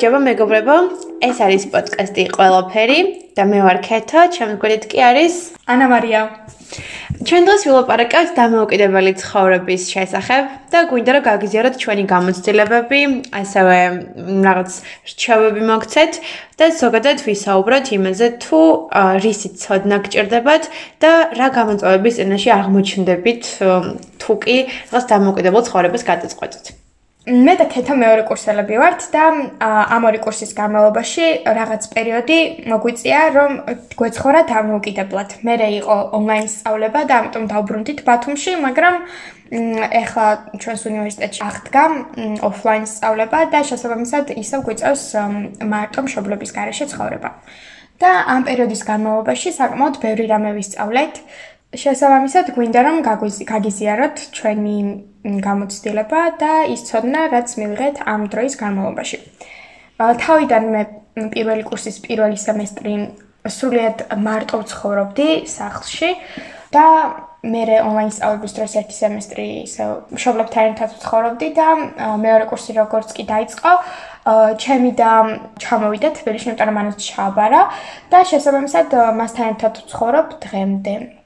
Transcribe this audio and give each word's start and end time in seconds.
გამარჯობა 0.00 0.18
მეგობრებო, 0.26 0.76
ეს 1.24 1.40
არის 1.44 1.64
პოდკასტი 1.72 2.24
ყველაფერი 2.36 2.98
და 3.38 3.44
მე 3.48 3.60
ვარ 3.64 3.78
ქეთო, 3.86 4.28
ჩემს 4.36 4.58
გვერდით 4.60 4.84
კი 4.92 4.98
არის 5.08 5.34
ანა 5.72 5.86
მარია. 5.92 6.22
ჩვენ 7.20 7.44
დღეს 7.44 7.62
ვილაპარაკებთ 7.68 8.30
დამოუკიდებელი 8.32 9.10
ცხოვრების 9.20 9.82
შესახებ 9.92 10.44
და 10.72 10.80
გვინდა 10.88 11.12
რომ 11.16 11.24
გაგიზიაროთ 11.28 11.74
ჩვენი 11.82 12.04
გამოცდილებები, 12.12 13.00
ასევე 13.40 13.78
რაღაც 14.48 14.70
რჩევები 15.10 15.62
მოგცეთ 15.68 16.12
და 16.56 16.66
ზოგადად 16.80 17.18
ვისაუბროთ 17.28 17.86
იმაზე 18.00 18.26
თუ 18.40 18.60
რისი 19.20 19.48
ცოდნა 19.52 19.96
გჭირდებათ 20.08 20.64
და 21.04 21.12
რა 21.36 21.48
გამოწვევების 21.60 22.14
წინაშე 22.24 22.50
აღმოჩნდებით 22.56 23.42
თუ 24.20 24.32
კი 24.40 24.56
რაღაც 24.88 25.04
დამოუკიდებელ 25.12 25.62
ცხოვრებას 25.68 26.02
გადაწყვეტთ. 26.08 26.79
მე 27.28 27.52
და 27.60 27.66
ქეთა 27.68 27.94
მეორე 28.00 28.22
კურსელები 28.24 28.78
ვართ 28.80 29.02
და 29.12 29.24
ამ 29.60 30.04
ორი 30.08 30.20
კურსის 30.24 30.54
განმავლობაში 30.56 31.26
რაღაც 31.44 31.88
პერიოდი 31.92 32.38
მოგვიწია 32.72 33.20
რომ 33.36 33.50
გვეცხოვრა 34.00 34.40
დამოუკიდებლად. 34.48 35.30
მე 35.44 35.54
იყო 35.84 35.96
ონლაინ 36.16 36.48
სწავლება 36.48 37.00
და 37.04 37.14
ამიტომ 37.20 37.44
დავბრუნდით 37.52 38.00
ბათუმში, 38.08 38.52
მაგრამ 38.64 38.94
ეხლა 40.00 40.26
ჩვენს 40.64 40.82
უნივერსიტეტში 40.88 41.40
აღდგა 41.44 41.84
ოფლაინ 42.48 42.84
სწავლება 42.88 43.38
და 43.52 43.60
შესაბამისად 43.68 44.32
ისევ 44.40 44.60
გვიწევს 44.64 45.04
მარტო 45.60 46.00
მშობლების 46.08 46.50
გარეშე 46.56 46.84
ცხოვრება. 46.88 47.30
და 48.00 48.10
ამ 48.32 48.48
პერიოდის 48.48 48.80
განმავლობაში 48.88 49.50
საკმაოდ 49.60 49.94
ბევრი 50.00 50.24
რამე 50.32 50.50
ვისწავლეთ. 50.56 51.14
შესაბამისად 51.70 52.50
გვინდა 52.56 52.80
რომ 52.82 52.96
გაგიზიაროთ 53.06 54.22
ჩვენი 54.34 54.76
გამოცდილება 55.44 56.20
და 56.40 56.52
ის 56.66 56.82
ცოდნა, 56.88 57.30
რაც 57.30 57.48
მივიღეთ 57.60 57.96
ამ 58.10 58.26
დროის 58.32 58.54
განმავლობაში. 58.58 59.18
თავიდან 60.00 60.64
მე 60.74 60.82
პირველი 61.30 61.62
კურსის 61.68 62.00
პირველი 62.02 62.38
სემესტრი 62.40 62.94
სრულიად 63.46 64.06
მარტო 64.18 64.58
ცხოვრობდი 64.72 65.28
სახლში 65.46 66.10
და 66.74 66.86
მე 67.40 67.62
ონლაინ 67.80 68.10
სწავლების 68.12 68.52
დროს 68.56 68.74
ერთი 68.80 68.96
სემესტრი 68.96 69.46
ისე 69.64 69.84
მშობლებთან 70.12 70.72
ერთად 70.72 70.90
ცხოვრობდი 71.04 71.48
და 71.56 71.68
მეორე 72.24 72.50
კურსი 72.50 72.76
როგორც 72.76 73.14
კი 73.16 73.24
დაიწყო 73.30 73.72
ჩემი 74.60 74.90
და 74.98 75.12
ჩამოვიდა 75.62 76.10
თბილისში, 76.18 76.50
იმიტომ 76.50 76.68
რომ 76.68 76.76
მანაც 76.80 76.98
ჩააბარა 77.00 77.62
და 78.12 78.18
შესაბამისად 78.32 78.98
მასთან 79.22 79.46
ერთად 79.54 79.82
ცხოვრობ 79.88 80.36
დღემდე. 80.44 81.19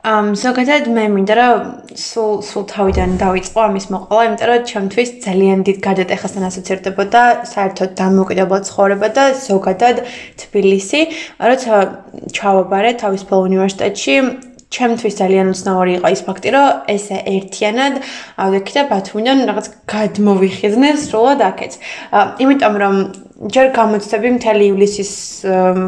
ამ 0.00 0.32
ზოგადად 0.32 0.86
მე 0.96 1.02
მინდა 1.12 1.34
რომ 1.36 1.64
სულ 1.92 2.38
სულ 2.48 2.64
თავიდან 2.72 3.10
დავიწყო 3.20 3.60
ამის 3.68 3.86
მოყოლა, 3.92 4.22
იმიტომ 4.28 4.48
რომ 4.48 4.62
ჩემთვის 4.70 5.10
ძალიან 5.26 5.58
დიდ 5.68 5.78
გადატეხასთან 5.86 6.44
ასოცირდებოდა 6.48 7.22
საერთოდ 7.52 7.90
დამოუკიდებელ 8.00 8.60
ცხოვრება 8.64 9.08
და 9.12 9.24
ზოგადად 9.44 9.96
თბილისი, 10.40 11.00
როცა 11.36 11.74
ჩავაბარე 12.32 12.90
თავის 12.96 13.22
ბოლო 13.28 13.42
უნივერსიტეტში 13.52 14.14
ჩემთვის 14.70 15.14
ძალიან 15.20 15.46
უცნაური 15.52 15.92
იყო 15.98 16.08
ის 16.16 16.22
ფაქტი, 16.24 16.48
რომ 16.56 16.66
ესე 16.94 17.16
ერთიანად 17.36 17.94
ავდექი 18.40 18.72
და 18.76 18.82
ბათუმიდან 18.92 19.38
რაღაც 19.50 19.66
გადმოვიხიზნე 19.92 20.90
სრულად 21.04 21.40
აქეთ. 21.50 21.72
იმიტომ 22.40 22.74
რომ 22.82 22.94
ჯერ 23.40 23.70
გამოცდები 23.72 24.30
მთელი 24.36 24.64
ივლისის 24.68 25.10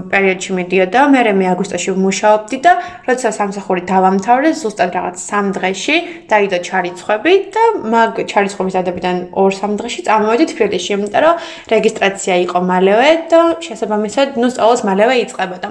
პერიოდში 0.09 0.55
მიდიოდა, 0.57 1.01
მე 1.13 1.21
მე 1.37 1.47
აგვისტოში 1.53 1.93
ვმუშაობდი 1.93 2.59
და 2.65 2.73
როცა 3.05 3.29
სამსახური 3.37 3.83
დავამთავრე, 3.85 4.53
ზუსტად 4.57 4.97
რაღაც 4.97 5.17
3 5.21 5.53
დღეში 5.53 5.97
დაიდო 6.33 6.59
ჩარიცხვები 6.65 7.35
და 7.53 7.65
მაგ 7.93 8.23
ჩარიცხვის 8.33 8.79
ადებიდან 8.81 9.17
2-3 9.37 9.77
დღეში 9.83 10.01
წამოვედი 10.09 10.45
თბილისში, 10.49 10.91
იმიტომ 10.97 11.23
რომ 11.29 11.35
რეგისტრაცია 11.77 12.35
იყო 12.49 12.59
მალევე 12.73 13.11
და 13.29 13.41
შესაბამისად, 13.69 14.41
ნუ 14.41 14.49
სწავლას 14.49 14.83
მალევე 14.89 15.15
იწყებოდა. 15.29 15.69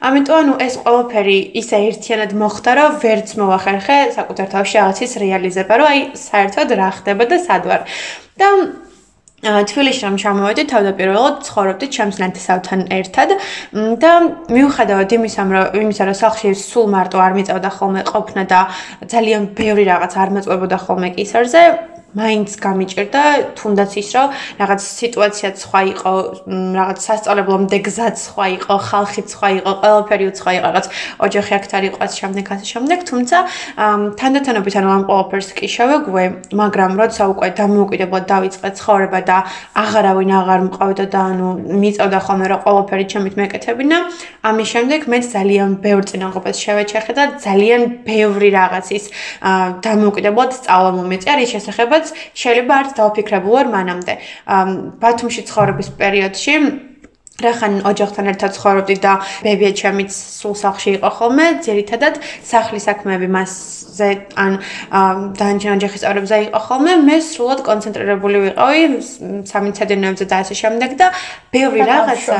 ამიტომ 0.00 0.36
ანუ 0.40 0.54
ეს 0.64 0.74
ყველაფერი 0.80 1.38
ისე 1.60 1.76
ერთიანად 1.92 2.32
მოხდა, 2.40 2.70
რომ 2.80 2.90
ვერც 3.04 3.28
მოახერხე 3.36 3.98
საკუთარ 4.16 4.46
თავში 4.56 4.74
რაღაცის 4.80 5.12
რეალიზება, 5.20 5.72
რომ 5.76 5.88
აი 5.92 6.00
საერთოდ 6.16 6.68
რა 6.80 6.90
ხდება 6.96 7.24
და 7.28 7.36
სად 7.36 7.62
ვარ. 7.68 7.82
და 8.38 8.48
თბილისში 9.42 10.02
რომ 10.02 10.16
ჩამოვედი 10.18 10.62
თავდაპირველად 10.72 11.34
ცხოვრობდი 11.46 11.86
ჩემს 11.94 12.16
ნათესავთან 12.18 12.80
ერთად. 12.90 13.28
და 14.02 14.12
მიუხედავად 14.50 15.10
იმისა 15.14 15.42
რომ 15.46 15.78
იმისა 15.82 16.04
რომ 16.10 16.16
სახლში 16.22 16.48
სულ 16.58 16.86
მარტო 16.94 17.18
არ 17.22 17.32
მიწევდა 17.38 17.70
ხოლმე 17.78 18.02
ყოფნა 18.10 18.42
და 18.50 18.60
ძალიან 19.06 19.42
ბევრი 19.54 19.84
რაღაც 19.86 20.12
არ 20.18 20.28
მეწვებოდა 20.34 20.76
ხოლმე 20.82 21.08
კისერზე 21.14 21.62
მაინც 22.16 22.56
გამიჭერდა 22.64 23.52
თუნდაც 23.52 23.92
ის 24.00 24.08
რომ 24.16 24.28
რაღაც 24.56 24.80
სიტუაცია 24.80 25.48
სხვა 25.60 25.80
იყო 25.92 26.12
რაღაც 26.48 26.98
სასწავლებლომდე 27.04 27.78
გზაც 27.84 28.16
სხვა 28.16 28.46
იყო 28.56 28.74
ხალხი 28.88 29.22
სხვა 29.28 29.48
იყო 29.60 29.72
ყველაფერი 29.82 30.24
სხვა 30.40 30.50
იყო 30.56 30.64
რაღაც 30.72 30.86
ოჯახი 31.28 31.52
აქ 31.58 31.64
არ 31.68 31.84
იყო 31.88 32.04
შემდეგ 32.16 32.46
ასე 32.56 32.66
შემდეგ 32.72 32.98
თუმცა 33.12 33.36
თანდათანობით 34.20 34.74
ანუ 34.80 34.88
ამ 34.96 35.02
ყველაფერს 35.04 35.50
კი 35.52 35.66
შევეგვე 35.68 36.24
მაგრამ 36.60 36.92
როცა 36.96 37.22
უკვე 37.28 37.48
დამოუკიდებლად 37.60 38.24
დავიწყე 38.32 38.70
ცხოვრება 38.80 39.20
და 39.28 39.38
აღარავინ 39.84 40.30
აღარ 40.40 40.60
მყავდა 40.68 41.06
და 41.12 41.20
ანუ 41.28 41.48
მიწოდა 41.76 42.18
ხოლმე 42.24 42.46
რომ 42.48 42.60
ყველაფერი 42.64 43.04
ჩემით 43.12 43.34
მეკეთებინა 43.36 43.98
ამის 44.48 44.68
შემდეგ 44.72 45.00
მე 45.12 45.18
ძალიან 45.28 45.70
ბევრ 45.84 46.02
წინაღობას 46.08 46.56
შევეჩეხე 46.56 47.12
და 47.20 47.24
ძალიან 47.44 47.82
ბევრი 48.08 48.48
რაღაცის 48.56 49.04
დამოუკიდებლად 49.84 50.50
სწავლა 50.56 50.90
მომეწია 50.96 51.34
რის 51.36 51.52
შესახებ 51.52 51.97
რაც 51.98 52.14
შეიძლება 52.38 52.74
არც 52.80 52.90
დავფიქრებულ 52.98 53.54
ვარ 53.58 53.68
მანამდე. 53.74 54.14
ბათუმში 55.02 55.42
ცხოვრების 55.50 55.88
პერიოდში 55.98 56.54
რახან 57.38 57.86
ოჯახთან 57.86 58.30
ერთად 58.34 58.54
ცხოვრობდი 58.58 58.96
და 58.98 59.12
ბებია 59.46 59.70
ჩემიც 59.78 60.10
სულ 60.10 60.54
სახლში 60.58 60.90
იყო 60.98 61.10
ხოლმე, 61.18 61.46
ძირითადად 61.62 62.18
სახლის 62.42 62.86
საქმეები 62.90 63.28
მასზე 63.98 64.10
ან 64.38 64.52
დანჯან 65.38 65.78
ოჯახის 65.78 66.02
წევრებზე 66.04 66.36
იყო 66.48 66.60
ხოლმე, 66.66 66.92
მე 67.02 67.16
სულად 67.26 67.60
კონცენტრირებული 67.66 68.38
ვიყავი 68.46 68.82
სამიცადენოებზე 69.50 70.24
და 70.30 70.36
ასე 70.42 70.54
შემდეგ 70.62 70.90
და 70.98 71.06
ბევრი 71.54 71.80
რაღაცა 71.90 72.36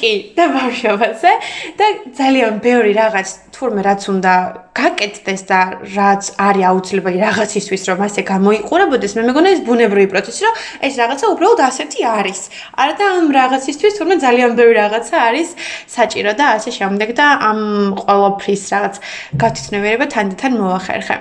კი, 0.00 0.12
და 0.36 0.44
ბავშვობაზე 0.56 1.32
და 1.76 1.86
ძალიან 2.16 2.60
ბევრი 2.64 2.92
რაღაც 2.96 3.28
თურმე 3.56 3.82
რაც 3.88 4.02
უნდა 4.12 4.32
გაკეთდეს 4.76 5.42
და 5.48 5.60
რაც 5.96 6.22
არის 6.36 6.64
აუცილებელი 6.70 7.18
რაღაცისთვის 7.24 7.82
რომ 7.88 8.00
ასე 8.06 8.20
გამოიყურებოდეს 8.28 9.12
მე 9.16 9.22
მეგონა 9.28 9.48
ეს 9.56 9.60
ბუნებრივი 9.68 10.08
პროცესი 10.12 10.42
რომ 10.44 10.54
ეს 10.86 10.94
რაღაცა 11.00 11.26
უბრალოდ 11.32 11.60
ასეთი 11.68 12.00
არის. 12.20 12.40
არა 12.76 12.94
და 13.00 13.04
ამ 13.16 13.26
რაღაცისთვის 13.38 13.96
თურმე 13.96 14.16
ძალიან 14.26 14.50
ბევრი 14.60 14.74
რაღაცა 14.82 15.16
არის 15.28 15.48
საჭირო 15.96 16.32
და 16.36 16.44
ასე 16.56 16.70
შემდეგ 16.78 17.08
და 17.16 17.26
ამ 17.48 17.60
ყოველფრის 18.04 18.62
რაღაც 18.74 18.94
გათვითნებიერება 19.40 20.06
თანდათან 20.14 20.52
მოახერხე 20.86 21.16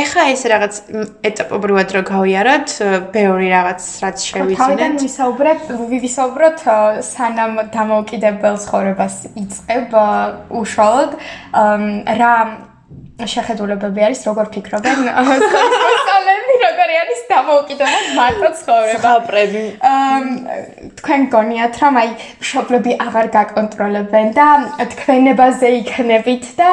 ეხა 0.00 0.22
ეს 0.32 0.42
რაღაც 0.48 0.74
ეტაპობრივად 1.28 1.88
რო 1.96 2.02
გავიაროთ 2.08 2.68
ბევრი 3.12 3.48
რაღაც 3.52 3.82
რაც 4.02 4.18
შევიძინეთ. 4.30 4.60
თავიდან 4.60 4.92
ვისაუბრეთ 5.04 5.60
ვისაუბროთ 6.06 6.58
სანამ 7.02 7.52
დამოუკიდებელ 7.76 8.56
ცხოვრებას 8.64 9.16
იწყებ 9.42 9.88
უშუალოდ 10.60 11.12
რა 12.20 12.34
შეხედულებები 13.24 14.00
არის, 14.04 14.20
როგორ 14.28 14.50
ფიქრობენ 14.52 14.98
სკოლასტუდენტები, 15.08 16.56
როგორი 16.62 16.96
არის 17.00 17.20
დამოუკიდებლად 17.30 18.08
მარტო 18.16 18.50
ცხოვრება. 18.60 19.12
აპრები. 19.20 19.62
თქვენ 21.00 21.22
გონიათ, 21.32 21.74
რომ 21.80 21.94
აი 22.02 22.10
მშობლები 22.44 22.92
აღარ 23.06 23.26
გაკონტროლებენ 23.36 24.28
და 24.36 24.48
თქვენებაზე 24.92 25.68
იქნებით 25.80 26.44
და 26.60 26.70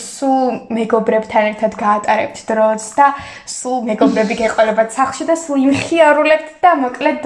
სულ 0.00 0.72
მეგობრებთან 0.72 1.44
ერთად 1.52 1.72
გაატარებთ 1.84 2.38
დროს 2.48 2.84
და 2.96 3.12
სულ 3.44 3.78
მეგობრები 3.92 4.34
გეყოლებათ 4.40 4.88
სახლში 4.96 5.28
და 5.28 5.36
სულ 5.36 5.68
იმხიარულებთ 5.68 6.48
და 6.64 6.70
მოკლედ 6.80 7.22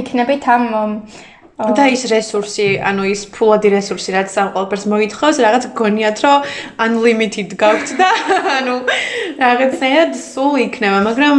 იქნებით 0.00 0.44
ამ 0.48 0.64
და 1.54 1.84
ის 1.86 2.02
რესურსი, 2.10 2.82
ანუ 2.82 3.04
ის 3.14 3.20
ფულადი 3.30 3.70
რესურსი, 3.78 4.10
რაც 4.10 4.32
ამ 4.42 4.48
ყველაფერს 4.58 4.84
მოითხოვს, 4.90 5.36
რაღაც 5.38 5.64
გონიათ, 5.78 6.18
რომ 6.26 6.38
unlimited 6.82 7.54
გაქვთ 7.54 7.88
და 7.94 8.08
ანუ 8.58 8.74
რაღაცნაირად 9.38 10.18
სულ 10.18 10.52
იქნება, 10.66 10.98
მაგრამ 11.06 11.38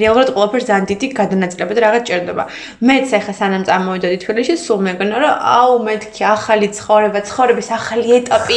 რეალურად 0.00 0.32
ყველაფერს 0.32 0.64
ძალიან 0.64 0.86
დიდი 0.88 1.06
გადანაწილება 1.12 1.72
და 1.76 1.80
რაღაც 1.84 2.02
ჭირდება. 2.08 2.44
მეც 2.88 3.08
ახლა 3.20 3.34
სანამ 3.36 3.62
წამოვიდოდი 3.68 4.18
თბილისში, 4.24 4.56
სულ 4.64 4.80
მეგონა, 4.88 5.16
რომ 5.20 5.34
აუ 5.60 5.72
მეთქი 5.90 6.22
ახალი 6.30 6.68
ცხოვრება, 6.80 7.20
ცხოვრების 7.28 7.68
ახალი 7.76 8.08
ეტაპი, 8.16 8.56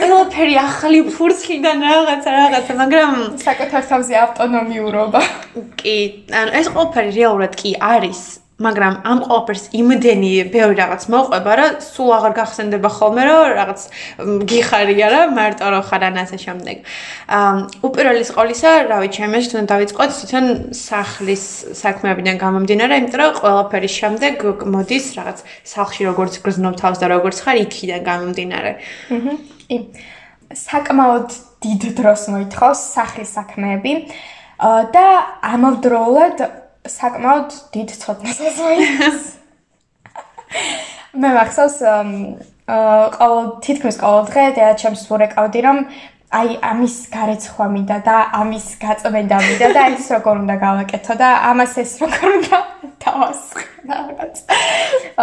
ყველაფერი 0.00 0.54
ახალი 0.64 0.98
ფურცლიდან 1.12 1.78
რაღაცა 1.92 2.30
რაღაცა, 2.40 2.72
მაგრამ 2.82 3.12
საკუთარ 3.44 3.82
თავზე 3.90 4.14
ავტონომიურობა. 4.24 5.20
კი, 5.76 5.96
ანუ 6.32 6.50
ეს 6.56 6.66
ყველაფერი 6.72 7.10
რეალურად 7.20 7.52
კი 7.58 7.70
არის. 7.76 8.47
მაგრამ 8.58 8.94
ამ 9.06 9.18
ყველაფერს 9.22 9.64
იმდენი 9.70 10.30
ბევრი 10.50 10.74
რაღაც 10.82 11.02
მოყვება, 11.14 11.52
რომ 11.58 11.74
სულ 11.78 12.08
აღარ 12.18 12.32
გახსენდება 12.38 12.90
ხოლმე, 12.90 13.22
რომ 13.28 13.42
რაღაც 13.54 13.80
გიხარია 14.50 15.08
რა, 15.14 15.20
მარტო 15.30 15.66
რო 15.70 15.80
ხარ 15.86 16.02
ან 16.10 16.16
ასე 16.26 16.38
შემდეგ. 16.42 16.76
აა 17.38 17.52
უპირველეს 17.86 18.30
ყოვლისა, 18.34 18.70
რა 18.90 18.98
ვიცი, 19.06 19.30
მე 19.30 19.38
შეთუნ 19.46 19.68
დავიწყოთ 19.70 20.10
თვითონ 20.18 20.46
სახლის 20.74 21.44
საქმეებიდან 21.78 22.36
გამომდინარე, 22.42 22.92
იმიტომ 22.98 23.20
რომ 23.22 23.38
ყველაფერის 23.38 23.94
შემდეგ 24.02 24.34
მოდის 24.74 25.06
რაღაც 25.18 25.38
სახლში 25.62 26.02
როგორც 26.10 26.34
გრძნობ 26.42 26.74
თავს 26.82 26.98
და 26.98 27.06
როგორც 27.14 27.36
ხარ 27.46 27.56
იქიდან 27.62 28.00
გამომდინარე. 28.10 28.72
აჰა. 29.14 29.32
საკმაოდ 30.48 31.28
დიდ 31.62 31.82
დროს 31.98 32.20
მოითხოვს 32.32 32.80
სახლის 32.96 33.30
საქმეები. 33.38 33.92
და 34.58 35.06
ამავდროულად 35.38 36.67
საკმაოდ 36.92 37.56
დიდ 37.74 37.88
ცოდნასაც 38.02 38.60
მოითხოვს. 38.64 39.24
მე 41.18 41.30
მახსოვს 41.38 41.76
აა 41.88 43.02
ყოველ 43.16 43.46
თითქმის 43.64 43.96
ყოველ 44.02 44.22
დღე 44.28 44.44
და 44.58 44.72
ჩემს 44.80 45.02
ვურეკავდი 45.08 45.60
რომ 45.66 45.78
აი 46.38 46.48
ამის 46.70 46.96
გარეცხვა 47.12 47.66
მინდა 47.74 47.98
და 48.04 48.16
ამის 48.40 48.66
გაწმენდა 48.84 49.36
მინდა 49.44 49.68
და 49.76 49.82
ის 49.96 50.06
როგორ 50.12 50.34
უნდა 50.44 50.56
გავაკეთო 50.64 51.14
და 51.20 51.28
ამას 51.50 51.72
ეს 51.84 51.92
როგორ 52.04 52.28
უნდა 52.38 52.58
დავასხა 53.04 53.64
რაღაც. 53.92 54.34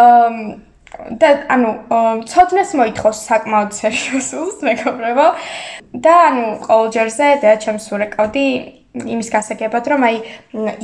აა 0.01 0.73
და 1.21 1.29
ანუ 1.51 1.71
ცოდნას 2.29 2.71
მოითხოვს 2.79 3.19
საკმაოდ 3.29 3.71
სერიოზულს 3.77 4.63
მეგობრებო 4.67 5.27
და 6.05 6.13
ანუ 6.29 6.45
ყოველ 6.65 6.87
ჯერზე 6.95 7.29
და 7.43 7.55
ჩემს 7.63 7.87
ურეკავდი 7.95 8.45
იმის 8.95 9.29
გასაგებად, 9.33 9.87
რომ 9.91 10.01
აი 10.07 10.17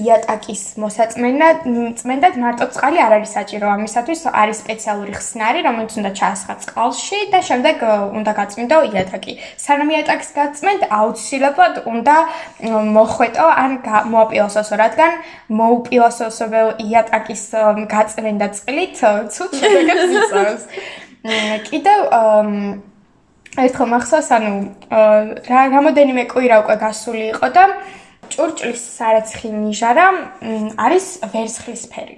იატაკის 0.03 0.61
მოსაწმენა, 0.83 1.47
წმენდად 1.95 2.35
მარტო 2.43 2.67
წყალი 2.75 2.99
არ 2.99 3.13
არის 3.17 3.31
საჭირო 3.37 3.67
ამისათვის, 3.71 4.21
არის 4.31 4.57
სპეციალური 4.63 5.13
ხსნარი, 5.15 5.59
რომელიც 5.67 5.93
უნდა 6.01 6.11
ჩაასხა 6.19 6.53
წყალში 6.65 7.19
და 7.31 7.39
შემდეგ 7.47 7.75
უნდა 8.19 8.31
გაწმინდო 8.35 8.77
იატაკი. 8.91 9.33
სანამ 9.55 9.89
იატაკს 9.95 10.29
გაწმენდ, 10.35 10.81
აუცილებლად 10.91 11.75
უნდა 11.87 12.15
მოხვეტო 12.99 13.47
ან 13.63 13.71
მოაპილოსოსო, 14.11 14.75
რადგან 14.83 15.11
მოუპილოსოსებელ 15.47 16.67
იატაკის 16.83 17.43
გაწმენდა 17.95 18.47
წყლით 18.59 18.99
ცუდ 19.31 19.51
შედეგებს 19.55 20.11
იწვევს. 20.19 20.63
კიდევ 21.69 21.99
ერთხელ 23.61 23.87
მახსოვს, 23.91 24.29
ანუ 24.31 24.51
რა 25.47 25.61
რამოდენიმე 25.75 26.23
კვირა 26.31 26.63
უკვე 26.63 26.75
გასული 26.79 27.23
იყო 27.35 27.47
და 27.51 27.63
ჭურჭლის 28.33 28.83
სარეცხი 28.97 29.49
ნიჟარა 29.61 30.07
არის 30.85 31.07
ვერცხლისფერი. 31.33 32.15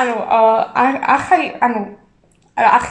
ანუ 0.00 0.14
ახალი 1.16 1.48
ანუ 1.64 1.80
ახ 2.54 2.86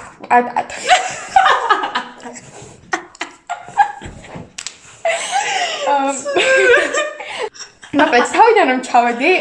პეც 8.13 8.27
თავიდან 8.35 8.67
რომ 8.69 8.81
ჩავედი 8.87 9.31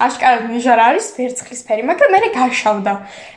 აშკარად 0.00 0.44
ნიჟარა 0.48 0.84
არის 0.90 1.06
ვერცხლისფერი, 1.16 1.82
მაგრამ 1.90 2.10
მე 2.14 2.28
გაშავდა. 2.36 2.94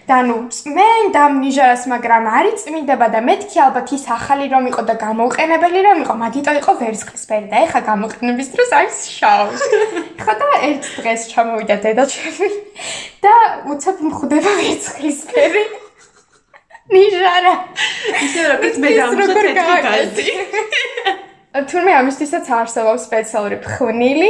და 0.07 0.17
ნუ 0.27 0.37
მე 0.75 0.87
და 1.15 1.23
ნიჟარას 1.31 1.83
მაგრამ 1.87 2.23
არის 2.37 2.63
წმინდება 2.63 3.07
და 3.13 3.19
მეთქი 3.23 3.57
ალბათ 3.65 3.87
ის 3.95 4.03
ახალი 4.17 4.45
რომ 4.51 4.63
იყო 4.71 4.81
და 4.89 4.95
გამოყენებელი 4.99 5.79
რომ 5.87 5.97
იყო, 6.03 6.13
მაგიტო 6.23 6.51
იყო 6.59 6.71
ვერცხლისფერი 6.83 7.47
და 7.51 7.57
ეხა 7.67 7.79
გამოყენების 7.87 8.47
დროს 8.53 8.69
არის 8.79 8.97
შავი. 9.15 9.55
ხა 10.23 10.33
და 10.39 10.47
ერთ 10.67 10.83
დღეს 10.99 11.21
ჩამოვიდა 11.31 11.75
დედა 11.83 12.03
ჩემი 12.11 12.49
და 13.23 13.33
უცებ 13.71 13.97
მხვდება 14.07 14.51
ვერცხლისფერი. 14.59 15.63
ნიჟარა. 16.91 17.53
ისე 18.23 18.41
როგორც 18.51 18.75
მე 18.83 18.89
გამოსა 18.99 19.33
თეთრი 19.39 19.75
გაზი. 19.87 20.27
თურმე 21.53 21.91
ამისთვისაც 21.99 22.47
არსებობს 22.49 23.03
სპეციალური 23.05 23.59
ფხვნილი, 23.61 24.29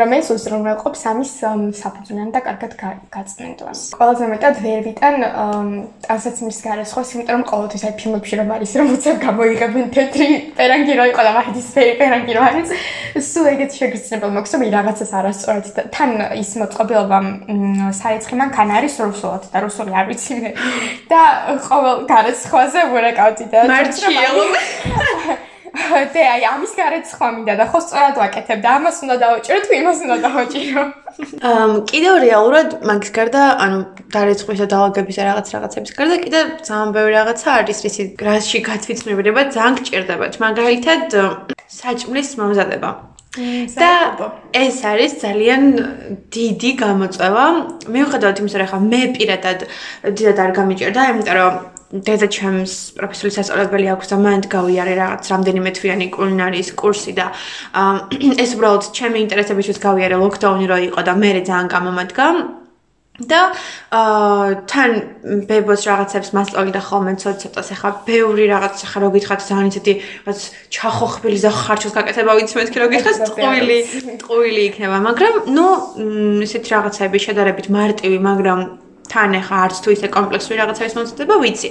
რომელიც 0.00 0.28
უზრუნველყოფს 0.32 1.02
ამის 1.10 1.32
საფუძვლიან 1.76 2.30
და 2.32 2.40
კარგად 2.46 2.72
გაწმენდვას. 3.12 3.80
ყველაზე 3.92 4.28
მეტად 4.32 4.62
ვერ 4.64 4.80
ვიტან 4.88 5.16
ტანსაცმლის 6.06 6.58
გარესხვას, 6.64 7.08
იმიტომ 7.12 7.36
რომ 7.36 7.44
ყოველთვის 7.52 7.82
აი 7.84 7.92
ფილმებში 8.00 8.34
რომ 8.40 8.48
არის 8.56 8.72
რომ 8.80 8.88
უცებ 8.96 9.16
გამოიღებენ 9.26 9.86
თეთრი 9.92 10.28
პერანგი 10.56 10.92
რო 10.96 11.04
იყო 11.12 11.22
და 11.28 11.32
მაგის 11.36 11.68
ფერი 11.76 11.92
პერანგი 12.00 12.32
რო 12.32 12.42
არის, 12.48 12.68
სულ 13.20 13.44
ეგეთ 13.52 13.76
შეგრძნებელ 13.76 14.30
მოხსო 14.32 14.56
მე 14.56 14.66
რაღაცას 14.72 15.12
არასწორად 15.12 15.66
და 15.76 15.82
თან 15.92 16.10
ის 16.40 16.50
მოწყობილობა 16.56 17.18
სარეცხი 18.00 18.34
მანქანა 18.40 18.80
არის 18.80 18.94
რუსულად 19.04 19.44
და 19.52 19.58
რუსული 19.60 19.92
არ 19.92 20.08
ვიცი 20.08 20.32
მე. 20.40 20.50
და 21.12 21.20
ყოველ 21.68 21.96
გარესხვაზე 22.08 22.80
ვერაკავდი 22.96 23.44
და 23.52 23.68
მარჩიელო 23.68 24.44
და 26.14 26.22
აი 26.34 26.42
ამის 26.52 26.72
გარეთ 26.80 27.04
სხვა 27.12 27.28
მინდა 27.36 27.54
და 27.60 27.64
ხო 27.70 27.80
სწორად 27.84 28.16
ვაკეთებ 28.22 28.58
და 28.64 28.70
ამას 28.76 28.96
უნდა 29.04 29.16
დავაჭირო 29.22 29.58
თუ 29.66 29.72
იმას 29.80 29.98
უნდა 30.06 30.16
დავაჭირო. 30.26 30.82
ამ 31.52 31.72
კიდევ 31.90 32.14
რეალურად 32.26 32.68
მაგის 32.88 33.10
გარდა 33.18 33.42
ანუ 33.64 33.78
დარეცხვის 34.14 34.60
და 34.62 34.66
დაალაგების 34.74 35.16
რაღაც 35.28 35.46
რაღაცების 35.54 35.92
გარდა 35.98 36.16
კიდე 36.24 36.40
ძალიან 36.68 36.88
ბევრი 36.96 37.12
რაღაცა 37.18 37.48
არის 37.60 37.78
რისი 37.86 38.02
გრასში 38.20 38.58
გათვითმება 38.70 39.42
ძალიან 39.56 39.74
გჭირდებათ. 39.80 40.32
მაგალითად 40.46 41.04
საჭმლის 41.80 42.30
მომზადება. 42.40 42.90
და 43.36 43.92
ეს 44.56 44.80
არის 44.80 45.12
ძალიან 45.20 45.62
დიდი 46.32 46.70
გამოწვევა. 46.80 47.44
მიუხედავად 47.92 48.36
იმისა, 48.40 48.56
რომ 48.60 48.68
ხა 48.72 48.78
მე 48.92 49.02
პირადად 49.16 49.58
დიდად 50.16 50.38
არ 50.44 50.50
გამიჭერდა, 50.58 51.00
იმიტომ 51.12 51.36
რომ 51.36 51.54
დედა 52.04 52.28
ჩემს 52.36 52.72
პროფესიული 52.98 53.32
სასწავლებელი 53.36 53.86
აქვს 53.94 54.12
და 54.12 54.16
მანდ 54.24 54.44
გავიარე 54.52 54.94
რაღაც 55.00 55.22
რამდენიმე 55.32 55.70
თვიანი 55.78 56.06
კულინარიის 56.16 56.70
კურსი 56.80 57.12
და 57.16 57.26
ეს 58.44 58.50
უბრალოდ 58.58 58.84
ჩემი 58.98 59.18
ინტერესებისთვის 59.24 59.82
გავიარე 59.86 60.16
ლოკდაუნი 60.20 60.66
რო 60.70 60.78
იყო 60.90 61.00
და 61.08 61.12
მე 61.16 61.30
ძალიან 61.48 61.66
გამომადგა. 61.72 62.26
და 63.16 63.56
აა 63.96 64.68
თან 64.68 64.90
ბებოს 65.48 65.88
რაღაცებს 65.88 66.36
მასწავლიდა 66.36 66.80
ხოლმე 66.84 67.12
ცოტა-ცოტას 67.16 67.68
ახლა 67.72 67.90
ბევრი 68.04 68.44
რაღაც 68.52 68.76
ახლა 68.84 68.98
რო 69.02 69.10
გითხათ 69.16 69.40
ძალიან 69.40 69.68
ისეთი 69.72 69.92
რაღაც 70.20 70.40
ჩახოხბილი 70.68 71.38
და 71.40 71.50
ხარჩოს 71.56 71.96
გაკეთება 71.96 72.32
ვიცი 72.36 72.54
მეთქი 72.60 72.76
რო 72.76 72.88
გითხათ 72.92 73.16
ტყუილი 73.32 73.78
ტყუილი 74.20 74.62
იქნება. 74.68 74.96
მაგრამ 75.08 75.34
ნუ 75.56 75.66
ისეთი 76.44 76.68
რაღაცები 76.76 77.18
შედარებით 77.24 77.66
მარტივი 77.72 78.18
მაგრამ 78.20 78.60
თან 79.12 79.36
ახლა 79.40 79.56
არც 79.66 79.76
თუ 79.84 79.94
ისე 79.96 80.08
კომპლექსური 80.16 80.58
რაღაცების 80.60 80.96
მომწდება, 80.96 81.34
ვიცი. 81.42 81.68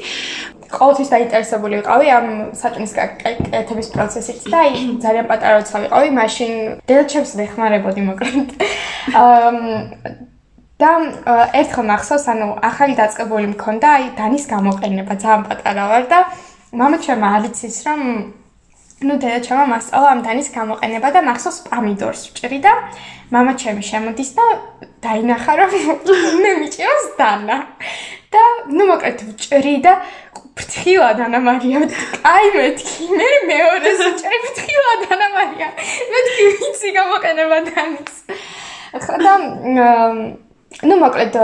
ყოველთვის 0.75 1.09
დაინტერესებული 1.13 1.73
ვიყავი 1.79 2.07
ამ 2.17 2.27
საჭმის 2.57 2.91
კეთების 2.95 3.87
პროცესით 3.93 4.39
და 4.49 4.59
აი 4.65 4.71
ძალიან 5.05 5.25
პატარა 5.29 5.59
როცა 5.61 5.81
ვიყავი, 5.85 6.09
მაშინ 6.19 6.51
დედაჩემს 6.89 7.31
ვეხმარებოდი 7.39 8.01
მოკლედ. 8.09 8.49
აა 9.21 9.51
და 10.75 10.91
ერთხელ 11.55 11.85
მახსოვს, 11.87 12.25
ანუ 12.35 12.47
ახალი 12.59 12.97
დაწყებული 12.99 13.47
მქონდა, 13.55 13.87
აი 13.95 14.05
დანის 14.19 14.45
გამოყენება, 14.51 15.13
ძალიან 15.23 15.43
პატარა 15.47 15.83
ვარ 15.91 16.03
და 16.11 16.19
მამა 16.75 16.97
ჩემმა 17.05 17.27
ალიცის 17.39 17.77
რომ 17.87 18.01
ნუ 19.07 19.15
დედაჩემმა 19.21 19.65
მასწავლა 19.71 20.09
ამ 20.15 20.21
დანის 20.25 20.49
გამოყენება 20.55 21.09
და 21.15 21.21
მახსოვს 21.29 21.59
პამიდორს 21.69 22.21
ვჭრი 22.35 22.59
და 22.65 22.73
მამაჩემი 23.35 23.83
შემოდის 23.89 24.31
და 24.37 24.45
დაინახა 25.05 25.53
რომ 25.59 25.71
მე 26.43 26.51
მიჭიროს 26.61 27.05
დანა 27.19 27.57
და 28.33 28.43
ნუ 28.77 28.83
მოკლედ 28.91 29.19
ვჭრი 29.29 29.75
და 29.85 29.93
ფრთხილა 30.57 31.09
დანა 31.19 31.39
მარია 31.47 31.83
აი 32.33 32.45
მეთქი 32.55 33.05
მე 33.19 33.29
მეორეს 33.51 34.01
ვჭრი 34.07 34.37
ფრთხილა 34.45 34.95
დანა 35.03 35.27
მარია 35.35 35.69
მეთქი 36.13 36.49
ვიცი 36.61 36.89
გამოყენება 36.97 37.59
დანის 37.69 38.17
ხო 39.05 39.15
და 39.25 39.33
ну 40.89 40.95
მოკლედ 41.03 41.35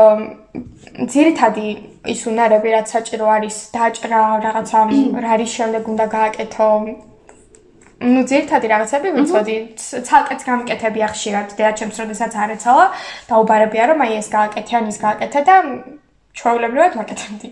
ძირითადი 1.13 1.67
ის 2.13 2.25
უნარები 2.27 2.73
რაც 2.75 2.87
საჭირო 2.95 3.29
არის 3.37 3.57
დაჭრა 3.75 4.21
რაღაცა 4.45 4.81
რა 5.23 5.29
არის 5.37 5.51
შემდეგ 5.57 5.83
უნდა 5.93 6.05
გააკეთო 6.17 6.69
ну 8.01 8.23
ძირთადი 8.25 8.67
რაღაცები 8.71 9.09
ვიცოდი 9.13 9.55
ცალკეც 9.77 10.41
გამკეთებია 10.47 11.07
ხშირად 11.13 11.53
და 11.57 11.71
ჩემს 11.77 11.97
როდესაც 12.01 12.33
არ 12.33 12.53
ეცალა 12.57 12.85
დაუბარებია 13.29 13.83
რომ 13.93 14.01
აი 14.05 14.17
ეს 14.21 14.29
გააკეთე 14.33 14.73
ან 14.81 14.89
ის 14.89 14.97
გააკეთე 15.05 15.41
და 15.45 15.55
ჩვეულებრივად 16.33 16.97
ვაკეთებდი. 16.97 17.49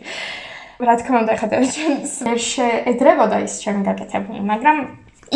რა 0.80 0.94
თქმა 1.00 1.18
უნდა 1.22 1.34
ხა 1.38 1.48
და 1.52 1.58
ჩემს 1.76 2.12
ვერ 2.26 2.40
შეედრებოდა 2.40 3.38
ის 3.46 3.54
ჩემი 3.62 3.82
გაკეთებული 3.90 4.42
მაგრამ 4.52 4.78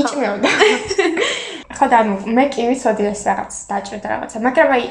იჭმეოდა. 0.01 0.49
ხო 1.73 1.85
და 1.89 1.97
ანუ 2.01 2.13
მე 2.37 2.45
კი 2.53 2.61
ვიცოდი 2.69 3.03
ეს 3.09 3.21
რაღაც 3.29 3.53
დაჭერდა 3.69 4.07
რაღაცა, 4.13 4.37
მაგრამ 4.45 4.69
აი 4.77 4.83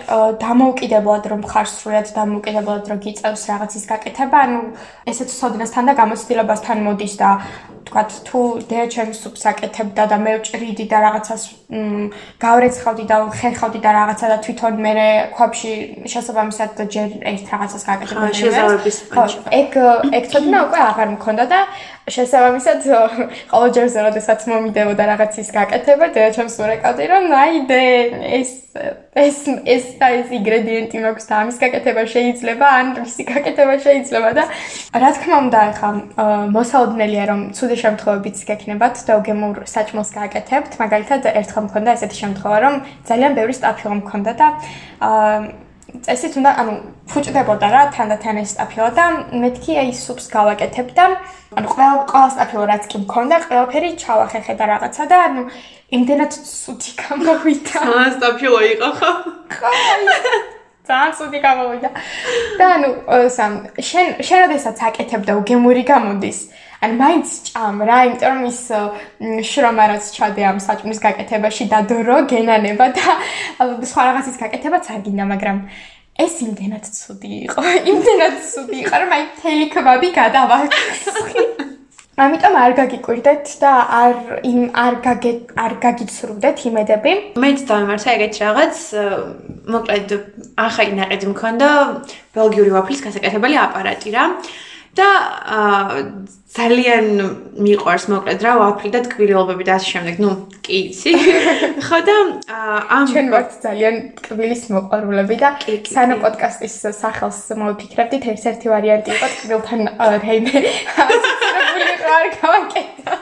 დამოუკიდებლად 0.42 1.24
რომ 1.32 1.42
ხარ 1.50 1.66
სრულად 1.72 2.06
დამოუკიდებლად 2.18 2.84
რომ 2.90 2.98
გიწევს 3.06 3.42
რაღაცის 3.50 3.84
გაკეთება, 3.92 4.38
ანუ 4.46 4.60
ესეც 5.10 5.30
სოდნასთან 5.30 5.84
და 5.90 5.92
გამოცდილებასთან 6.02 6.78
მოდის 6.86 7.14
და 7.22 7.30
თქვათ 7.92 8.12
თუ 8.24 8.40
დეჩემ 8.72 9.12
სუპს 9.12 9.42
აკეთებდა 9.52 10.04
და 10.08 10.16
მე 10.24 10.32
ვჭრიდი 10.40 10.84
და 10.88 10.98
რაღაცას 11.04 11.42
გავრეცხავდი 12.40 13.04
და 13.04 13.16
ხერხავდი 13.36 13.80
და 13.84 13.90
რაღაცა 13.92 14.26
და 14.32 14.36
თვითონ 14.44 14.74
მე 14.80 14.94
ქვაფში 15.36 15.72
შესაბამისად 16.08 16.70
ჯერ 16.88 17.08
ერთ 17.20 17.44
რაღაცას 17.52 17.82
გაკეთებდი. 17.84 18.32
ხო, 19.12 19.24
ეგ 19.60 19.70
ეგ 20.08 20.24
თქმა 20.32 20.58
უკვე 20.72 20.80
აღარ 20.88 21.08
მქონდა 21.20 21.44
და 21.52 21.60
შესაბამისად 22.10 22.80
ყოველჯერზე 23.52 24.00
როდესაც 24.08 24.40
მომიდეოდა 24.50 25.04
რაღაცის 25.12 25.48
გაკეთება 25.54 26.06
ჩემს 26.16 26.56
ურეკავდი 26.58 27.04
რომ 27.12 27.24
აიდე 27.30 27.82
ეს 28.40 28.50
ეს 29.14 29.38
ეს 29.68 29.84
და 30.00 30.06
ეს 30.16 30.28
ინგრედიენტი 30.32 30.98
მაქვს 31.04 31.26
და 31.28 31.34
ამის 31.44 31.56
გაკეთება 31.62 32.02
შეიძლება 32.08 32.66
ან 32.80 32.86
მისი 33.04 33.22
გაკეთება 33.28 33.74
შეიძლება 33.84 34.30
და 34.38 34.44
რა 35.02 35.10
თქმა 35.16 35.36
უნდა 35.44 35.60
ახლა 35.68 35.90
მოსაოდნელია 36.56 37.24
რომ 37.30 37.40
ცუდი 37.52 37.76
შემთხვევებიც 37.82 38.38
გექნებათ 38.50 38.96
და 39.06 39.12
უგემურ 39.20 39.56
საჭმელს 39.74 40.10
გააკეთებთ. 40.18 40.72
მაგალითად 40.82 41.20
ერთხელ 41.40 41.62
მქონდა 41.68 41.90
ესეთი 41.96 42.16
შემთხვევა 42.22 42.58
რომ 42.64 42.74
ძალიან 43.08 43.32
ბევრი 43.38 43.54
სტაფილო 43.58 43.94
მქონდა 44.02 44.32
და 44.40 44.46
აა 45.08 45.36
წესით 46.00 46.36
უნდა 46.40 46.50
ანუ 46.60 46.74
ფუჭდებოდა 47.12 47.68
რა 47.74 47.82
თანდათან 47.92 48.36
ეს 48.42 48.50
სტაფილო 48.56 48.88
და 48.96 49.04
მეთქი 49.42 49.72
აი 49.82 49.90
სუპს 49.92 50.26
გავაკეთებ 50.32 50.88
და 50.96 51.04
ანუ 51.58 51.66
ყველა 51.74 51.92
ყველა 52.08 52.28
სტაფილო 52.34 52.64
რაც 52.72 52.84
კი 52.90 52.96
მქონდა 53.04 53.36
ყველაფერი 53.44 53.90
ჩავახერხე 54.02 54.54
და 54.56 54.64
რაღაცა 54.72 55.04
და 55.12 55.16
ანუ 55.26 55.42
იმდენად 55.92 56.32
ცუდი 56.32 56.90
გამოვიდა. 57.02 57.76
აა 57.92 58.08
სტაფილო 58.16 58.60
იყო 58.72 58.88
ხო? 58.98 59.10
ხო 59.52 59.72
ძალიან 60.88 61.12
ცუდი 61.18 61.38
გამოვიდა. 61.46 61.88
და 62.58 62.64
ანუ 62.76 62.88
სამ 63.36 63.52
შენ 63.88 64.06
შენ 64.26 64.38
როდესაც 64.44 64.76
აკეთებ 64.88 65.22
და 65.28 65.32
უგემური 65.40 65.82
გამოდის 65.92 66.38
ან 66.82 66.92
მაინც 66.98 67.28
ჭამ 67.46 67.76
რა, 67.86 67.98
იმიტომ 68.10 68.32
რომ 68.34 68.44
ის 68.50 68.60
შრომა 69.46 69.84
რაც 69.92 70.04
ჩადე 70.16 70.42
ამ 70.50 70.58
საჭმის 70.66 70.98
გაკეთებაში 70.98 71.64
და 71.70 71.78
დრო 71.86 72.16
გენანება 72.26 72.86
და 72.98 73.08
სხვა 73.86 74.02
რაღაცის 74.08 74.36
გაკეთებაც 74.42 74.84
არ 74.90 75.00
გინდა, 75.06 75.24
მაგრამ 75.32 75.58
ეს 76.26 76.34
იმდენად 76.44 76.84
ცუდი 76.98 77.32
იყო. 77.46 77.60
იმდენად 77.92 78.34
ცუდი 78.50 78.76
იყო, 78.84 78.94
რომ 79.02 79.10
აი 79.16 79.22
თელი 79.38 79.66
კვაბი 79.74 80.08
გადავახსი. 80.18 81.44
ამიტომ 82.22 82.54
არ 82.60 82.72
გაგიკვირდეთ 82.76 83.46
და 83.62 83.72
არ 83.98 84.16
იმ 84.44 84.62
არ 84.76 84.94
გაგე 85.06 85.32
არ 85.64 85.72
გაგიცრუდეთ 85.84 86.58
იმედები. 86.68 87.12
მეც 87.40 87.58
დამართა 87.70 88.10
ეგეთ 88.16 88.34
რაღაც, 88.42 88.76
მოკლედ 89.72 90.10
ახალი 90.66 90.92
ნაყიდი 90.98 91.26
მქონდა 91.32 91.68
ბელგიური 92.36 92.70
ვაფლის 92.76 93.00
გასაკეთებელი 93.06 93.56
აპარატი 93.64 94.10
რა. 94.12 94.24
და 94.92 95.08
ძალიან 96.52 97.06
მიყვარს 97.64 98.04
მოკლედ 98.12 98.42
რა 98.44 98.52
ვაფლი 98.60 98.90
და 98.92 99.00
ტკბილობები 99.08 99.64
და 99.64 99.76
ასე 99.80 99.88
შემდეგ. 99.92 100.18
ნუ 100.20 100.30
კი 100.60 100.80
იცი. 100.92 101.12
ხო 101.86 101.98
და 102.04 102.16
ამ 102.92 103.04
ჩვენ 103.08 103.26
ვართ 103.32 103.56
ძალიან 103.64 103.96
ტკბილის 104.20 104.62
მოყვარულები 104.76 105.36
და 105.40 105.48
სანო 105.88 106.20
პოდკასტის 106.20 106.76
სახელს 107.00 107.40
მოვიფიქრებდით 107.56 108.28
ერთ-ერთი 108.36 108.66
ვარიანტი 108.68 109.10
იყო 109.16 109.26
ტკბილთან 109.32 109.80
რეიმე. 110.28 110.56
ასეცრებული 111.08 111.92
არ 112.20 112.26
გავაკეთა. 112.36 113.12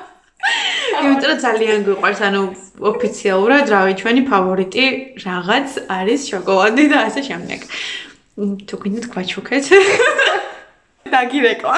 იმიტომ 1.01 1.35
ძალიან 1.47 1.81
გვიყვარს 1.87 2.21
ანუ 2.27 2.43
ოფიციალურად 2.91 3.65
რავი 3.71 3.93
ჩვენი 4.03 4.23
ფავორიტი 4.27 4.85
რაღაც 5.23 5.69
არის 5.87 6.21
შოკოლადი 6.35 6.85
და 6.91 6.99
ასე 7.07 7.21
შემდეგ. 7.31 7.61
თუ 8.67 8.75
გინდათ 8.83 9.07
გვაჩუქეთ. 9.15 9.65
დაგირეკლა. 11.15 11.77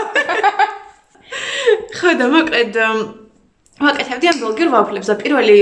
ხო 1.97 2.11
და 2.21 2.27
მოკლედ 2.33 2.77
ვაკეთებდი 3.83 4.29
ამ 4.31 4.39
ბლოგერ 4.43 4.69
ვაფლებს 4.73 5.09
და 5.11 5.15
პირველი 5.19 5.57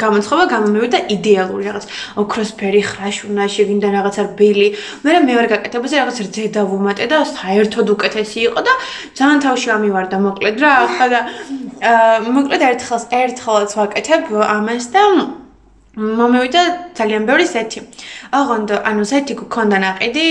გამოცხობა 0.00 0.44
გამომივიდა 0.52 0.98
იდეალური 1.12 1.66
რაღაც 1.68 1.86
ოქროსფერი 2.22 2.82
ხრაშუნაში 2.90 3.66
გინდა 3.68 3.88
რაღაცა 3.96 4.22
რბილი 4.28 4.68
მე 5.04 5.16
მე 5.26 5.34
ვერ 5.38 5.48
გაკეთებაზე 5.52 5.94
რაღაც 6.00 6.20
რძედა 6.26 6.62
ვუმატე 6.70 7.08
და 7.12 7.18
საერთოდ 7.32 7.90
უკეთესი 7.96 8.38
იყო 8.48 8.60
და 8.68 8.74
ძალიან 9.18 9.40
თავში 9.46 9.68
ამივარდა 9.76 10.16
მოკლედ 10.26 10.56
რა 10.62 10.72
ხა 10.94 11.06
და 11.12 11.20
მოკლედ 12.36 12.62
ერთხელს 12.70 13.04
ერთხელაც 13.22 13.70
ვაკეთებ 13.80 14.22
ამას 14.46 14.86
და 14.94 15.02
მომევიდა 15.96 16.62
ძალიან 16.92 17.24
ბევრი 17.24 17.46
ზეთი. 17.48 17.80
აღონდ, 18.36 18.68
ანუ 18.84 19.04
ზეთი 19.08 19.32
გქონდა 19.40 19.78
ნაყიდი, 19.80 20.26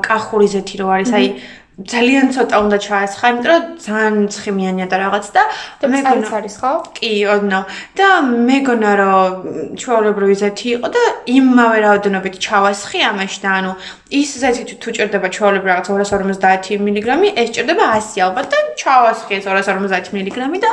კახური 0.00 0.48
ზეთი 0.48 0.80
რო 0.80 0.86
არის, 0.88 1.12
აი 1.12 1.26
ძალიან 1.72 2.26
ცოტა 2.36 2.56
უნდა 2.68 2.78
ჩაესხა, 2.84 3.26
იმიტომ 3.32 3.48
რომ 3.48 3.62
ძალიან 3.80 4.16
ცხიმიანია 4.28 4.86
და 4.92 4.96
რაღაც 5.08 5.26
და 5.32 5.42
მე 5.88 6.00
გონა 6.04 6.28
არის 6.36 6.56
ხო? 6.60 6.72
კი, 7.00 7.12
ოდნო. 7.32 7.60
და 7.96 8.08
მე 8.48 8.58
გონა 8.68 8.92
რომ 9.00 9.32
ჩვეულებრივი 9.80 10.36
ზეთი 10.42 10.68
იყო 10.76 10.88
და 10.92 11.02
იმავე 11.32 11.78
რაოდენობით 11.86 12.34
ჩავასხი 12.44 12.98
ამაში 13.08 13.38
და 13.40 13.50
ანუ 13.56 13.72
ის 14.20 14.30
ზეთი 14.42 14.62
თუ 14.84 14.88
ჭირდება 14.96 15.28
ჩვეულებრივ 15.32 15.70
რაღაც 15.72 15.86
250 15.88 16.76
მგ, 16.76 17.08
ეს 17.40 17.48
ჭირდება 17.56 17.84
100 17.96 18.20
ალბათ 18.20 18.46
და 18.52 18.58
ჩავასხი 18.76 19.32
ეს 19.40 19.44
250 19.48 20.12
მგ 20.52 20.60
და 20.60 20.70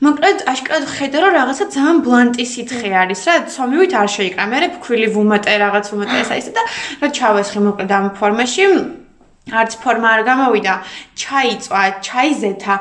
მოკლედ 0.00 0.38
აშკარად 0.48 0.84
ხედა 0.88 1.18
რომ 1.20 1.32
რაღაცა 1.36 1.64
ძალიან 1.76 1.98
ბლანტი 2.00 2.44
სითხე 2.48 2.90
არის 3.04 3.20
რა, 3.28 3.34
ცომივით 3.52 3.92
არ 3.92 4.08
შეიკრა. 4.16 4.42
მე 4.48 4.68
ფქვილი 4.80 5.08
ვუმატე 5.12 5.52
რაღაც 5.60 5.84
ვუმატე 5.92 6.16
ეს 6.24 6.32
ისე 6.40 6.52
და 6.56 6.62
რა 7.04 7.08
ჩავასხი 7.12 7.58
მოკლედ 7.68 7.90
ამ 7.92 8.06
ფორმაში 8.16 8.64
არც 9.50 9.72
ფორმა 9.82 10.08
არ 10.16 10.22
გამოვიდა, 10.30 10.74
ჩაიწვა, 11.20 11.82
ჩაიზეთა. 12.06 12.74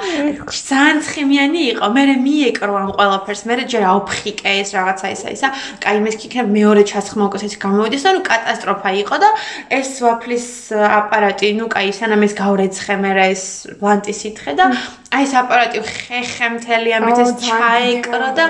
ძალიან 0.69 0.97
ცხიმიანი 1.05 1.61
იყო. 1.73 1.85
მე 1.95 2.03
მეეკრო 2.25 2.73
ამ 2.79 2.89
ყველაფერს, 2.97 3.41
მე 3.49 3.53
ჯერ 3.73 3.83
აუფხიკე 3.91 4.49
ეს 4.61 4.69
რაღაცა 4.77 5.07
ისა 5.15 5.29
ისა. 5.35 5.49
კაი, 5.83 5.97
მე 6.05 6.11
იქნებ 6.15 6.47
მეორე 6.59 6.81
ჩასხმა 6.91 7.23
უკვე 7.29 7.39
ეს 7.49 7.55
გამოვიდეს, 7.63 8.03
ანუ 8.09 8.19
კატასტროფა 8.29 8.89
იყო 9.03 9.15
და 9.23 9.29
ეს 9.79 9.89
ვაფლის 10.03 10.47
აპარატი, 10.99 11.47
ნუ 11.59 11.65
კაი, 11.73 11.89
სანამ 11.99 12.21
ეს 12.27 12.33
გავრეცხე 12.37 12.95
მე 13.03 13.11
ეს 13.29 13.43
ბლანტი 13.79 14.13
სითხე 14.21 14.51
და 14.59 14.65
აი 15.09 15.23
ეს 15.25 15.31
აპარატი 15.39 15.79
ხეხე 15.81 16.47
მთელი 16.53 16.91
ამით 16.99 17.19
ეს 17.23 17.31
ჩაეკრო 17.41 18.27
და 18.37 18.45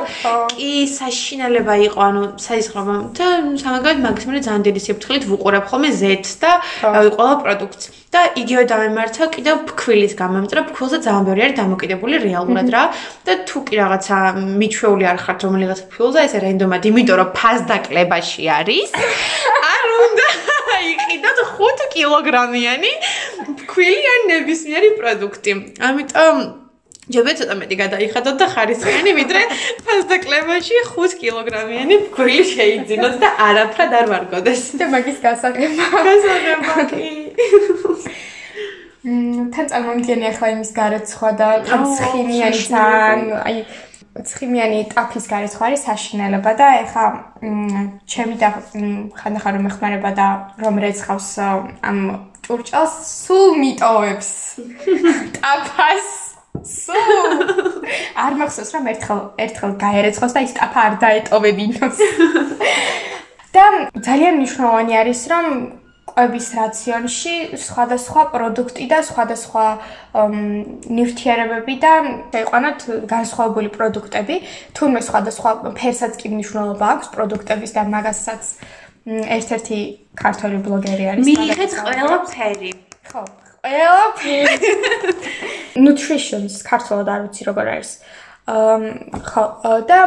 კი 0.51 0.71
საშინელება 0.91 1.75
იყო, 1.87 1.99
ანუ 2.03 2.23
საიზღრობა 2.43 2.95
და 3.15 3.27
სამაგად 3.63 4.01
მე 4.03 4.11
ძალიან 4.43 4.65
დიდი 4.67 4.81
სიფრთხილით 4.83 5.23
ვუყურებ 5.31 5.71
ხოლმე 5.71 5.89
ზეთს 6.01 6.33
და 6.43 6.51
რავი 6.83 7.09
ყველა 7.15 7.35
პროდუქტს. 7.43 7.85
და 8.09 8.21
იგივე 8.41 8.63
დამემართა 8.73 9.23
კიდევ 9.37 9.55
ფქვილის 9.69 10.13
გამო, 10.19 10.35
იმიტომ 10.41 10.57
რომ 10.59 10.67
ფქვილზე 10.73 10.97
ძალიან 11.05 11.23
ბევრი 11.29 11.41
არის 11.45 11.57
დამოკიდებული 11.61 12.15
რეალურად 12.25 12.67
რა. 12.73 12.83
და 13.25 13.33
თუ 13.47 13.57
კი 13.69 13.73
რაღაცა 13.79 14.17
მიჩვეული 14.59 15.03
არ 15.11 15.17
ხართ 15.23 15.39
რომელიღაც 15.45 15.79
ფქვილზე, 15.93 16.19
ესე 16.25 16.39
რენდომად, 16.43 16.81
იმიტომ 16.89 17.15
რომ 17.21 17.29
ფასდაკლებაში 17.39 18.43
არის, 18.59 18.89
არ 19.73 19.85
უნდა 20.09 20.27
იყიდოთ 20.91 21.39
5 21.59 21.85
კილოგრამიანი 21.95 22.91
ფქვილი 23.59 24.07
ან 24.13 24.25
ნებისმიერი 24.31 24.89
პროდუქტი. 24.99 25.51
ამიტომ 25.89 26.35
ჯობია 27.09 27.33
ცოტა 27.39 27.55
მეტი 27.59 27.75
გადაიხადოთ 27.83 28.35
და 28.41 28.47
ხარისხიანი 28.53 29.11
ვიდრე 29.19 29.41
ფასდაკლებაში 29.85 30.75
5 30.93 31.15
კილოგრამიანი 31.21 31.95
ფქვილი 32.05 32.43
შეიძინოთ 32.53 33.15
და 33.23 33.29
არაფრად 33.49 33.91
არ 33.99 34.05
ვარგოდეს. 34.13 34.61
და 34.79 34.85
მაგის 34.93 35.17
გასაღება. 35.25 35.85
გასაღება 36.09 36.75
კი. 36.93 37.07
მმ 38.99 39.43
თან 39.55 39.65
წარმომდგენი 39.71 40.25
ახლა 40.27 40.47
იმის 40.53 40.71
გარეცხვა 40.75 41.29
და 41.39 41.47
თან 41.67 41.83
ცხიმიანი 41.97 42.63
თან 42.67 43.21
აი 43.47 43.55
ცხიმიანი 44.17 44.79
ტაფის 44.91 45.25
გარეცხვა 45.29 45.67
არის 45.69 45.83
საშინელება 45.85 46.51
და 46.57 46.67
ეხა 46.81 47.03
ჩემი 48.09 48.35
და 48.41 48.49
ხანდახან 49.19 49.57
რომ 49.59 49.69
ეხმარება 49.69 50.11
და 50.17 50.27
რომ 50.63 50.79
რეცხავს 50.83 51.29
ამ 51.85 51.99
ჭურჭელს 52.45 52.93
სულ 53.05 53.49
მიტოვებს. 53.61 54.29
ტაფას 55.37 56.07
სულ. 56.65 57.43
არ 58.17 58.33
მახსოვს 58.41 58.71
რომ 58.75 58.89
ერთხელ 58.93 59.21
ერთხელ 59.45 59.71
გაერეცხოს 59.85 60.33
და 60.33 60.41
ის 60.47 60.53
ტაფა 60.57 60.79
არ 60.89 60.95
დაეტოვებინოს. 61.05 62.01
და 63.55 63.65
ძალიან 64.01 64.33
მნიშვნელოვანი 64.41 64.93
არის 65.03 65.21
რომ 65.29 65.45
ყვების 66.09 66.47
რაციონში 66.59 67.35
სხვადასხვა 67.55 68.21
პროდუქტი 68.33 68.85
და 68.91 68.99
სხვადასხვა 69.09 69.65
ნივთიერებები 70.97 71.75
და 71.79 71.93
შეიყვანოთ 72.33 72.79
განსხვავებული 73.13 73.69
პროდუქტები. 73.77 74.35
თუმცა 74.73 75.01
სხვადასხვა 75.09 75.51
ფერსაც 75.79 76.13
კი 76.19 76.27
მნიშვნელობა 76.33 76.85
აქვს 76.93 77.07
პროდუქტების 77.15 77.71
და 77.77 77.81
მაგასაც 77.93 78.43
ერთ-ერთი 79.09 79.79
ქართული 80.15 80.57
ბლოგერი 80.65 81.05
არის. 81.11 81.25
მიიღეთ 81.29 81.71
ყველაფერი. 81.83 82.71
ხო, 83.09 83.21
ყველაფერი. 83.63 84.55
nutritions 85.85 86.53
ქართულად 86.65 87.07
არ 87.13 87.19
ვიცი 87.25 87.43
როგორ 87.49 87.65
არის. 87.75 87.91
აა 88.49 88.77
ხო 89.29 89.43
და 89.85 89.99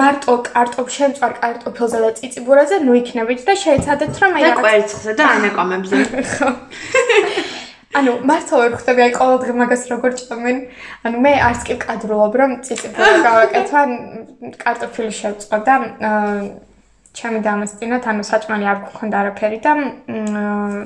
მარტო 0.00 0.34
კარტოფ 0.48 0.88
შემწვარ 0.96 1.32
კარტოფილზე 1.40 1.98
და 2.04 2.10
ციციბურაზე 2.18 2.76
ნუ 2.86 2.92
იქნებით 3.00 3.40
და 3.48 3.54
შეეცადეთ 3.64 4.12
რომ 4.22 4.32
აი 4.38 4.42
და 4.44 4.52
კვერცხზე 4.60 5.12
და 5.18 5.24
ანაკომებზე. 5.36 5.96
ხო. 6.34 6.48
ანუ 7.94 8.12
მართლა 8.26 8.56
ვერ 8.60 8.72
ხვდები 8.74 9.00
აი 9.06 9.12
ყოველდღე 9.14 9.52
მაგას 9.60 9.82
როგორ 9.92 10.12
ჭამენ. 10.18 10.56
ანუ 11.06 11.16
მე 11.24 11.32
არც 11.48 11.60
კი 11.66 11.74
კადრულობ 11.86 12.34
რომ 12.40 12.50
ციციბურა 12.66 13.12
გავაკეთო 13.28 13.76
ან 13.84 13.90
კარტოფილი 14.62 15.12
შევწყო 15.20 15.58
და 15.68 15.74
ჩემი 17.14 17.38
დამასწინოთ, 17.46 18.04
ანუ 18.10 18.22
საჭმელი 18.26 18.66
არ 18.66 18.78
გქონდა 18.90 19.16
არაფერი 19.22 19.58
და 19.62 19.72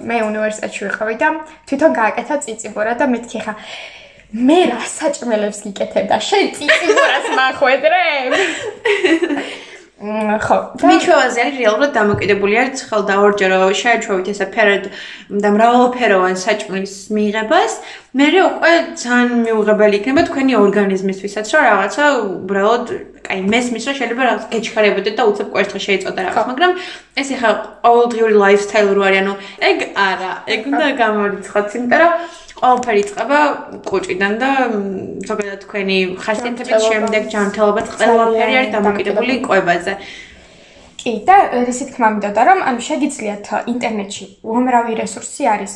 მე 0.09 0.17
უნივერსიტეტში 0.29 0.81
ვიყავი 0.85 1.15
და 1.23 1.29
თვითონ 1.69 1.93
გააკეთა 2.01 2.35
ციციბურა 2.45 2.93
და 3.01 3.05
მეთქი 3.09 3.39
ხა 3.45 3.55
მე 4.29 4.59
რა 4.69 4.83
საჭმელებს 4.85 5.63
გიკეთებ 5.65 6.05
და 6.11 6.19
შენ 6.21 6.51
ციციბურას 6.59 7.29
მახვედრე? 7.33 8.03
ხო, 9.99 10.57
მიჩვევაზე 10.79 11.41
არის 11.43 11.57
რეალურად 11.59 11.91
დამოკიდებული 11.97 12.55
არის 12.61 12.83
ხელ 12.87 13.03
და 13.09 13.15
ორჯერ 13.19 13.53
შეაჩვევით 13.75 14.29
ესე 14.31 14.47
ფერად 14.55 14.85
და 15.43 15.49
მრავალფეროვან 15.57 16.37
საჭმლის 16.39 16.93
მიღებას, 17.11 17.73
მე 18.15 18.29
უკვე 18.47 18.73
ძალიან 18.95 19.43
მიუღებელი 19.49 19.99
იქნება 19.99 20.23
თქვენი 20.31 20.55
ორგანიზმისთვისაც, 20.61 21.47
რომ 21.51 21.63
რაღაცა 21.67 22.05
უბრალოდ, 22.21 22.87
აი, 23.27 23.41
მესმის 23.51 23.85
რომ 23.91 23.97
შეიძლება 23.99 24.23
რაღაც 24.29 24.45
გეჩქარებოდეთ 24.55 25.15
და 25.19 25.23
უცებ 25.35 25.49
კვერცხი 25.51 25.81
შეიწოდა 25.83 26.21
რაღაც, 26.29 26.47
მაგრამ 26.53 26.73
ეს 27.19 27.29
ახლა 27.35 27.51
ყოველდღიური 27.83 28.35
ლაიფსტაილი 28.39 28.93
რო 28.95 29.03
არის, 29.09 29.19
ანუ 29.19 29.35
ეგ 29.67 29.79
არა, 29.99 30.33
ეგ 30.55 30.61
უნდა 30.71 30.87
გამორიცხოთ, 31.03 31.67
იმიტომ 31.75 32.01
რომ 32.07 32.13
ყველაფერი 32.59 33.03
წება 33.11 33.41
კუჭიდან 33.87 34.35
და 34.43 34.51
ზოგადად 35.31 35.61
თქვენი 35.65 35.99
ხასიათების 36.25 36.87
შემდეგ 36.91 37.23
ჯანმრთელობაც 37.35 37.87
ყველაფერი 38.03 38.55
არის 38.59 38.73
დამოკიდებული 38.75 39.35
კვებაზე. 39.47 39.93
კი 40.99 41.13
და 41.29 41.37
ისე 41.71 41.85
თქმა 41.95 42.09
მინდოდა 42.19 42.43
რომ 42.51 42.59
ანუ 42.69 42.81
შეგიძლიათ 42.91 43.47
ინტერნეტში 43.73 44.25
უამრავი 44.43 44.93
რესურსი 44.99 45.43
არის. 45.55 45.73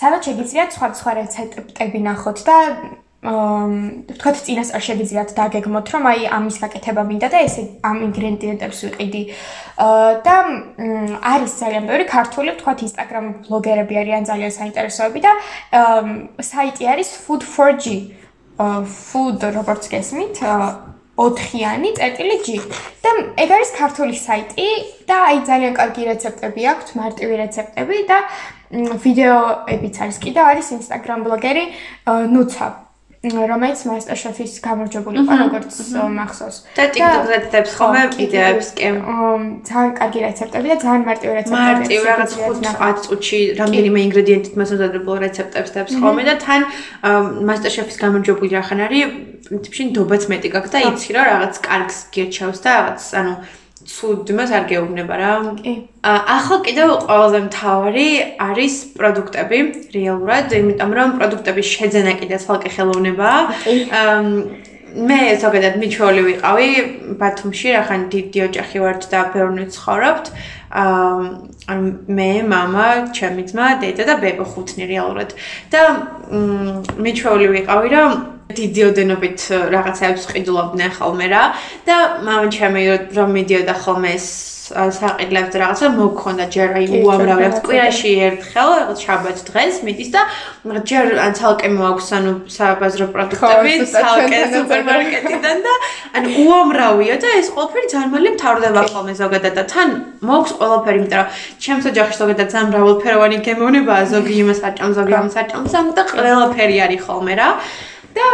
სადაც 0.00 0.22
შეგიძლიათ 0.30 0.70
სხვა 0.76 0.86
სხვა 1.00 1.12
რეცეპტები 1.18 2.00
ნახოთ 2.06 2.38
და 2.46 2.56
აა 3.20 3.64
თქვათ 4.16 4.36
წინასწარ 4.48 4.80
შეგიძლიათ 4.80 5.32
დაგეგმოთ 5.36 5.90
რომ 5.92 6.04
აი 6.08 6.20
ამის 6.36 6.56
გაკეთება 6.62 7.02
მინდა 7.04 7.28
და 7.28 7.38
ესე 7.44 7.62
ამ 7.84 7.98
ინგრედიენტებს 8.08 8.78
ვიყიდი. 8.84 9.22
და 10.24 10.36
არის 11.32 11.52
ძალიან 11.60 11.84
ბევრი 11.90 12.04
ქართული 12.08 12.50
თქვათ 12.56 12.78
Instagram 12.88 13.24
ბლოგერები 13.44 13.94
არიან 14.00 14.24
ძალიან 14.24 14.52
საინტერესოები 14.56 15.20
და 15.20 15.32
საიტი 16.40 16.84
არის 16.96 17.08
food4g 17.28 17.84
food 18.88 19.38
როგორც 19.52 19.84
გესმით 19.92 20.36
ოთხიანი 21.20 21.90
წერტილი 22.00 22.36
G. 22.40 22.48
და 23.04 23.10
ეგ 23.36 23.48
არის 23.52 23.70
ქართული 23.76 24.16
საიტი 24.16 24.68
და 25.04 25.16
აი 25.28 25.38
ძალიან 25.44 25.72
კარგი 25.76 26.02
რეცეპტები 26.08 26.62
აქვს 26.72 26.88
მარტივი 26.96 27.34
რეცეპტები 27.44 27.96
და 28.08 28.18
ვიდეოებიც 29.04 29.94
არის 30.00 30.16
კიდე 30.24 30.40
არის 30.40 30.66
Instagram 30.80 31.18
ბლოგერი 31.28 31.64
ნუცა 32.32 32.68
რომელიც 33.20 33.80
მასტაშეფის 33.84 34.52
გამარჯვებული 34.64 35.16
იყო 35.20 35.34
როგორც 35.44 35.74
მახსოვს. 35.92 36.56
და 36.72 36.84
TikTok-ზე 36.88 37.36
დებს 37.52 37.72
ხოლმე 37.76 38.02
ვიდეოებს 38.16 38.68
კი. 38.80 38.88
ძალიან 39.68 39.92
კარგი 40.00 40.20
რეცეპტები 40.24 40.66
და 40.72 40.76
ძალიან 40.80 41.02
მარტივი 41.04 41.32
რეცეპტები. 41.36 41.60
მარტივი 41.68 42.04
რაღაც 42.08 42.30
5-10 42.40 42.96
წუთში 43.04 43.40
რამდენიმე 43.60 43.98
ინგრედიენტით 44.08 44.54
მასწავლებელ 44.56 45.16
რეცეპტებს 45.20 45.70
დებს 45.76 45.92
ხოლმე 46.00 46.22
და 46.24 46.34
თან 46.40 46.60
მასტაშეფის 47.44 47.96
გამარჯვებული 48.00 48.50
რახან 48.56 48.80
არის 48.88 49.04
პრინციპში 49.50 49.82
ნდობაც 49.90 50.22
მეტი 50.32 50.48
გაქვს 50.56 50.72
და 50.72 50.78
იცი 50.88 51.10
რომ 51.12 51.24
რაღაც 51.28 51.54
კარგს 51.60 51.96
გირჩევს 52.14 52.58
და 52.64 52.70
რაღაც 52.78 53.02
ანუ 53.20 53.32
ცუდ 53.90 54.30
იმას 54.32 54.50
არ 54.56 54.64
გეუბნება 54.70 55.14
რა. 55.20 55.32
კი. 55.60 55.72
ახლა 56.06 56.56
კიდევ 56.66 56.88
ყველაზე 57.06 57.40
მთავარი 57.46 58.06
არის 58.48 58.74
პროდუქტები 58.96 59.58
რეალურად, 59.96 60.46
იმიტომ 60.60 60.90
რომ 60.98 61.08
პროდუქტების 61.18 61.66
შეძენა 61.74 62.12
კიდე 62.20 62.36
ცალკე 62.44 62.70
ხელოვნებაა. 62.76 63.40
მე 64.95 65.19
ზოგადად 65.43 65.75
მიჩვეული 65.81 66.21
ვიყავი 66.29 66.67
ბათუმში, 67.19 67.67
რახან 67.75 68.01
დიდი 68.13 68.39
ოჯახი 68.47 68.77
ვართ 68.79 69.07
და 69.11 69.19
ბევრი 69.33 69.65
ცხოვრობთ. 69.75 70.25
აა 70.75 71.75
მე, 72.17 72.29
мама, 72.47 72.85
ჩემი 73.15 73.43
ძმა, 73.49 73.67
დედა 73.83 74.03
და 74.07 74.15
ბებო 74.23 74.45
ხუთნი 74.47 74.87
რეალურად. 74.87 75.35
და 75.71 75.81
მიჩვეული 77.03 77.45
ვიყავი, 77.55 77.87
რომ 77.95 78.11
დიდი 78.53 78.81
ოდენობით 78.93 79.39
რაღაცებს 79.73 80.27
ყიდულობდნენ 80.29 80.91
ხოლმე 80.93 81.27
რა 81.33 81.43
და 81.87 81.97
მამა 82.21 82.47
ჩემი 82.53 82.81
რომ 83.17 83.29
მიდიოდა 83.33 83.73
ხოლმე 83.81 84.13
საყიდლებს 84.70 85.56
რაღაცა 85.62 85.88
მოგქონდა 85.96 86.44
ჯერ 86.54 86.68
აი 86.78 86.86
უამრავი 87.02 87.48
კვირაში 87.66 88.10
ერთხელ 88.28 88.70
რაღაც 88.80 89.02
შაბათ 89.04 89.38
დღეს 89.50 89.74
მიდის 89.86 90.10
და 90.14 90.22
ჯერ 90.90 91.06
ან 91.24 91.32
ცალკე 91.38 91.68
მოაქვს 91.74 92.08
ანუ 92.18 92.32
საბაზრო 92.56 93.06
პროდუქტები 93.14 93.74
ცალკე 93.94 94.40
სუპერმარკეტიდან 94.54 95.62
და 95.66 95.74
ანუ 96.20 96.28
უამრავია 96.46 97.16
და 97.24 97.28
ეს 97.40 97.48
ყველაფერი 97.54 97.86
ძალიან 97.92 98.10
მალე 98.14 98.30
მთავრდება 98.38 98.80
ხოლმე 98.94 99.14
ზოგადად 99.22 99.54
და 99.60 99.64
თან 99.74 99.88
მოაქვს 100.30 100.52
ყველაფერი 100.60 100.98
იმიტომ 101.00 101.20
რომ 101.20 101.28
ჩემს 101.64 101.84
ოჯახში 101.90 102.16
ზოგადად 102.22 102.48
ძალიან 102.54 102.68
მრავალფეროვანი 102.72 103.38
გემოვნებაა 103.46 104.04
ზოგი 104.14 104.34
იმას 104.42 104.60
აჭამ 104.70 104.92
ზოგი 104.98 105.14
ამას 105.20 105.36
აჭამს 105.44 105.74
და 105.98 106.02
ყველაფერი 106.14 106.76
არის 106.86 107.00
ხოლმე 107.06 107.34
რა 107.40 107.48
და 108.16 108.26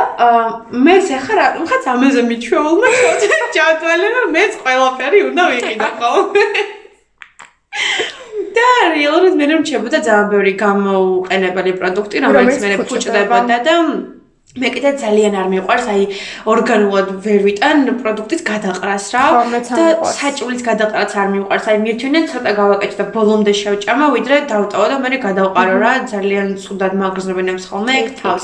მე 0.86 0.96
ახლა 1.18 1.34
რა 1.38 1.46
ხაც 1.70 1.84
ამაზე 1.92 2.22
მიჩვეულმა 2.30 2.88
ხოთე 3.00 3.38
ჯადვალე 3.56 4.08
რომ 4.16 4.28
მეც 4.36 4.52
ყველაფერი 4.64 5.20
უნდა 5.28 5.42
ვიყიდო 5.52 5.90
ხოლმე. 6.00 6.44
და 8.56 8.68
რეალურად 8.96 9.34
მე 9.36 9.46
რჩებოდა 9.60 9.98
ძალიან 10.06 10.28
ბევრი 10.32 10.52
გამოუყენებელი 10.64 11.72
პროდუქტი 11.80 12.16
რომელიც 12.24 12.62
მე 12.64 12.76
ფუჭდებოდა 12.88 13.56
და 13.66 13.74
მე 14.56 14.68
კიდე 14.72 14.90
ძალიან 14.96 15.34
არ 15.36 15.48
მიყვარს 15.52 15.86
აი 15.92 16.02
ორგანულად 16.52 17.08
ვერ 17.24 17.40
ვიტან 17.46 17.78
პროდუქტის 18.00 18.42
გადაყრას 18.50 19.04
რა. 19.12 19.24
და 19.78 19.86
საჭულის 20.16 20.62
გადაყრაც 20.68 21.10
არ 21.20 21.28
მიყვარს. 21.34 21.66
აი 21.70 21.78
მირჩენე 21.84 22.20
ცოტა 22.32 22.52
გავაკეთე 22.60 22.96
და 23.00 23.04
ბოლომდე 23.16 23.52
შევჭამა 23.60 24.06
ვიდრე 24.16 24.36
დავტავა 24.52 24.86
და 24.92 24.96
მე 25.04 25.18
გადავყარო 25.26 25.76
რა. 25.84 25.92
ძალიან 26.12 26.48
ცუდად 26.62 26.92
მაგზნობენებს 27.00 27.64
ხოლმე 27.68 27.92
ეგ 28.00 28.08
თავს. 28.20 28.42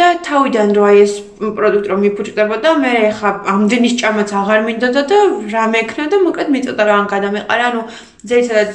და 0.00 0.08
თავიდან 0.28 0.68
რო 0.76 0.82
აი 0.90 0.98
ეს 1.04 1.14
პროდუქტი 1.56 1.88
რომ 1.88 2.00
მიფუჭდებოდა 2.04 2.70
მე 2.84 2.94
ხა 3.16 3.30
ამდენი 3.54 3.90
ჭამაც 4.00 4.30
აღარ 4.40 4.60
მინდოდა 4.68 5.02
და 5.08 5.18
რა 5.54 5.64
მექნა 5.74 6.04
და 6.12 6.16
მოკლედ 6.26 6.48
მიწოდა 6.54 6.82
რა 6.84 6.94
ან 7.00 7.06
გადამეყარა. 7.14 7.64
ანუ 7.72 7.80
ზეცადად 8.28 8.72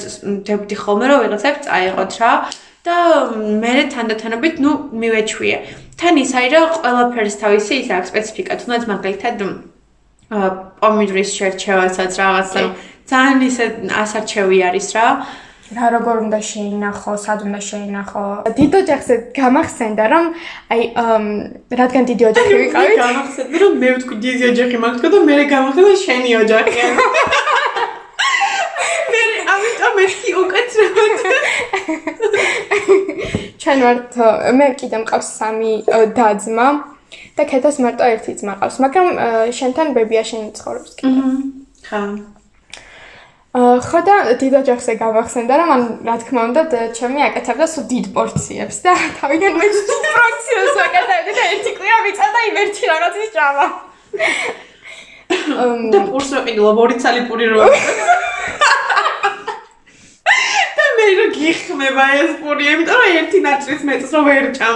დებდი 0.48 0.76
ხოლმე 0.82 1.06
რომ 1.10 1.20
ვიღაცებს 1.24 1.62
წაიღოთ 1.70 2.14
რა 2.22 2.32
და 2.90 3.00
მე 3.64 3.74
თანდათანობით 3.94 4.56
ნუ 4.66 4.72
მივეჩვია 5.02 5.58
თან 6.00 6.22
ის 6.24 6.32
არის 6.40 6.54
რომ 6.58 6.70
ყველაფერს 6.76 7.36
თავისი 7.44 7.74
ის 7.84 7.90
აქვს 7.96 8.12
სპეციფიკა 8.14 8.54
თუნდაც 8.62 8.84
მაგალითად 8.94 9.44
აა 10.30 10.50
პომიდრის 10.80 11.30
შერჩევასაც 11.38 12.18
რაღაცა 12.22 12.62
ძალიან 13.10 13.40
ისე 13.50 13.66
ასარჩევი 14.02 14.58
არის 14.70 14.88
რა. 14.96 15.08
რა 15.70 15.86
როგორ 15.94 16.16
უნდა 16.26 16.40
შეინახო, 16.50 17.12
სად 17.26 17.40
უნდა 17.46 17.60
შეინახო. 17.70 18.24
დიდ 18.58 18.72
ოჯახზე 18.82 19.16
გამახსენდა 19.38 20.06
რომ 20.14 20.26
აი 20.74 20.82
რადგან 21.82 22.04
დიდი 22.10 22.24
ოჯახი 22.30 22.54
ვიყავით, 22.62 22.98
გამახსენდა 23.06 23.56
რომ 23.62 23.74
მე 23.82 23.90
ვთქვი 23.98 24.16
დიდი 24.26 24.44
ოჯახი 24.52 24.78
მაქვს 24.84 25.02
და 25.14 25.20
მე 25.30 25.36
გამახსენდა 25.54 25.94
შენი 26.06 26.32
ოჯახი. 26.42 26.80
მე 30.00 30.06
ამიტომ 30.06 30.08
ერთი 30.08 30.32
უკეთროდ 30.40 31.18
ჩვენ 33.60 33.80
ვართ 33.84 34.12
მე 34.56 34.68
კიდე 34.80 34.98
მყავს 35.04 35.30
სამი 35.40 35.74
დაძმა 36.16 36.68
და 37.36 37.44
ქეთას 37.50 37.78
მარტო 37.84 38.04
ერთი 38.16 38.32
ძმა 38.40 38.54
ყავს, 38.60 38.76
მაგრამ 38.84 39.08
შენთან 39.56 39.88
ბებია 39.96 40.24
შენ 40.24 40.52
ცხოვრობს 40.56 40.92
კიდე. 41.00 41.22
ხა. 41.90 42.02
ხო 43.90 44.00
და 44.06 44.16
დიდ 44.40 44.54
ოჯახზე 44.62 44.94
გავახსენდა 45.02 45.54
რომ 45.58 45.70
ან 45.74 45.82
რა 46.06 46.16
თქმა 46.22 46.42
უნდა 46.48 46.62
ჩემი 46.94 47.20
აკეთებდა 47.28 47.66
სულ 47.66 47.86
დიდ 47.90 48.06
პორციებს 48.14 48.78
და 48.86 48.94
თავიდან 49.20 49.54
მე 49.58 49.68
დიდ 49.74 49.90
პორციებს 49.90 50.76
აკეთებდი 50.86 51.32
და 51.40 51.44
ერთი 51.54 51.72
კვირა 51.80 51.98
მიწოდა 52.06 52.40
იმ 52.50 52.56
ერთი 52.64 52.84
რაღაცის 52.94 53.30
ჭამა. 53.36 53.66
და 55.94 56.00
პურს 56.10 56.30
მეყიდულა 56.36 56.72
ორი 56.84 56.96
ცალი 57.02 57.22
პური 57.26 57.46
რო. 57.50 57.66
მე 61.00 61.10
რო 61.18 61.26
გიხმება 61.36 62.06
ეს 62.22 62.32
პური, 62.44 62.64
იმიტომ 62.74 63.04
რომ 63.04 63.20
ერთი 63.20 63.40
ნაჭრის 63.46 63.84
მეტს 63.90 64.12
რო 64.16 64.22
ვერ 64.28 64.46
ჭამ. 64.58 64.76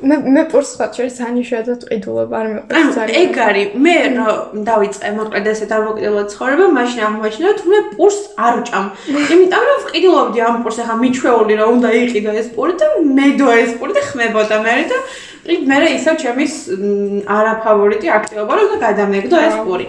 მე 0.00 0.16
მე 0.34 0.42
პურს 0.48 0.70
ფაჩერ 0.80 1.08
სანიშვადად 1.12 1.82
ყიდულობ 1.88 2.30
არ 2.32 2.46
მეყვარს 2.52 2.94
ძალიან. 2.96 3.16
ეგ 3.20 3.34
არის, 3.46 3.68
მე 3.84 3.96
რო 4.16 4.28
დავიწყე 4.68 5.10
მოკლედ 5.16 5.48
ესე 5.52 5.66
დამოკიდებლად 5.72 6.28
ცხოვრება, 6.32 6.66
მაშინ 6.76 7.00
აღმოაჩინე 7.08 7.50
თუ 7.60 7.66
მე 7.72 7.80
პურს 7.96 8.18
არ 8.46 8.56
ჭამ. 8.68 8.86
იმიტომ 9.12 9.64
რომ 9.68 9.80
ყიდულობდი 9.92 10.38
ამ 10.48 10.56
პურს, 10.64 10.78
ახლა 10.80 10.96
მიჩვეული 11.04 11.54
რა 11.60 11.66
უნდა 11.74 11.88
იყიდო 12.00 12.32
ეს 12.40 12.48
პური 12.56 12.72
და 12.80 12.86
მე 13.16 13.26
დო 13.40 13.48
ეს 13.60 13.72
პური 13.76 13.92
და 13.92 14.02
ხმებოდა 14.08 14.56
მე 14.64 14.74
და 14.88 14.98
მე 15.68 15.76
ისევ 15.98 16.14
ჩემის 16.22 16.54
არაფავორიტი 17.36 18.08
აქტივობა 18.16 18.52
რომ 18.56 18.80
გადამეგდო 18.86 19.36
ეს 19.48 19.56
პური. 19.68 19.86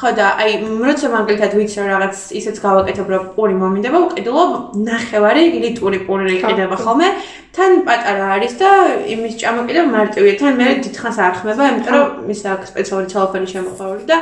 ხო 0.00 0.10
და 0.16 0.26
აი 0.40 0.52
როცა 0.64 1.08
მაგალითად 1.12 1.52
ვიცი 1.60 1.76
რომ 1.80 1.88
რაღაც 1.92 2.16
ისეც 2.40 2.56
გავაკეთებ 2.64 3.08
რომ 3.12 3.24
პური 3.36 3.54
მომინდება 3.60 3.98
უყიდულობ 4.06 4.52
ნახევარი 4.88 5.42
ლიტური 5.60 5.98
პური 6.08 6.40
იყიდება 6.40 6.76
ხოლმე. 6.80 7.08
თან 7.50 7.72
პატარა 7.84 8.26
არის 8.38 8.54
და 8.62 8.70
იმის 9.12 9.34
ჭამა 9.42 9.62
კიდევ 9.68 9.84
მარტივია. 9.92 10.34
თან 10.40 10.52
მე 10.56 10.66
დიდხანს 10.86 11.18
არ 11.26 11.34
ხმება 11.40 11.62
იმიტომ 11.70 11.94
რომ 12.00 12.30
ის 12.32 12.40
აქ 12.46 12.60
სპეციალური 12.70 13.06
ცელოფანი 13.12 13.46
შემოყვაული 13.52 14.04
და 14.08 14.16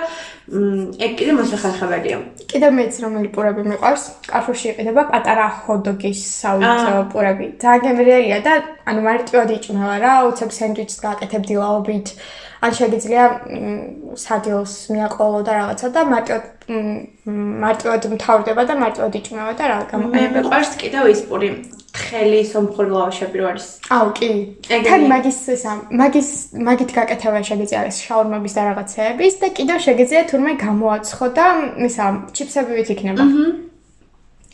ეგ 1.04 1.12
კიდე 1.18 1.32
მოსახერხებელია 1.38 2.18
კიდევ 2.50 2.70
მეც 2.78 2.92
რომელი 3.04 3.28
პურები 3.36 3.62
მიყვარს? 3.68 4.04
კარფურში 4.32 4.66
იყიდება 4.72 5.02
პატარა 5.12 5.46
ჰოდოგის 5.68 6.20
სავით 6.40 7.12
პურები. 7.12 7.46
ძალიან 7.62 7.82
გემრიელია 7.86 8.38
და 8.48 8.52
ანუ 8.88 9.00
მარტივად 9.08 9.48
იჭმევა 9.58 9.96
რა 10.02 10.12
უცებ 10.32 10.50
სენდვიჩს 10.58 10.96
გააკეთებ 11.04 11.42
დილაობით 11.52 12.06
ან 12.58 12.72
შეგიძლია 12.74 13.24
სადილს 14.18 14.74
მიაყოლო 14.90 15.40
და 15.46 15.52
რაღაცა 15.58 15.88
და 15.94 16.00
მარტო 16.12 16.36
მარტოდ 17.64 18.02
მთავრდება 18.14 18.62
და 18.68 18.74
მარტოდ 18.82 19.14
იჭმევა 19.20 19.52
და 19.58 19.64
რა 19.70 19.78
გამოყენებ. 19.92 20.32
მე 20.34 20.42
მეყარს 20.42 20.72
კიდევ 20.82 21.04
ის 21.12 21.20
პური 21.30 21.48
თხელი 21.94 22.40
სომხური 22.50 22.90
ლავაშები 22.92 23.36
რო 23.40 23.46
არის. 23.52 23.66
აუ 23.94 24.08
კი. 24.18 24.30
თან 24.68 25.02
მაგის 25.12 25.38
ესა 25.54 25.72
მაგის 26.00 26.30
მაგით 26.68 26.90
გაკეთება 26.98 27.40
შეგიძლია 27.48 27.80
ეს 27.88 27.96
შაურმების 28.04 28.52
და 28.58 28.62
რაღაცეების 28.68 29.34
და 29.40 29.48
კიდევ 29.58 29.78
შეგიძლია 29.86 30.22
თურმე 30.30 30.52
გამოაცხო 30.66 31.26
და 31.38 31.46
ისა 31.88 32.06
ჩიფსები 32.36 32.72
ვით 32.76 32.88
იქნება. 32.94 33.22
აჰა. 33.24 33.46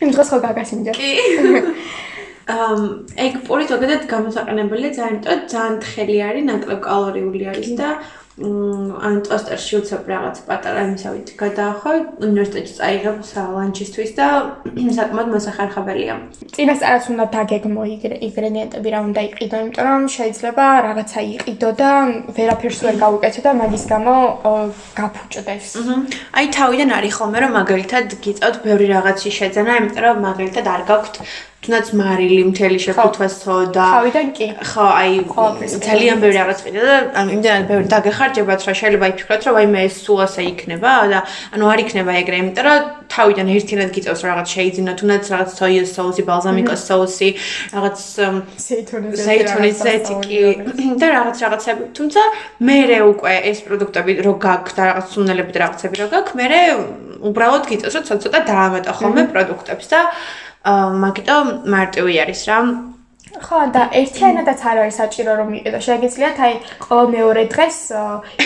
იმ 0.04 0.08
დროს 0.14 0.28
ხო 0.30 0.38
გაგასიმდა. 0.46 0.90
კი. 0.94 1.10
ეგ 2.44 3.32
პური 3.46 3.64
ზოგადად 3.70 4.04
გამოსაყენებელია 4.10 4.90
ძალიან 4.98 5.48
ძალიან 5.52 5.80
თხელი 5.84 6.18
არის, 6.28 6.44
ნაკლებ 6.50 6.80
კალორიული 6.84 7.44
არის 7.54 7.70
და 7.80 7.88
ან 8.34 9.20
ტოსტერში 9.22 9.76
უცებ 9.78 10.08
რაღაც 10.10 10.38
პატარა 10.42 10.80
იმისავით 10.90 11.28
გადაახავ 11.38 11.98
უნივერსიტეტში 12.26 12.74
წაიღებ 12.78 13.18
ლანჩისთვის 13.54 14.10
და 14.18 14.26
საკმაოდ 14.98 15.28
მოსახერხებელია. 15.34 16.14
წინასწარაც 16.56 17.04
უნდა 17.14 17.26
დაგეგმო 17.36 17.82
ინგრედიენტები 17.94 18.88
რა 18.90 19.00
უნდა 19.06 19.20
იყიდო, 19.28 19.56
იმიტომ 19.62 19.86
რომ 19.86 20.02
შეიძლება 20.16 20.66
რაღაცა 20.88 21.20
იყიდო 21.30 21.70
და 21.78 21.90
ვერაფერს 22.34 22.80
ვერ 22.82 22.96
გავუკეთო 23.04 23.40
და 23.46 23.50
მაგის 23.62 23.84
გამო 23.94 24.14
გაფუჭდეს. 24.98 25.66
აი 26.34 26.46
თავიდან 26.58 26.90
არის 26.98 27.14
ხოლმე 27.14 27.38
რომ 27.38 27.52
მაგალითად 27.60 28.06
გიწევთ 28.18 28.56
ბევრი 28.66 28.86
რაღაცი 28.98 29.28
შეძენა, 29.38 29.72
იმიტომ 29.78 30.02
რომ 30.10 30.16
მაგალითად 30.26 30.66
არ 30.74 30.82
გაქვთ 30.90 31.14
თუნდაც 31.64 31.86
მარილი 31.96 32.42
მთელი 32.52 32.78
შეფუთვასო 32.84 33.54
და 33.72 33.84
თავიდან 33.96 34.26
კი. 34.36 34.46
ხო 34.60 34.86
აი 35.00 35.12
ძალიან 35.80 36.18
ბევრი 36.20 36.36
რაღაც 36.36 36.58
ყიდა 36.60 36.80
და 36.84 36.96
იმდენად 37.34 37.64
ბევრი 37.70 37.86
დაგეხარჯებათ 37.94 38.60
რა 38.68 38.74
შეიძლება 38.80 39.06
იფიქროთ 39.14 39.42
რომ 39.48 39.56
აი 39.60 39.66
მე 39.72 39.82
სულ 39.88 40.18
ასე 40.28 40.42
იქნება 40.52 40.92
და 41.08 41.20
ანუ 41.56 41.64
არ 41.72 41.78
იქნება 41.84 42.12
ეგრე 42.20 42.36
იმიტომ 42.44 42.64
რომ 42.68 42.82
თავიდან 43.14 43.46
ერთიანად 43.54 43.90
გიწევს 43.96 44.20
რაღაც 44.28 44.46
შეიძინა 44.54 44.92
თუნდაც 45.00 45.24
რაღაც 45.32 45.50
სოიას 45.58 45.90
соуსი 45.96 46.22
ბალზამიკოს 46.28 46.82
соуსი 46.84 47.28
რაღაც 47.72 47.98
ზეითუნის 48.68 49.24
ზეითუნის 49.24 49.76
ზეთი 49.84 50.14
კი 50.24 50.38
და 51.00 51.06
რაღაც 51.16 51.36
რაღაცები. 51.44 51.82
თუმცა 51.96 52.22
მე 52.60 52.78
უკვე 53.08 53.34
ეს 53.48 53.58
პროდუქტები 53.64 54.12
რო 54.20 54.32
გაქვს 54.36 54.72
და 54.76 54.82
რაღაც 54.92 55.06
სუნელები 55.16 55.52
და 55.54 55.58
რაღაცები 55.64 55.94
რო 56.00 56.08
გაქვს 56.12 56.34
მე 56.38 56.46
უბრალოდ 57.24 57.64
გიწევს 57.72 57.94
რომ 57.96 58.04
ცოტა 58.04 58.34
ცოტა 58.34 58.40
დაამატო 58.50 58.92
ხოლმე 58.98 59.22
პროდუქტებს 59.30 59.86
და 59.92 60.00
მაგიტო 60.64 61.36
მარტივი 61.68 62.14
არის 62.24 62.42
რა. 62.48 62.58
ხო 63.34 63.58
და 63.74 63.82
ერთიანადაც 64.00 64.60
არ 64.64 64.76
არის 64.84 64.96
საჭირო 65.02 65.32
რომ 65.40 65.50
იყიდო. 65.58 65.78
შეგიძლიათ 65.88 66.36
აი 66.44 66.52
ყოველ 66.86 67.06
მეორე 67.16 67.42
დღეს 67.52 67.78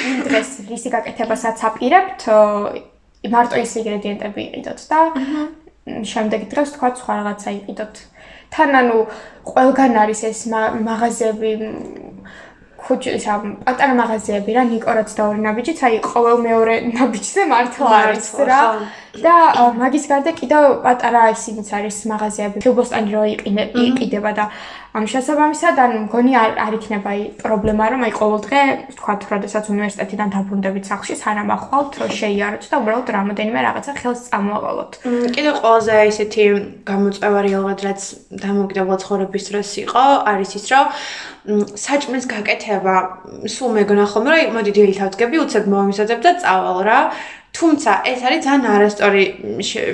იმ 0.08 0.16
დღეს 0.26 0.48
რისი 0.70 0.88
გაკეთებასაც 0.94 1.58
აპირებთ 1.68 2.20
მარტო 3.34 3.56
ის 3.62 3.72
ინგრედიენტები 3.78 4.40
იყიდოთ 4.48 4.80
და 4.90 5.00
შემდეგ 6.12 6.40
დღეს 6.52 6.68
თქვა 6.74 6.88
სხვა 7.00 7.12
რაღაცა 7.18 7.50
იყიდოთ. 7.58 7.94
თან 8.52 8.70
ანუ 8.80 8.98
ყველგან 9.44 9.92
არის 10.02 10.20
ეს 10.30 10.40
მაღაზიები 10.88 11.50
ხუჭის 12.78 13.24
ამ 13.34 13.42
პატარა 13.66 13.94
მაღაზიები 13.98 14.50
რა 14.54 14.62
ნიკორაც 14.70 15.10
და 15.18 15.22
ორი 15.28 15.40
ნაბიჯიც 15.46 15.78
აი 15.86 15.96
ყოველ 16.04 16.36
მეორე 16.46 16.74
ნაბიჯზე 16.94 17.42
მართლა 17.52 17.90
არის 17.98 18.28
რა. 18.48 18.62
და 19.24 19.34
მაგის 19.82 20.04
გარდა 20.10 20.32
კიდევ 20.40 20.62
პატარა 20.86 21.22
ისინიც 21.34 21.68
არის 21.78 21.96
მაღაზიები. 22.12 22.62
ფილბოსტანი 22.62 23.10
რო 23.14 23.22
იყიდება 23.88 24.30
და 24.38 24.44
ამ 24.98 25.04
შესაბამისად 25.06 25.78
ან 25.78 25.92
მგონი 26.04 26.32
არ 26.34 26.56
არ 26.64 26.72
იქნება 26.78 27.10
აი 27.14 27.20
პრობლემა 27.38 27.84
რომ 27.92 28.00
აი 28.06 28.12
ყოველ 28.18 28.40
დღე 28.46 28.62
თქვა 28.98 29.14
თუ 29.22 29.26
როდესაც 29.34 29.64
უნივერსიტეტიდან 29.74 30.28
დაბრუნდებით 30.34 30.84
სახლში 30.90 31.14
სანამ 31.22 31.52
ახვალთ 31.54 31.92
შეიაროთ 32.18 32.64
და 32.72 32.80
უბრალოდ 32.82 33.12
რამოდენიმე 33.18 33.60
რაღაცა 33.68 33.92
ხელს 34.00 34.20
წამოავალოთ. 34.26 34.92
კიდევ 35.38 35.54
ყველაზე 35.62 35.96
ისეთი 36.12 36.44
გამოწვევა 36.90 37.40
რეალურად 37.46 37.78
რაც 37.86 38.00
დამოკიდებულა 38.42 38.98
ცხოვრების 39.02 39.44
დროს 39.48 39.68
იყო 39.86 40.04
არის 40.34 40.50
ის 40.58 40.64
რომ 40.72 40.86
საჭმლის 41.86 42.24
გაკეთება 42.34 42.96
სულ 43.54 43.70
მეგონა 43.78 44.04
ხოლმე 44.12 44.30
რომ 44.34 44.56
მოდი 44.58 44.72
დილით 44.76 45.00
ავდგები 45.06 45.36
უცებ 45.44 45.64
მომისადებ 45.72 46.20
და 46.26 46.32
წავალ 46.42 46.80
რა 46.88 47.00
თუმცა 47.58 47.92
ეს 48.06 48.20
არის 48.22 48.40
ძალიან 48.46 48.64
არასწორი 48.70 49.22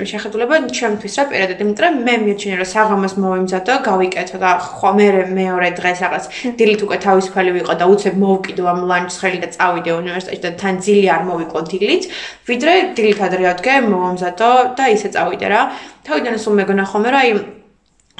შეხედულება 0.09 0.55
ჩემთვის 0.77 1.13
რა 1.17 1.23
პირადად 1.31 1.61
იმიტომ 1.65 1.81
რომ 1.85 1.95
მე 2.05 2.15
მიჩნია 2.25 2.57
რომ 2.61 2.69
საღამოს 2.71 3.13
მოვიმზადო 3.23 3.75
გავიკეთო 3.87 4.37
და 4.43 4.51
ხო 4.65 4.89
მე 4.97 5.07
მეორე 5.39 5.69
დღეს 5.79 5.97
რაღაც 6.05 6.25
დილით 6.59 6.81
უკვე 6.85 6.97
თავისუფალი 7.07 7.51
ვიყო 7.57 7.73
და 7.81 7.85
უცებ 7.93 8.15
მოვკიდო 8.21 8.63
ამ 8.73 8.79
ლანჩს 8.89 9.17
ხელი 9.21 9.39
და 9.41 9.49
წავიდე 9.57 9.91
უნივერსიტეტში 10.01 10.43
და 10.45 10.51
თან 10.61 10.75
ძილი 10.85 11.07
არ 11.15 11.21
მოვიყო 11.29 11.59
დილით. 11.71 12.03
ვიდრე 12.49 12.73
დილით 12.95 13.19
ადრე 13.25 13.43
ავდგე 13.51 13.73
მომზადო 13.89 14.51
და 14.77 14.85
ისე 14.95 15.09
წავიდე 15.17 15.47
რა. 15.49 15.61
თავიდან 16.05 16.35
სულ 16.37 16.53
მეგონა 16.61 16.83
ხოლმე 16.85 17.09
რომ 17.09 17.21
აი 17.25 17.29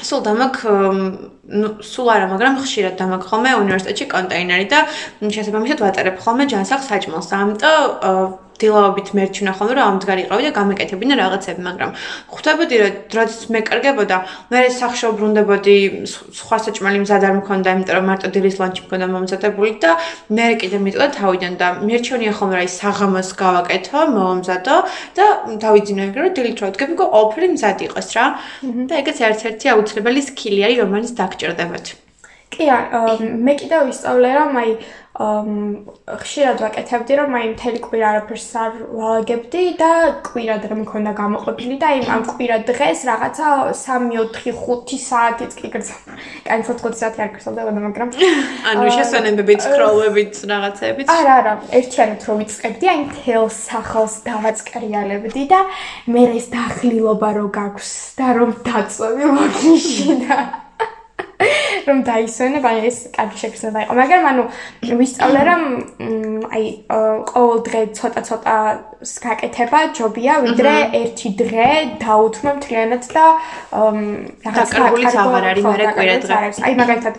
სულ 0.02 0.20
დამაკ 0.26 0.56
ну 1.48 1.68
სულ 1.82 2.08
არა 2.14 2.26
მაგრამ 2.32 2.58
ხშირად 2.62 2.94
დამაკ 3.00 3.22
ხოლმე 3.30 3.52
უნივერსიტეტში 3.62 4.06
კონტეინერი 4.14 4.66
და 4.72 4.80
შესაბამისად 5.36 5.84
ვატარებ 5.84 6.18
ხოლმე 6.24 6.44
ჯანსაღ 6.50 6.80
საჭმელს. 6.90 7.30
ამიტომ 7.38 8.44
დილაობით 8.60 9.12
მერჩინა 9.16 9.52
ხოლმე 9.56 9.74
რომ 9.76 9.88
ამდგარი 9.90 10.22
იყავი 10.26 10.44
და 10.46 10.50
გამეკეთებინა 10.56 11.14
რაღაცები, 11.20 11.60
მაგრამ 11.66 11.90
ხვდებოდი 12.32 12.76
რომ 12.80 12.92
დროც 13.12 13.32
მეკარგებოდა, 13.52 14.16
მე 14.52 14.60
სახშო 14.80 15.08
ბრუნდებოდი, 15.18 15.76
სხვა 16.40 16.56
საჭმელი 16.64 16.98
მზად 17.04 17.22
არ 17.28 17.34
მქონდა, 17.40 17.68
იმიტომ 17.76 17.96
რომ 17.96 18.06
მარტო 18.10 18.28
დილის 18.32 18.56
ლანჩი 18.60 18.80
მქონდა 18.86 19.06
მომზადებული 19.12 19.72
და 19.84 19.90
მე 20.36 20.46
კიდე 20.60 20.78
მიწოდა 20.86 21.08
თავიდან 21.20 21.52
და 21.60 21.66
მერჩონია 21.84 22.32
ხოლმე 22.36 22.54
რა 22.56 22.62
ის 22.64 22.74
საღამოს 22.80 23.30
გავაკეთო, 23.36 24.00
მომზადო 24.16 24.76
და 25.16 25.26
დავიძინო 25.60 26.02
ეგრე 26.08 26.20
რომ 26.24 26.32
დილით 26.36 26.58
რო 26.60 26.66
ვდგები, 26.72 26.94
გო 26.96 27.06
ოფერი 27.20 27.48
მზად 27.54 27.78
იყოს 27.86 28.08
რა. 28.16 28.24
და 28.88 28.94
ეგეც 29.02 29.18
ერთ-ერთი 29.20 29.66
აუცილებელი 29.76 30.20
სკილი 30.32 30.60
არის, 30.64 30.78
რომელიც 30.80 31.10
დაგჭირდებათ. 31.36 31.86
კი, 32.56 32.66
მე 33.44 33.52
კიდევ 33.60 33.90
ვისწავლე 33.90 34.30
რომ 34.36 34.56
აი 34.56 34.70
ხშირად 35.16 36.60
ვაკეთებდი 36.60 37.14
რომ 37.16 37.34
აი 37.36 37.46
მთელი 37.56 37.78
კვირა 37.84 38.08
არაფერს 38.12 38.48
არ 38.60 38.72
ვალაგებდი 38.96 39.62
და 39.80 39.90
კვირა 40.28 40.56
დღე 40.60 40.76
მქონდა 40.80 41.12
გამოყოფილი 41.20 41.76
და 41.80 41.86
აი 41.88 42.02
ამ 42.16 42.22
კვირა 42.28 42.58
დღეს 42.68 43.00
რაღაცა 43.08 43.46
3-4-5 43.80 45.00
საათიც 45.04 45.56
კი 45.56 45.70
გრძელდა. 45.72 46.12
კაი 46.48 46.60
4-5 46.68 47.00
საათი 47.00 47.18
არ 47.24 47.30
გრძელდა, 47.32 47.60
მაგრამ 47.76 48.08
ანუ 48.68 48.84
შესაძლებელი 48.96 49.60
სკროლებით 49.64 50.34
რაღაცებით. 50.52 51.06
არა, 51.16 51.32
არა, 51.40 51.54
ერთიანად 51.80 52.20
რო 52.28 52.34
ვიწყებდი, 52.40 52.84
აი 52.92 53.00
მთელ 53.08 53.44
სახელს 53.56 54.14
დავაწყრიალებდი 54.28 55.44
და 55.48 55.60
მე 56.12 56.22
ეს 56.36 56.46
დახლილობა 56.52 57.28
რო 57.40 57.48
გაქვს 57.56 57.90
და 58.20 58.26
რომ 58.36 58.50
დაწვევი 58.68 59.24
ლოგინში 59.32 60.12
და 60.28 60.65
რომ 61.86 61.98
დაისვენებ, 62.08 62.64
აი 62.66 62.78
ეს 62.88 62.98
კარგი 63.16 63.38
შექმნა 63.42 63.80
იყო. 63.86 63.92
მაგრამ 64.00 64.22
ანუ 64.30 64.42
ვისწავლე 65.00 65.40
რომ 65.46 65.62
აი 66.56 66.64
ყოველ 67.30 67.58
დღე 67.66 67.80
ცოტა-ცოტა 67.98 68.56
გაკეთება 69.26 69.80
ჯობია, 69.96 70.32
ვიდრე 70.46 70.74
ერთი 71.02 71.28
დღე 71.40 71.68
დაუთმო 72.00 72.50
მთლიანად 72.58 73.04
და 73.12 73.24
რაღაც 74.46 74.68
კარგულიც 74.76 75.14
აღარ 75.20 75.44
არის 75.52 75.64
მე 75.66 75.86
კვირა 75.96 76.16
დღე. 76.24 76.36
აი 76.66 76.72
მაგალითად, 76.80 77.14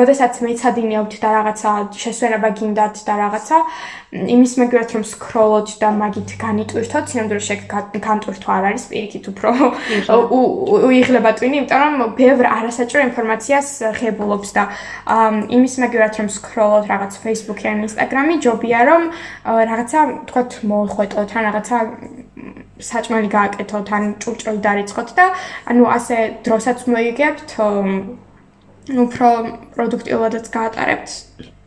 როდესაც 0.00 0.32
მეცადინეობთ 0.46 1.14
და 1.22 1.28
რაღაცა 1.36 1.70
შესვენება 2.02 2.48
გინდათ 2.58 2.96
და 3.06 3.14
რაღაცა 3.22 3.56
იმის 4.12 4.52
მეგრად 4.60 4.88
რომ 4.92 5.04
სკროლოთ 5.08 5.68
და 5.80 5.88
მაგით 5.96 6.30
განიტვირთოთ, 6.36 7.04
სინამდვილეში 7.12 7.48
შეგ 7.48 7.60
განტვირთვა 8.04 8.52
არ 8.52 8.64
არის 8.72 8.84
პირიქით 8.92 9.24
უფრო 9.32 9.50
უიღლება 10.88 11.30
ტვინი, 11.32 11.56
იმიტომ 11.62 11.80
რომ 11.80 11.94
ბევრ 12.18 12.44
არასაჭირო 12.44 13.00
ინფორმაციას 13.42 13.98
ღებულობს 13.98 14.50
და 14.54 14.64
იმის 15.50 15.74
მეგრად 15.82 16.18
რომ 16.20 16.28
სკროლოთ 16.30 16.84
რაღაც 16.86 17.12
Facebook-ი 17.22 17.66
ან 17.68 17.78
Instagram-ი, 17.86 18.36
ჯობია 18.44 18.80
რომ 18.86 19.02
რაღაცა 19.42 20.00
თქვათ 20.30 20.50
მოხვეტოთ 20.62 21.30
ან 21.36 21.42
რაღაცა 21.48 21.78
საჭმელი 22.82 23.28
გააკეთოთ 23.32 23.88
ან 23.92 24.04
ჭურჭელი 24.22 24.60
დარიცხოთ 24.62 25.08
და 25.18 25.26
ანუ 25.70 25.84
ასე 25.96 26.16
დროსაც 26.46 26.78
მოიგებთ 26.86 27.48
უფრო 29.02 29.28
პროდუქტიულადაც 29.74 30.46
გაატარებთ 30.50 31.10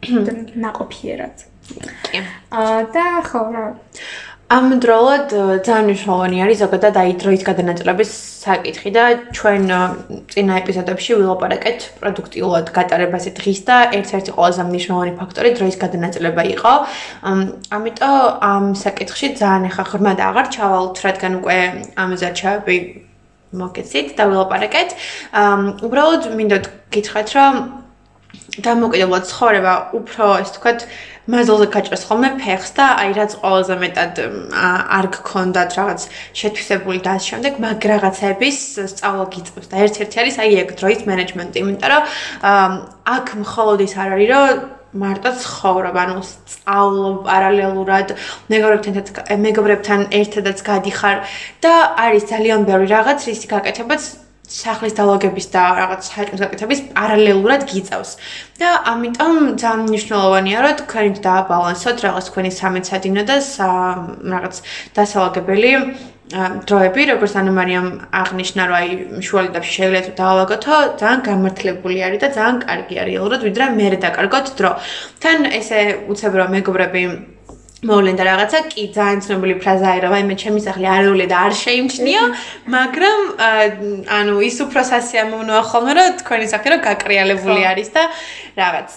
ნაყოფიერად. 0.64 1.38
კი. 2.06 2.20
აა 2.52 2.82
და 2.94 3.06
ხო 3.26 3.42
რა 3.52 3.66
ამ 4.46 4.78
დროულად 4.78 5.32
ძალიან 5.66 5.88
მნიშვნელოვანი 5.90 6.38
არის 6.46 6.60
ზოგადად 6.62 6.98
აი 7.02 7.14
დროის 7.18 7.44
გადანაწილების 7.48 8.10
საკითხი 8.46 8.90
და 8.94 9.04
ჩვენ 9.34 9.64
წინა 10.30 10.58
ეპიზოდებში 10.62 11.18
ვილაპარაკეთ 11.18 11.80
პროდუქტიულად 11.98 12.70
გატარებაზე 12.76 13.32
დღის 13.42 13.60
და 13.66 13.78
ერთ-ერთი 13.98 14.32
ყველაზე 14.38 14.62
მნიშვნელოვანი 14.70 15.14
ფაქტორი 15.18 15.50
დროის 15.58 15.78
გადანაწილება 15.82 16.44
იყო. 16.54 16.74
ამიტომ 17.78 18.14
ამ 18.52 18.66
საკითხში 18.86 19.28
ძალიან 19.42 19.66
ახლა 19.66 19.84
ღრმა 19.90 20.14
და 20.14 20.24
აღარ 20.30 20.48
ჩავალთ, 20.54 20.96
რადგან 21.06 21.32
უკვე 21.42 21.58
ამაზე 22.06 22.30
ჩავები 22.38 22.78
მოგეცით 23.50 24.08
და 24.14 24.24
ვილაპარაკეთ. 24.30 24.90
უბრალოდ 25.90 26.24
მინდა 26.38 26.58
გითხრათ, 26.94 27.30
რომ 27.34 27.54
დამოკიდებლად 28.62 29.24
ცხოვრება 29.32 29.74
უფრო 29.98 30.26
ეს 30.44 30.50
თქვათ 30.56 30.80
მაზლზე 31.26 31.68
გაჭრეს 31.74 32.04
ხოლმე 32.06 32.30
ფეხს 32.38 32.72
და 32.78 32.86
აი 33.02 33.12
რაც 33.18 33.32
ყველაზე 33.42 33.76
მეტად 33.82 34.14
არ 34.98 35.06
გქონდათ 35.16 35.70
რაღაც 35.80 36.02
შეთვისებული 36.38 37.00
და 37.02 37.18
ამ 37.18 37.22
შემდეგ 37.28 37.54
მაგ 37.66 37.80
რაღაცების 37.92 38.58
სწავლა 38.94 39.26
გიწევს. 39.34 39.68
და 39.72 39.76
ერთ-ერთი 39.86 40.16
არის 40.22 40.36
აი 40.44 40.52
ეგ 40.64 40.70
დროის 40.80 41.02
მენეჯმენტი 41.10 41.58
იმიტომ 41.66 41.90
რომ 41.92 42.04
აქ 43.16 43.28
მხოლოდ 43.42 43.80
ის 43.88 43.94
არ 44.02 44.10
არის 44.16 44.30
რომ 44.34 44.50
მარტო 44.96 45.32
ცხოვრობ, 45.44 45.96
ანუ 46.04 46.20
სწავლო 46.24 47.10
პარალელურად, 47.28 48.14
მეგობრებთან 48.48 48.94
მეგობრებთან 49.44 50.00
ერთადაც 50.20 50.64
გადიხარ 50.70 51.18
და 51.60 51.74
არის 52.06 52.24
ძალიან 52.32 52.64
ბევრი 52.70 52.88
რაღაც, 52.96 53.20
რის 53.28 53.44
გაკეთებაც 53.52 54.25
სახლის 54.48 54.94
დაალაგების 54.98 55.48
და 55.54 55.64
რაღაც 55.80 56.02
საერთო 56.10 56.38
საკითხების 56.42 56.80
პარალელურად 56.96 57.62
გიწევს. 57.72 58.12
და 58.60 58.70
ამიტომ 58.92 59.36
ძალიან 59.62 59.82
მნიშვნელოვანია, 59.90 60.58
რომ 60.66 60.76
თქვენ 60.82 61.14
დააბალანსოთ 61.28 61.98
რაღაც 62.06 62.26
თქვენი 62.30 62.52
სამეცადინო 62.60 63.24
და 63.30 63.36
რაღაც 64.34 64.56
დასალაგებელი 64.96 65.72
დროები, 66.66 67.02
როგორც 67.14 67.34
ანუ 67.38 67.52
მარიამ 67.54 67.90
აღნიშნა, 68.22 68.62
რომ 68.66 68.76
აი 68.82 68.90
შუალ 69.22 69.46
ეტაპში 69.52 69.74
შეიძლება 69.78 70.14
დაალაგოთო, 70.22 70.76
ძალიან 71.02 71.20
გამართლებული 71.30 71.98
არის 72.02 72.20
და 72.24 72.30
ძალიან 72.38 72.58
კარგი 72.66 72.96
არის, 73.02 73.14
რეალურად, 73.14 73.42
ვიდრე 73.46 73.66
მე 73.78 73.88
დაკარგოთ 74.06 74.48
დრო. 74.58 74.72
თან 75.22 75.40
ესე 75.60 75.80
უცებ 76.10 76.34
რომ 76.40 76.50
მეგობრები 76.58 77.02
მოვლენ 77.90 78.16
და 78.20 78.24
რაღაცა 78.30 78.60
კი 78.72 78.84
ძალიან 78.98 79.20
ცნობილი 79.26 79.56
ფრაზა 79.62 79.88
არის 79.92 80.04
რომ 80.06 80.14
აი 80.18 80.24
მე 80.30 80.36
ჩემი 80.44 80.62
სახლი 80.68 80.88
არეული 80.96 81.26
და 81.32 81.38
არ 81.46 81.54
შეიმჩნია 81.64 82.24
მაგრამ 82.76 83.20
ანუ 84.20 84.34
ის 84.50 84.58
უფრო 84.66 84.82
სასიამოვნოა 84.92 85.62
ხოლმე 85.70 85.94
რომ 85.98 86.18
თქვენი 86.22 86.48
სახლი 86.54 86.70
რომ 86.74 86.82
გაკრიალებული 86.90 87.62
არის 87.72 87.90
და 87.96 88.04
რაღაც. 88.62 88.90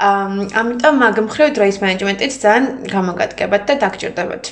ამიტომ 0.00 0.94
მაგ 1.04 1.16
მხრივ 1.28 1.48
დროის 1.56 1.76
მენეჯმენტიც 1.84 2.32
ძალიან 2.44 2.64
გამოგადგებათ 2.88 3.62
და 3.68 3.74
დაგჭირდებათ. 3.84 4.44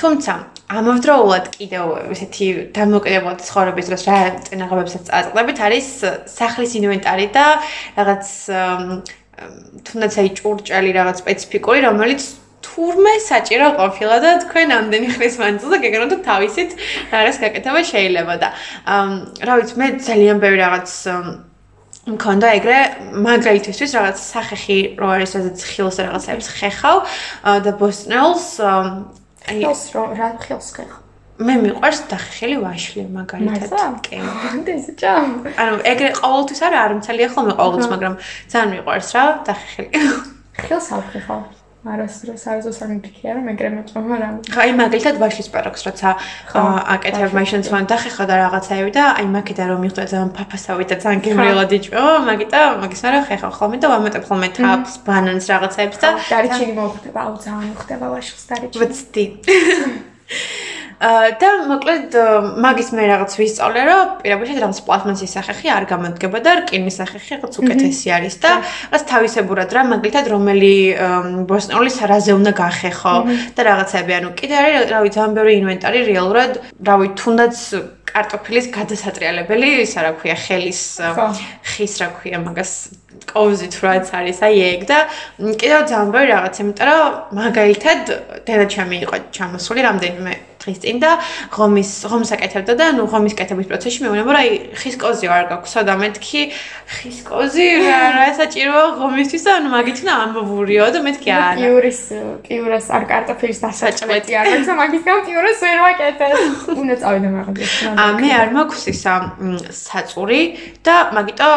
თუმცა 0.00 0.34
ამავდროულად 0.78 1.44
კიდევ 1.58 1.86
ესეთი 2.14 2.46
დამოკიდებულება 2.72 3.44
ცხოვრების 3.44 3.86
დროს 3.90 4.02
რა 4.08 4.18
წინაღობებსაც 4.46 5.02
წაწყდებით 5.10 5.58
არის 5.66 5.88
სახლის 6.32 6.72
ინვენტარი 6.80 7.26
და 7.36 7.44
რაღაც 7.98 8.26
თუნდაც 9.84 10.14
აი 10.22 10.28
ჭურჭელი 10.38 10.90
რაღაც 10.96 11.16
სპეციფიკური 11.20 11.84
რომელიც 11.84 12.22
თურმე 12.64 13.14
საჭირო 13.30 13.68
ყოფილა 13.78 14.16
და 14.24 14.30
თქვენ 14.44 14.68
ამდენი 14.78 15.08
ხნის 15.14 15.34
მანძილზე 15.42 15.78
გეგონოთ 15.84 16.12
თავისით 16.28 16.70
რაღაც 17.14 17.36
გაკეთება 17.44 17.80
შეიძლება 17.92 18.34
და 18.42 18.48
რა 19.46 19.54
ვიცი 19.60 19.74
მე 19.80 19.86
ძალიან 20.08 20.38
ბევრი 20.44 20.58
რაღაც 20.64 20.88
მქონდა 22.04 22.48
ეგრე 22.60 22.80
მაგრალითისთვის 23.24 23.94
რაღაც 23.96 24.18
სახეხი 24.20 24.78
რო 25.00 25.08
არის 25.14 25.30
სადაც 25.34 25.62
ხილს 25.64 25.96
რაღაცებს 26.04 26.46
ხეხავ 26.58 26.98
და 27.64 27.70
ბოსნელს 27.80 28.48
აი 28.60 29.56
ხილს 29.64 29.82
რო 29.96 30.04
რა 30.12 30.28
ხილს 30.44 30.68
ხეხავ? 30.76 31.00
მე 31.34 31.54
მიყვარს 31.64 32.00
დახეხილი 32.12 32.56
ვაშლი 32.62 33.04
მაგალითად. 33.10 33.72
კი. 34.06 34.20
ეს 34.76 34.86
ჭამ. 35.00 35.48
ანუ 35.58 35.80
ეგრე 35.82 36.10
ყოველთვის 36.20 36.60
არა 36.68 36.78
არ 36.84 36.92
მცალია 37.00 37.28
ხოლმე 37.34 37.54
ყოველთვის 37.58 37.88
მაგრამ 37.90 38.14
ძალიან 38.52 38.68
მიყვარს 38.74 39.10
რა 39.16 39.24
დახეხილი 39.48 40.06
ხილს 40.60 40.88
ავხეხავ 40.94 41.63
არასდროს 41.84 42.44
არ 42.48 42.58
ზუსტად 42.64 42.90
მიფიქრე 42.94 43.30
რომ 43.36 43.48
ეგრე 43.52 43.68
მეწომა 43.74 44.16
რა. 44.20 44.28
აი 44.56 44.70
მაგალითად 44.80 45.18
ვაშლის 45.20 45.48
პარაკს 45.52 45.82
როცა 45.84 46.08
აკეთებ 46.94 47.36
მაშინ 47.36 47.60
თქვენ 47.68 47.84
დახეხა 47.92 48.24
და 48.30 48.34
რაღაცაები 48.40 48.92
და 48.96 49.04
აი 49.20 49.26
მაგიდან 49.36 49.66
რომ 49.68 49.80
მიხვდა 49.84 50.04
ძალიან 50.12 50.30
ფაფასავი 50.38 50.84
და 50.88 50.96
ძალიან 51.04 51.20
გემრიელად 51.28 51.70
იჭმო 51.78 52.04
მაგიტო 52.28 52.62
მაგის 52.80 53.02
არა 53.04 53.20
ხეხა 53.28 53.48
ხოლმე 53.58 53.76
და 53.84 53.86
ვამეტებ 53.92 54.24
ხოლმე 54.28 54.48
თაფს 54.56 54.92
ბანანს 55.04 55.44
რაღაცაებს 55.52 55.98
და 56.00 56.08
დარიჩინი 56.32 56.72
მოხდება 56.80 57.18
აუ 57.28 57.34
ძალიან 57.44 57.68
მოხდება 57.76 58.06
ვაშლის 58.16 58.44
დარიჩინი. 58.48 58.80
ვცდი. 58.80 59.24
და 61.00 61.48
მოკლედ 61.68 62.14
მაგის 62.64 62.90
მე 62.94 63.04
რაღაც 63.10 63.32
ვისწავლე 63.40 63.80
რომ 63.88 64.12
პირობითად 64.22 64.60
რაღაც 64.62 64.78
პლასმასის 64.86 65.34
სახეხი 65.36 65.68
არ 65.74 65.84
გამოდგება 65.90 66.38
და 66.44 66.52
რკინის 66.62 66.98
სახეხი 67.00 67.30
რაღაც 67.34 67.58
უკეთესი 67.64 68.08
არის 68.18 68.36
და 68.44 68.52
რაც 68.94 69.02
თავისებურად 69.10 69.74
რა 69.74 69.82
მაგალითად 69.90 70.30
რომელი 70.34 70.74
ბოსტნეული 71.50 71.90
სარაზე 71.90 72.32
უნდა 72.38 72.52
გახეხო 72.62 73.16
და 73.58 73.60
რაღაცები 73.70 74.12
ანუ 74.20 74.30
კიდე 74.38 74.54
არის 74.62 74.88
რავი 74.94 75.08
ძალიან 75.18 75.36
ბევრი 75.38 75.52
ინვენტარი 75.60 76.00
რეალურად 76.08 76.52
რავი 76.88 77.08
თუნდაც 77.18 77.56
კარტოფილის 78.14 78.66
გადასატრიალებელი 78.70 79.68
ისა 79.82 80.04
რა 80.06 80.12
ქვია 80.20 80.36
ხელის 80.38 80.82
ხის 81.66 81.94
რა 81.98 82.08
ქვია 82.14 82.38
მაგას 82.46 82.72
კოუზით 83.26 83.74
რაც 83.82 84.12
არის 84.14 84.38
აი 84.46 84.62
ეგ 84.70 84.82
და 84.86 84.98
კიდევ 85.58 85.80
ძალიან 85.90 86.14
ბევრი 86.14 86.30
რაღაც 86.30 86.54
იმიტომ 86.62 86.90
რომ 86.90 87.38
მაგალითად 87.42 88.00
დედა 88.46 88.66
ჩემი 88.74 88.96
იყო 89.02 89.16
ჩამოსული 89.34 89.80
რამდენიმე 89.88 90.34
დღის 90.64 90.78
წინ 90.80 90.96
და 91.04 91.10
ღომის 91.52 91.90
ღომს 92.08 92.30
აკეთებდა 92.34 92.74
და 92.80 92.86
ნუ 92.96 93.04
ღომის 93.12 93.34
კეთების 93.36 93.68
პროცესში 93.68 94.00
მე 94.04 94.08
ვუნება 94.14 94.30
რომ 94.32 94.40
აი 94.40 94.50
ხის 94.80 94.96
კოზი 94.96 95.28
არ 95.28 95.44
გაქვსო 95.52 95.80
და 95.84 95.94
მეთქი 96.00 96.42
ხის 96.94 97.18
კოზი 97.28 97.66
რა 97.84 98.28
საჭიროა 98.40 98.84
ღომისთვის 98.96 99.42
და 99.44 99.52
ნუ 99.64 99.68
მაგითნა 99.76 100.12
ამბურიო 100.24 100.86
და 100.94 101.00
მეთქი 101.04 101.28
არა. 101.36 101.48
პიურის 101.60 102.00
პიურას 102.48 102.86
არ 102.96 103.04
კარტოფილის 103.12 103.58
დასაჭრეთი 103.64 104.32
არ 104.40 104.46
აქვს 104.54 104.68
და 104.70 104.74
მაგის 104.80 105.02
გამ 105.04 105.20
პიურას 105.28 105.58
ვერ 105.64 105.78
ვაკეთებ. 105.84 106.32
უნდა 106.80 106.94
წავიდე 107.04 107.28
მაგაზე 107.36 107.64
ა 108.00 108.04
მე 108.20 108.30
არ 108.40 108.48
მაქვს 108.56 108.82
ისა 108.94 109.14
საწური 109.68 110.40
და 110.86 110.96
მაგიტო 111.16 111.50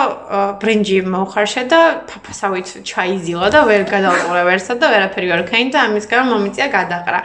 ბრინჯი 0.61 0.99
მოხარშა 1.15 1.63
და 1.71 1.81
ფაფასავით 2.11 2.67
ჩაიზილა 2.83 3.47
და 3.55 3.59
ვერ 3.69 3.83
გადავყურე 3.87 4.43
ვერსა 4.51 4.73
და 4.81 4.91
ვერაფერი 4.91 5.27
არ 5.37 5.43
ქაინ 5.47 5.71
და 5.71 5.87
ამის 5.87 6.05
გამო 6.11 6.35
მომიწია 6.35 6.67
გადაყრა 6.77 7.19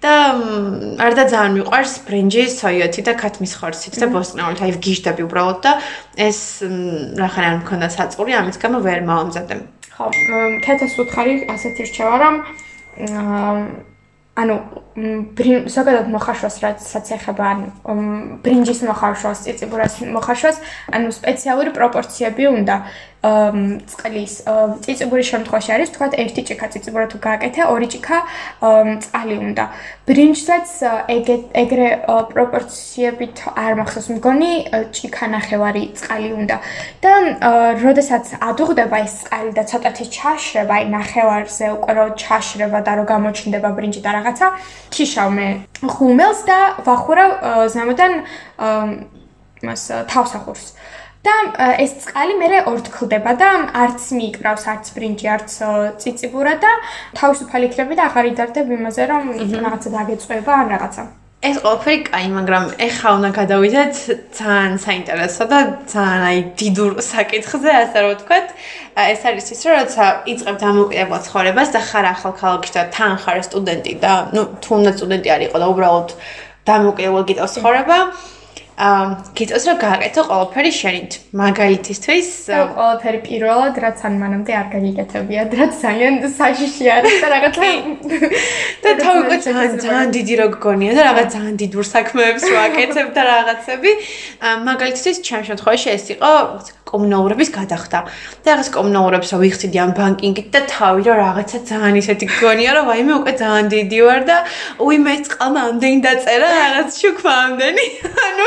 და 0.00 0.14
არ 1.04 1.12
და 1.18 1.24
ძალიან 1.28 1.52
მიყვარს 1.60 1.94
ბრინჯი, 2.08 2.44
სოიოთი 2.56 3.02
და 3.04 3.12
ქათმის 3.20 3.52
ხორცით 3.60 3.94
და 4.00 4.06
ბოსტნეული, 4.14 4.58
აი 4.64 4.72
გიჟდები 4.80 5.22
უბრალოდ 5.28 5.58
და 5.60 5.72
ეს 6.16 6.40
რახან 7.20 7.44
არ 7.50 7.56
მქონდა 7.60 7.88
საწური, 7.92 8.32
ამის 8.40 8.56
გამო 8.56 8.80
ვერ 8.80 9.04
მოვამზადე. 9.04 9.54
ხო, 9.92 10.06
ქეთას 10.64 10.94
უთხარი 11.04 11.34
ასეთი 11.52 11.82
რჩევა 11.84 12.16
რომ 12.24 12.34
ანუ 14.40 14.54
ზოგადად 14.96 16.08
მოხარშვას 16.10 16.56
რაც 16.64 17.10
ეხება 17.14 17.44
ან 17.52 17.60
ბრინჯის 18.42 18.80
მოხარშვას, 18.90 19.44
ციციბურას 19.46 19.94
მოხარშვას, 20.02 20.56
ანუ 20.90 21.14
სპეციალური 21.14 21.70
პროპორციები 21.70 22.50
უნდა 22.50 22.76
წყლის 23.20 24.34
ციციბურის 24.80 25.28
შემთხვევაში 25.28 25.70
არის 25.76 25.90
თქვა 25.92 26.06
ერთი 26.24 26.42
ჭიქა 26.48 26.66
ციციბურა 26.72 27.06
თუ 27.12 27.18
გააკეთე, 27.20 27.60
ორი 27.68 27.88
ჭიქა 27.92 28.18
წყალი 29.04 29.36
უნდა. 29.44 29.64
ბრინჯსაც 30.08 30.68
ეგრე 31.62 31.88
პროპორციებით 32.32 33.36
არ 33.60 33.72
მახსოვს 33.76 34.08
მგონი 34.16 34.52
ჭიქა 34.96 35.26
ნახევარი 35.36 35.84
წყალი 36.00 36.30
უნდა. 36.40 36.56
და 37.04 37.12
როდესაც 37.84 38.24
ადუღდება 38.40 38.96
ეს 39.04 39.14
წყალი 39.28 39.52
და 39.52 39.62
ცოტათი 39.68 40.04
ჩაშრება, 40.16 40.74
აი 40.80 40.84
ნახევარზე 40.88 41.66
უკვე 41.76 41.92
რო 42.00 42.06
ჩაშრება 42.16 42.80
და 42.80 42.92
რო 42.96 43.04
გამოჩნდება 43.04 43.68
ბრინჯი 43.76 44.00
და 44.00 44.10
რაღაცა, 44.16 44.46
ქიშავმე 44.88 45.48
ღუმელს 45.84 46.40
და 46.48 46.58
ვახურავ 46.86 47.30
ზემოდან 47.74 48.12
მას 49.68 49.82
თავსახურს. 50.08 50.66
და 51.20 51.36
ეს 51.76 52.00
წყალი 52.00 52.34
მე 52.40 52.48
ორთქლდება 52.64 53.32
და 53.36 53.48
არც 53.76 54.00
მიიკრავს, 54.16 54.64
არც 54.72 54.86
ბრინჯი, 54.96 55.26
არც 55.36 55.50
ციციბურა 56.00 56.54
და 56.64 56.70
თავისუფალი 57.12 57.68
იქნება 57.68 57.92
და 57.98 58.06
აღარ 58.08 58.28
იდარდებ 58.32 58.72
იმაზე, 58.80 59.02
რომ 59.12 59.24
რაღაცა 59.36 59.88
დაგეწובה 60.00 60.52
ან 60.64 60.66
რაღაცა. 60.72 61.04
ეს 61.40 61.56
ყველაფერი 61.64 62.00
კაი, 62.04 62.26
მაგრამ 62.36 62.64
ეხა 62.84 63.10
უნდა 63.16 63.28
გადავიდეთ 63.36 63.94
ძალიან 64.36 64.74
საინტერესო 64.82 65.44
და 65.48 65.58
ძალიან 65.88 66.24
აი 66.28 66.38
დიდურ 66.60 66.90
საკითხზე, 67.00 67.70
ასე 67.84 67.98
რომ 68.04 68.10
ვთქვათ. 68.12 68.46
ეს 69.00 69.20
არის 69.24 69.46
ის, 69.54 69.62
რომ 69.64 69.76
როცა 69.80 70.04
იწყებ 70.32 70.56
დამოუკიდებელ 70.64 71.20
ცხოვრებას 71.26 71.68
და 71.72 71.80
ხარ 71.88 72.06
ახალ 72.12 72.32
ქალაქში 72.42 72.72
და 72.76 72.82
თან 72.92 73.12
ხარ 73.24 73.38
სტუდენტი 73.48 73.92
და 74.04 74.12
ნუ 74.36 74.42
თუნდაც 74.60 74.94
სტუდენტი 75.00 75.28
არ 75.36 75.42
იყო 75.48 75.56
და 75.64 75.66
უბრალოდ 75.72 76.08
დამოუკიდებელ 76.68 77.24
გიტოს 77.30 77.52
ცხოვრება, 77.56 77.98
აა 78.04 78.39
გიწევს 78.80 79.64
რომ 79.68 79.76
გააკეთო 79.80 80.22
ყველაფერი 80.24 80.70
შენით. 80.72 81.12
მაგალითისთვის 81.36 82.28
ყველაფერი 82.48 83.20
პირველად 83.28 83.74
რაც 83.84 83.98
ან 84.08 84.14
მანამდე 84.22 84.52
არ 84.56 84.68
გაგიკეთებია, 84.74 85.40
რაც 85.60 85.72
ძალიან 85.84 86.14
საშიში 86.40 86.84
არის 86.96 87.16
და 87.20 87.28
რაღაცა 87.34 87.68
და 88.84 88.90
თავი 89.04 89.18
უკვე 89.20 89.36
ძალიან 89.44 89.72
ძალიან 89.84 90.08
დიდი 90.16 90.34
რო 90.40 90.46
გგონია 90.56 90.92
და 90.96 91.02
რაღაც 91.10 91.28
ძალიან 91.36 91.56
დიდ 91.60 91.72
საქმეებს 91.92 92.44
ვაკეთებ 92.56 93.08
და 93.16 93.22
რაღაცები. 93.30 93.90
მაგალითისთვის 94.70 95.16
ჩემ 95.28 95.42
შემთხვევაში 95.48 95.88
ეს 95.96 96.04
იყო 96.16 96.32
კომუნალურების 96.90 97.50
გადახდა. 97.54 97.98
და 98.42 98.48
რაღაც 98.50 98.68
კომუნალურებს 98.74 99.28
რო 99.32 99.38
ვიხსიდი 99.44 99.78
ამ 99.84 99.90
ბანკინგით 99.98 100.48
და 100.54 100.60
თავი 100.74 101.00
რო 101.06 101.14
რაღაცა 101.24 101.58
ძალიან 101.70 101.94
ისეთი 102.02 102.26
გგონია 102.34 102.70
რომ 102.76 102.84
ვაიმე 102.90 103.12
უკვე 103.20 103.32
ძალიან 103.42 103.66
დიდი 103.74 103.98
ვარ 104.06 104.20
და 104.30 104.36
უიმე 104.82 105.14
წყალმა 105.26 105.60
ამდენი 105.70 105.98
დაწერა 106.06 106.48
რაღაც 106.62 106.88
შუქმა 107.00 107.32
ამდენი. 107.44 107.86
ანუ 108.26 108.46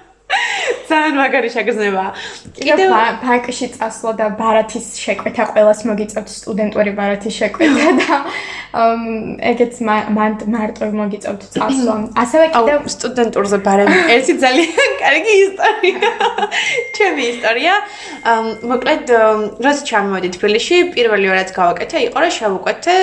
ძალიან 0.91 1.15
მაგარი 1.21 1.49
შეგრძნება. 1.55 2.05
კიდევ 2.59 2.89
ბანკში 3.23 3.67
წასვლა 3.75 4.11
და 4.19 4.25
ბარათის 4.39 4.87
შეკვეთა 5.03 5.43
ყოველას 5.51 5.79
მოგიწევთ 5.89 6.29
სტუდენტური 6.39 6.91
ბარათის 6.99 7.33
შეკვეთა 7.39 7.89
და 8.01 8.15
ეგეც 9.51 9.73
მან 9.87 10.35
მარტო 10.55 10.85
მოგიწევთ 11.01 11.41
წასვლა. 11.55 11.95
ასევე 12.23 12.45
კიდევ 12.55 12.79
სტუდენტურზე 12.95 13.57
ბარემ 13.67 13.91
ერთი 14.15 14.33
ძალიან 14.43 14.91
კარგი 15.03 15.33
ისტორია. 15.47 16.11
ჩემი 16.95 17.23
ისტორია. 17.33 17.73
მოკლედ 18.71 19.05
რაც 19.65 19.77
ჩამოვედი 19.89 20.29
თბილისში, 20.37 20.77
პირველი 20.95 21.27
რაც 21.35 21.49
გავაკეთე 21.59 21.97
იყო 22.07 22.17
რომ 22.23 22.31
შევუკვეთე 22.37 22.95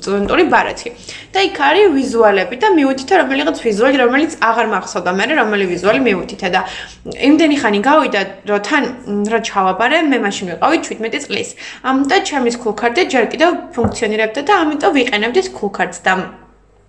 სტუდენტური 0.00 0.44
ბარათი. 0.52 0.88
და 1.36 1.38
იქ 1.44 1.58
არის 1.68 1.86
ვიზუალები 1.92 2.56
და 2.56 2.68
მივუთითე 2.72 3.14
რომელიღაც 3.20 3.56
ვიზუალი, 3.60 3.96
რომელიც 4.04 4.32
აღარ 4.40 4.66
მახსოვდა 4.72 5.10
მე 5.12 5.24
რომელი 5.36 5.64
ვიზუალი 5.72 6.00
მივუთითე 6.08 6.48
და 6.56 6.60
იმდენი 7.28 7.56
ხანი 7.60 7.80
გავიდა, 7.84 8.20
რომ 8.48 8.60
თან 8.66 8.84
რა 9.32 9.40
ჩავაბარე, 9.48 9.98
მე 10.10 10.18
მაშინ 10.24 10.46
ვიყავი 10.56 10.76
17 10.88 11.22
წლის. 11.28 11.48
ამ 11.84 11.96
და 12.10 12.16
ჩემი 12.28 12.50
სკოლკარტი 12.56 13.02
ჯერ 13.12 13.24
კიდევ 13.32 13.50
ფუნქციონირებდა 13.76 14.40
და 14.48 14.52
ამიტომ 14.64 14.92
ვიყენებდი 14.98 15.40
სკოლკარტს 15.52 16.00
და 16.06 16.12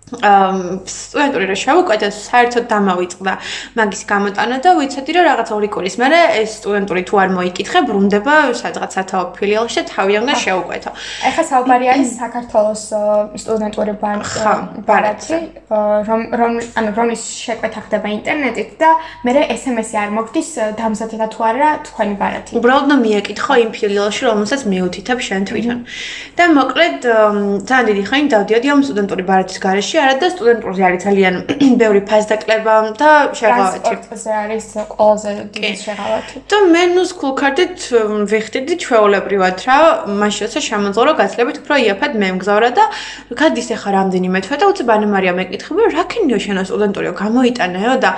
სტუდენტური 0.08 1.44
რა 1.50 1.56
შევუკეთე 1.58 2.08
საერთოდ 2.16 2.64
დამავიწყდა 2.72 3.32
მაგის 3.78 4.02
გამოტანა 4.08 4.56
და 4.64 4.70
ვიცოდი 4.78 5.12
რომ 5.16 5.24
რაღაც 5.28 5.48
ორი 5.52 5.68
კვირის 5.74 5.96
მერე 6.00 6.20
ეს 6.40 6.50
სტუდენტური 6.60 7.02
თუ 7.08 7.14
არ 7.22 7.28
მოიკითხე 7.36 7.80
ბრუნდება 7.88 8.34
სადღაც 8.56 8.90
სათაო 8.96 9.24
ფილიალში 9.36 9.76
და 9.78 9.84
თავი 9.92 10.12
უნდა 10.22 10.34
შევუკეთო. 10.44 10.90
ეხლა 11.28 11.44
საუბარი 11.52 11.86
არის 11.92 12.10
საქართველოს 12.22 12.84
სტუდენტური 13.42 13.92
ბარათი 14.88 15.38
რომ 16.08 16.20
რომ 16.40 16.52
ანუ 16.78 16.90
რომლის 16.98 17.22
შეკვეთა 17.44 17.80
ხდება 17.86 18.08
ინტერნეტით 18.18 18.70
და 18.80 18.90
მე 19.24 19.32
SMS-ი 19.58 19.96
არ 20.02 20.10
მოგდის 20.16 20.48
დამზადება 20.80 21.26
თუ 21.34 21.40
არა 21.50 21.68
თქვენი 21.88 22.14
ბარათი. 22.22 22.52
უბრალოდ 22.58 22.86
ნუ 22.90 22.96
მიეკითხო 23.04 23.54
იმ 23.64 23.70
ფილიალში 23.76 24.22
რომელსაც 24.28 24.60
მიუთითებ 24.72 25.18
შენ 25.28 25.42
თვითონ. 25.48 25.78
და 26.38 26.44
მოკლედ 26.58 26.98
ძალიან 27.68 27.86
დიდი 27.88 28.02
ხანი 28.08 28.26
დავდიოდი 28.34 28.66
ამ 28.72 28.80
სტუდენტური 28.86 29.22
ბარათის 29.28 29.58
გარეშე 29.64 29.97
არა 30.04 30.14
და 30.22 30.28
სტუდენტურზე 30.34 30.82
არის 30.88 31.00
ძალიან 31.06 31.34
ბევრი 31.82 32.00
ფასდაკლება 32.10 32.74
და 33.00 33.10
შეღავათი. 33.40 33.78
ტრანსპორტზე 33.84 34.32
არის 34.42 34.66
ყველაზე 34.94 35.30
დიდი 35.54 35.72
შეღავათი. 35.84 36.34
და 36.50 36.56
მე 36.72 36.82
ნუ 36.94 37.02
სკულ 37.12 37.32
კარტით 37.42 37.78
ვიხდიდი 38.32 38.74
ჩვეულებრივად 38.84 39.56
რა, 39.68 39.78
მაშინ 40.22 40.42
როცა 40.48 40.60
შემოძლო 40.68 41.12
გაცლებით 41.20 41.56
უფრო 41.62 41.74
იაფად 41.84 42.12
მემგზავრა 42.22 42.70
და 42.78 42.84
გადის 43.40 43.68
ახლა 43.76 43.90
რამდენიმე 43.98 44.38
თვე 44.44 44.56
და 44.60 44.64
უცებ 44.72 44.88
ანე 44.94 45.06
მარია 45.14 45.32
მეკითხები 45.38 45.80
რა 45.96 46.04
ქენიო 46.12 46.38
შენ 46.44 46.58
სტუდენტურიო 46.68 47.12
გამოიტანეო 47.22 47.96
და 48.04 48.10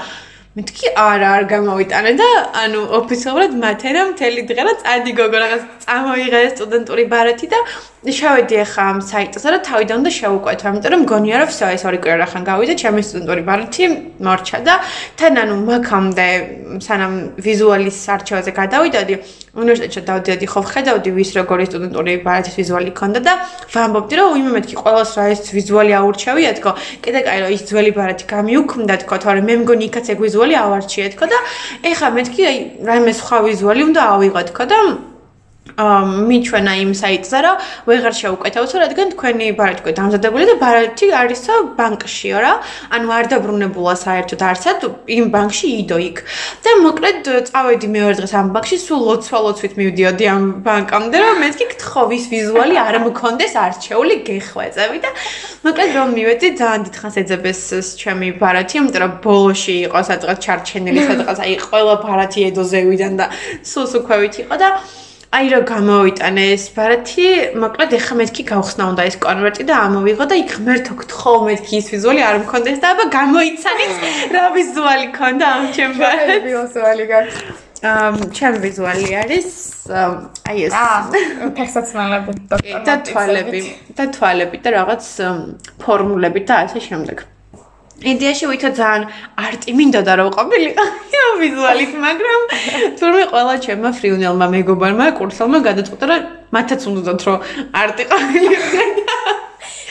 მეთქი 0.59 0.89
არა 0.99 1.27
არ 1.39 1.45
გამოვიტანე 1.51 2.13
და 2.19 2.29
ანუ 2.63 2.81
ოფიციალურად 2.99 3.53
მათერა 3.65 4.01
მთელი 4.09 4.43
დღე 4.51 4.63
რა 4.67 4.73
წადი 4.83 5.13
გოგო 5.21 5.39
რაღაც 5.43 5.63
წამოიღე 5.85 6.41
სტუდენტური 6.55 7.05
ბარათი 7.13 7.47
და 7.53 7.61
შევედი 8.06 8.56
ახლა 8.62 8.84
ამ 8.92 9.00
საიტზე 9.02 9.50
და 9.54 9.60
თავიდან 9.66 10.00
და 10.06 10.10
შევუკვეთო 10.18 10.66
ამიტომ 10.70 10.92
რომ 10.94 11.02
მგონია 11.06 11.36
რომ 11.42 11.50
всё 11.50 11.66
ეს 11.74 11.84
ორი 11.90 11.98
კვირა 12.06 12.18
რახან 12.22 12.44
გავიდე 12.46 12.74
ჩემი 12.82 13.02
სტუდენტური 13.02 13.42
ბარათი 13.50 13.84
მორჩა 14.22 14.58
და 14.68 14.74
თან 15.20 15.34
ანუ 15.42 15.56
მაგამდე 15.70 16.28
სანამ 16.86 17.14
ვიზუალის 17.46 17.98
არჩევაზე 18.16 18.52
გადავიდოდი 18.62 19.14
უნივერსიტეტში 19.56 20.02
დავდიოდი 20.12 20.46
ხო 20.54 20.62
ხედავდი 20.70 21.10
ვის 21.18 21.30
როგორი 21.40 21.66
სტუდენტური 21.70 22.14
ბარათის 22.28 22.56
ვიზუალი 22.62 22.92
ქონდა 23.00 23.20
და 23.26 23.34
ვამბობდი 23.74 24.14
რომ 24.20 24.28
უიმე 24.36 24.52
მეთქი 24.56 24.76
ყოველს 24.86 25.12
რა 25.18 25.26
ეს 25.34 25.42
ვიზუალი 25.58 25.94
აურჩევია 26.00 26.52
თქო 26.60 26.72
კიდე 27.02 27.20
კაი 27.26 27.40
რომ 27.42 27.52
ის 27.56 27.62
ძველი 27.70 27.92
ბარათი 27.98 28.26
გამიუქმდა 28.30 28.96
თქო 29.02 29.16
თორე 29.24 29.42
მე 29.48 29.54
მგონი 29.66 29.84
იქაც 29.90 30.06
ეგ 30.14 30.20
ვიზუალი 30.26 30.46
ვიზუალი 30.46 30.56
ავარჩიე 30.62 31.10
თქო 31.16 31.26
და 31.32 31.38
ეხა 31.90 32.08
მეთქი 32.16 32.42
აი 32.52 32.58
რაიმე 32.88 33.14
სხვა 33.20 33.38
ვიზუალი 33.48 33.82
უნდა 33.90 34.02
ავიღო 34.14 34.42
თქო 34.52 34.64
და 34.70 34.78
აა 34.84 35.16
მიჩვენა 36.31 36.73
იმ 36.85 36.93
საიტზე 37.03 37.39
რომ 37.45 37.57
ვეღარ 37.89 38.15
შევუკეთებთ 38.21 38.73
რადგან 38.83 39.07
თქვენი 39.15 39.47
ბარათი 39.59 39.81
თქვენ 39.81 39.95
დამზადებული 40.01 40.45
და 40.51 40.55
ბარათი 40.61 41.07
არისო 41.21 41.55
ბანკშიო 41.79 42.39
რა. 42.45 42.53
ანუ 42.95 43.07
არ 43.17 43.25
დაბრუნებულა 43.33 43.95
საერთოდ 44.05 44.41
არსად 44.51 44.81
იმ 45.17 45.25
ბანკში 45.35 45.69
იდო 45.83 45.99
იქ. 46.11 46.17
და 46.65 46.71
მოკლედ 46.85 47.25
წავედი 47.49 47.87
მეორე 47.97 48.15
დღეს 48.21 48.35
ამ 48.41 48.49
ბანკში 48.55 48.79
სულ 48.87 49.01
ლოცვა-ლოცვით 49.09 49.73
მივდიოდი 49.81 50.25
ამ 50.35 50.45
ბანკამდე 50.67 51.19
რომ 51.25 51.37
მეთქი 51.45 51.65
გთხოვის 51.73 52.25
ვიზუალი 52.33 52.77
არ 52.87 52.97
მქონდეს 53.07 53.53
არჩეული 53.65 54.15
გეხვეწები 54.29 54.99
და 55.05 55.11
მოკლედ 55.65 55.91
რომ 55.97 56.09
მივედი 56.17 56.49
ძალიან 56.61 56.81
დიდხანს 56.87 57.17
ეძებეს 57.23 57.61
ჩემი 58.01 58.29
ბარათი 58.41 58.75
იმიტომ 58.81 59.01
რომ 59.05 59.13
ბოლოში 59.25 59.75
იყო 59.87 60.01
სადღაც 60.09 60.39
ჩარჩენილი 60.45 61.01
სადღაც 61.11 61.39
აი 61.45 61.55
ყველა 61.67 61.95
ბარათი 62.05 62.41
ედოზევიდან 62.51 63.13
და 63.21 63.27
სულ 63.71 63.85
სულ 63.93 64.03
ქვევით 64.09 64.35
იყო 64.45 64.57
და 64.63 64.69
აი 65.31 65.47
რა 65.47 65.59
გამოვიტანე 65.63 66.45
ეს 66.57 66.65
ბარათი, 66.75 67.27
მოკლედ 67.63 67.93
ეხა 68.01 68.15
მეთქი 68.19 68.45
გავხსნა 68.49 68.87
უნდა 68.91 69.05
ეს 69.07 69.17
კონვერტი 69.23 69.67
და 69.69 69.77
ამოვიღო 69.87 70.25
და 70.27 70.39
იქ 70.41 70.55
ღმერთო 70.59 70.97
გთხოვ 71.03 71.45
მეთქი 71.47 71.75
ის 71.79 71.91
ვიზუალი 71.95 72.25
არ 72.27 72.39
მქონდეს 72.43 72.81
და 72.83 72.91
აბა 72.97 73.05
გამოიცანით 73.15 73.95
რა 74.35 74.45
ვიზუალი 74.59 75.07
ქონდა 75.15 75.47
ამ 75.55 75.65
ჩემ 75.77 75.93
ბარათს. 76.03 76.51
ვიზუალი 76.51 77.05
გაქვს. 77.15 77.39
ამ 77.95 78.17
ჩემ 78.35 78.57
ვიზუალი 78.67 79.07
არის 79.23 79.49
აი 80.51 80.59
ეს. 80.67 80.75
აა, 80.75 80.99
ფეხსაცმელები, 81.55 82.33
და 82.91 82.95
თვალები, 83.07 83.61
და 83.95 84.05
თვალები 84.11 84.57
და 84.67 84.69
რაღაც 84.83 85.05
ფორმულები 85.79 86.41
და 86.43 86.55
ასე 86.67 86.83
შემდეგ. 86.91 87.23
იდეაში 88.01 88.45
ვითო 88.49 88.71
ძალიან 88.81 89.03
არტი 89.37 89.71
მინდოდა 89.77 90.13
რომ 90.21 90.29
ყოფილიყო 90.37 90.85
ვიზუალით, 91.41 91.93
მაგრამ 92.05 92.41
თურმე 93.01 93.25
ყველა 93.33 93.55
ჩემმა 93.65 93.91
ფრიუნელმა 93.99 94.47
მეგობარმა 94.57 95.07
კურსელმა 95.21 95.59
გადაწყვიტა 95.69 96.07
რომ 96.11 96.23
მათაც 96.57 96.81
უნდათ 96.91 97.21
რომ 97.29 97.39
არტი 97.81 98.05
ყოფილიყო. 98.13 98.85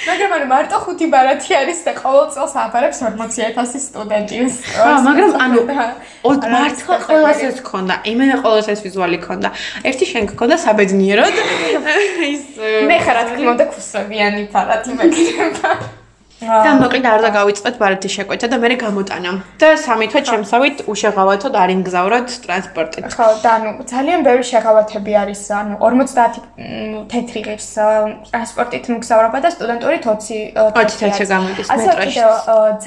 მაგრამ 0.09 0.31
ანუ 0.35 0.45
მარტო 0.49 0.77
ხუთი 0.83 1.05
ბარათი 1.13 1.51
არის 1.59 1.79
და 1.85 1.91
ყოველ 2.01 2.25
წელს 2.33 2.53
აფარებს 2.63 2.99
40000 3.03 3.81
სტუდენტის. 3.85 4.53
აა, 4.79 4.95
მაგრამ 5.05 5.31
ანუ 5.43 5.59
მარტო 6.55 6.93
ყოველას 7.05 7.41
ეს 7.49 7.59
ქონდა. 7.69 7.95
იმენა 8.11 8.35
ყოველას 8.41 8.67
ეს 8.73 8.81
ვიზუალი 8.87 9.19
ქონდა. 9.27 9.49
ერთი 9.85 10.05
შენ 10.11 10.23
გქონდა 10.33 10.57
საბედნიეროდ. 10.65 11.35
ის 12.33 12.43
მე 12.89 12.97
ხარ 13.05 13.15
რა 13.19 13.23
თქმა 13.29 13.49
უნდა 13.53 13.65
ქუსებიანი 13.75 14.43
ბარათი 14.53 14.91
მეკითხება. 14.97 15.98
და 16.39 16.71
მოკლედ 16.79 17.03
არ 17.03 17.19
და 17.19 17.29
გავიწყეთ 17.35 17.75
ბარათის 17.79 18.11
შეკვეთა 18.15 18.47
და 18.47 18.57
მე 18.63 18.75
გამოტანა. 18.79 19.31
და 19.59 19.67
სამი 19.75 20.05
თვე 20.07 20.21
ჩემსავით 20.29 20.77
უშეღავათოდ 20.87 21.53
არ 21.59 21.69
ინგზავროთ 21.75 22.27
ტრანსპორტით. 22.43 23.03
ხო, 23.11 23.27
და 23.43 23.49
ანუ 23.59 23.69
ძალიან 23.83 24.19
ბევრი 24.23 24.43
შეღავათები 24.47 25.11
არის, 25.19 25.41
ანუ 25.59 25.73
50 25.83 26.39
თეთრი 27.11 27.41
ღირს 27.43 27.69
ტრანსპორტით 28.31 28.85
მგზავრობა 28.87 29.37
და 29.43 29.49
სტუდენტურით 29.55 30.03
20 30.07 30.55
20 30.79 30.95
თეთრი 31.01 31.25
გამოდის 31.27 31.67
მეტროში. 31.75 32.23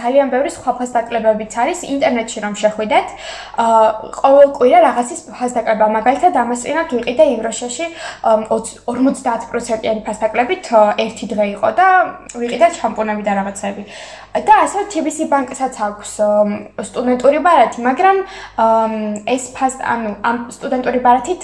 ძალიან 0.00 0.26
ბევრი 0.32 0.50
სხვა 0.56 0.72
ფასდაკლებებიც 0.80 1.52
არის 1.52 1.78
ინტერნეტში 1.92 2.38
რომ 2.40 2.54
შეხვიდეთ. 2.62 3.08
ყოველ 4.16 4.48
კვირა 4.56 4.78
რაღაცის 4.86 5.20
ფასდაკლება, 5.28 5.86
მაგალითად 5.98 6.32
ამასწინათ 6.40 6.88
ვიყიდე 6.96 7.24
ივროშაში 7.36 7.86
50%-იანი 8.88 10.00
ფასდაკლებით 10.08 10.64
ერთი 11.04 11.24
დღე 11.32 11.46
იყო 11.60 11.68
და 11.76 11.86
ვიყიდე 12.32 12.66
შამპუნები 12.80 13.22
და 13.28 13.41
რაღაცები. 13.42 13.82
და 14.32 14.54
ასე 14.64 14.86
TBC 14.88 15.26
ბანკსაც 15.28 15.74
აქვს 15.76 16.12
სტუდენტური 16.88 17.38
ბარათი, 17.44 17.82
მაგრამ 17.84 18.16
ეს 19.28 19.44
ფასტ 19.52 19.80
ანუ 19.82 20.10
ამ 20.24 20.36
სტუდენტური 20.56 20.98
ბარათით 21.04 21.42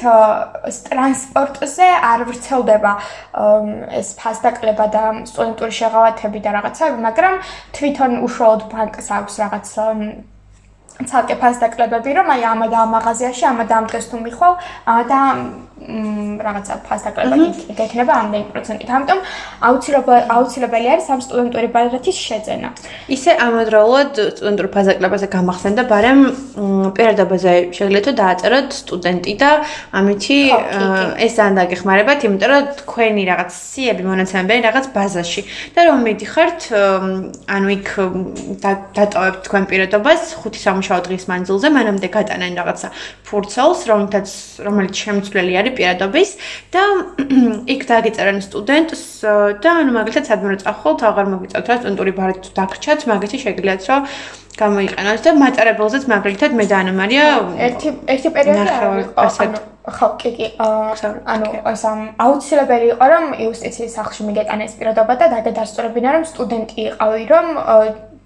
ტრანსპორტზე 0.88 1.88
არ 2.12 2.24
ვრცელდება 2.30 2.92
ეს 4.00 4.08
ფასტაკლება 4.16 4.86
და 4.88 5.04
სტუდენტური 5.28 5.72
შეღავათები 5.80 6.38
და 6.40 6.50
რაღაცები, 6.56 6.96
მაგრამ 7.08 7.34
თვითონ 7.76 8.12
უშუალოდ 8.24 8.62
ბანკს 8.72 9.06
აქვს 9.18 9.34
რაღაც 9.42 9.66
ცალკე 11.06 11.34
ფასტაკლებები, 11.38 12.10
რომ 12.18 12.30
აი 12.34 12.42
ამა 12.52 12.66
და 12.72 12.78
ამ 12.82 12.90
მაღაზიაში, 12.96 13.44
ამა 13.46 13.64
და 13.70 13.74
ამ 13.78 13.86
დღეს 13.86 14.06
თუ 14.10 14.16
მიხვალ, 14.18 14.54
და 15.06 15.20
რაღაცა 15.88 16.74
ფასდაკლება 16.88 17.36
გექნება 17.78 18.12
ამდენი 18.22 18.44
პროცენტით. 18.52 18.88
ამიტომ 18.96 19.20
აუცილებელი 19.68 20.24
აუცილებელი 20.36 20.86
არის 20.94 21.06
ამ 21.14 21.20
სტუდენტური 21.26 21.68
ბაზრეთის 21.74 22.18
შეძენა. 22.28 22.68
ისე 23.16 23.30
ამავდროულად 23.46 24.12
სტუდენტურ 24.36 24.68
ფასდაკლებაზე 24.74 25.26
გამახსენდა, 25.36 25.82
ბარემ 25.92 26.22
პირადობაზე 26.96 27.52
შეგიძლიათ 27.76 28.16
დააწეროთ 28.22 28.68
სტუდენტი 28.82 29.32
და 29.42 29.50
ამითი 29.98 30.38
ეს 31.24 31.32
ძალიან 31.38 31.54
დაგეხმარებათ, 31.60 32.18
იმიტომ 32.26 32.50
რომ 32.52 32.62
თქვენი 32.82 33.22
რაღაც 33.30 33.50
სიები 33.54 34.02
მონაცემები 34.10 34.60
რაღაც 34.68 34.86
ბაზაში 34.96 35.42
და 35.74 35.80
რომ 35.88 35.98
მიდიხართ 36.08 36.60
ანუ 37.54 37.68
იქ 37.78 37.88
დატოვებთ 38.98 39.40
თქვენ 39.46 39.64
პირადობას 39.70 40.20
5 40.42 40.58
სამუშაო 40.64 41.00
დღის 41.06 41.24
მანძილზე, 41.30 41.68
მანამდე 41.78 42.08
გატანენ 42.16 42.52
რაღაცა 42.60 42.88
ფურცელს, 43.28 43.80
რომელთაც 43.90 44.28
რომელიც 44.66 44.94
შემცვლელი 45.04 45.52
არის 45.60 45.67
პირადობის 45.76 46.30
და 46.74 46.82
იქ 47.74 47.86
დაგიწერენ 47.92 48.42
სტუდენტს 48.48 49.02
და 49.62 49.70
ანუ 49.84 49.96
მაგალითად 49.98 50.28
სადმე 50.32 50.48
რო 50.52 50.58
წახვალთ, 50.64 51.00
აღარ 51.08 51.26
მოგიწევთ 51.32 51.66
რა 51.68 51.78
სტუდენტური 51.80 52.12
ბარით 52.18 52.52
დაგრჩათ, 52.58 53.00
მაგეთი 53.12 53.38
შეგიძლიათ 53.44 53.82
რომ 53.88 54.02
გამოიყენოთ 54.58 55.22
და 55.22 55.32
მატარებელზეც 55.38 56.04
მაგალითად 56.10 56.54
მე 56.58 56.64
და 56.70 56.78
ანა 56.82 56.92
მარია 56.98 57.26
ერთი 57.66 57.92
ერთი 58.14 58.30
პერიოდი 58.34 59.04
ასეთ 59.24 59.58
ხო 59.98 60.08
კი 60.20 60.30
კი 60.36 60.46
ანუ 60.58 61.50
ასამ 61.72 62.00
აუცილებელი 62.24 62.90
იყო 62.94 63.06
რომ 63.12 63.24
იუსტიციის 63.44 63.94
სახლში 63.98 64.26
მიგეტანეს 64.28 64.74
პირადობა 64.80 65.14
და 65.22 65.30
დაგედასწრებინა 65.34 66.14
რომ 66.16 66.24
სტუდენტი 66.32 66.80
იყავი 66.88 67.24
რომ 67.32 67.46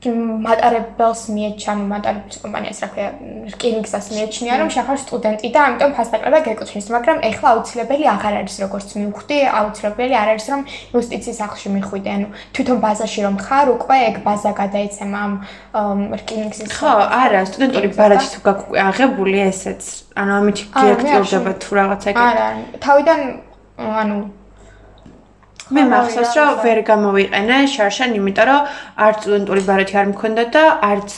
მატარებელს 0.02 1.20
მიეჩან 1.30 1.78
მატარებლის 1.86 2.38
კომპანიას 2.42 2.78
რა 2.82 2.88
ქვია 2.90 3.08
რკინიგსას 3.54 4.06
მიეჩნია 4.10 4.54
რომ 4.58 4.70
შეხარ 4.74 4.98
სტუდენტი 4.98 5.48
და 5.54 5.60
ამიტომ 5.62 5.92
ფასდაკლება 5.94 6.38
გეკუთვნის 6.46 6.86
მაგრამ 6.94 7.18
ეხლა 7.30 7.48
აუცილებელი 7.54 8.04
აღარ 8.14 8.34
არის 8.42 8.56
როგორც 8.64 8.88
მივხვდი 8.98 9.38
აუცილებელი 9.62 10.14
არ 10.22 10.28
არის 10.34 10.46
რომ 10.52 10.60
იუსტიციის 10.90 11.38
სახლში 11.38 11.68
მიხვიდე. 11.76 12.10
ანუ 12.18 12.28
თვითონ 12.50 12.78
ბაზაში 12.82 13.20
რომ 13.26 13.36
ხარ 13.46 13.66
უკვე 13.78 13.96
ეგ 14.10 14.16
ბაზა 14.26 14.52
გადაიცემა 14.62 15.20
ამ 15.22 16.00
რკინიგსის 16.18 16.70
ხო 16.82 16.92
არა 17.22 17.40
სტუდენტური 17.46 17.88
ბარათი 17.94 18.28
თუ 18.34 18.40
გაქვე 18.42 18.76
აღებული 18.90 19.38
ესეც. 19.46 19.82
ანუ 20.18 20.30
ამით 20.42 20.58
გიაქტიურდება 20.82 21.52
თუ 21.62 21.70
რაღაცა 21.78 22.06
ეგ 22.10 22.16
არა 22.18 22.46
თავიდან 22.82 23.20
ანუ 24.02 24.16
მე 25.70 25.82
მახსოვს 25.92 26.32
რომ 26.36 26.48
ვერ 26.64 26.78
გამოვიყენე 26.88 27.58
შარშან 27.72 28.14
იმიტომ 28.18 28.48
რომ 28.50 28.70
არც 29.06 29.18
სტუდენტური 29.22 29.62
ბარათი 29.68 29.98
არ 30.00 30.08
მქონდა 30.12 30.44
და 30.56 30.62
არც 30.90 31.14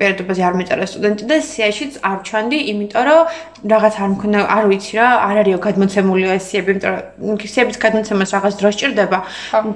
პერიოდობაზე 0.00 0.46
არ 0.48 0.54
მეწერა 0.60 0.86
სტუდენტი 0.92 1.28
და 1.30 1.36
სიაშიც 1.50 1.98
არ 2.10 2.18
ჩანდი 2.28 2.58
იმიტომ 2.72 3.04
რომ 3.08 3.20
რაღაც 3.64 3.94
არ 3.96 4.08
მქონდა 4.12 4.40
არ 4.44 4.64
ვიცი 4.68 4.92
რა 4.98 5.06
არ 5.24 5.38
არისო 5.40 5.58
გადმოცემული 5.64 6.26
ეს 6.36 6.48
სიები 6.52 6.70
იმიტომ 6.74 6.96
რომ 7.24 7.38
სიების 7.52 7.78
გადმოცემას 7.84 8.30
რაღაც 8.36 8.54
დრო 8.60 8.70
სჭირდება 8.76 9.18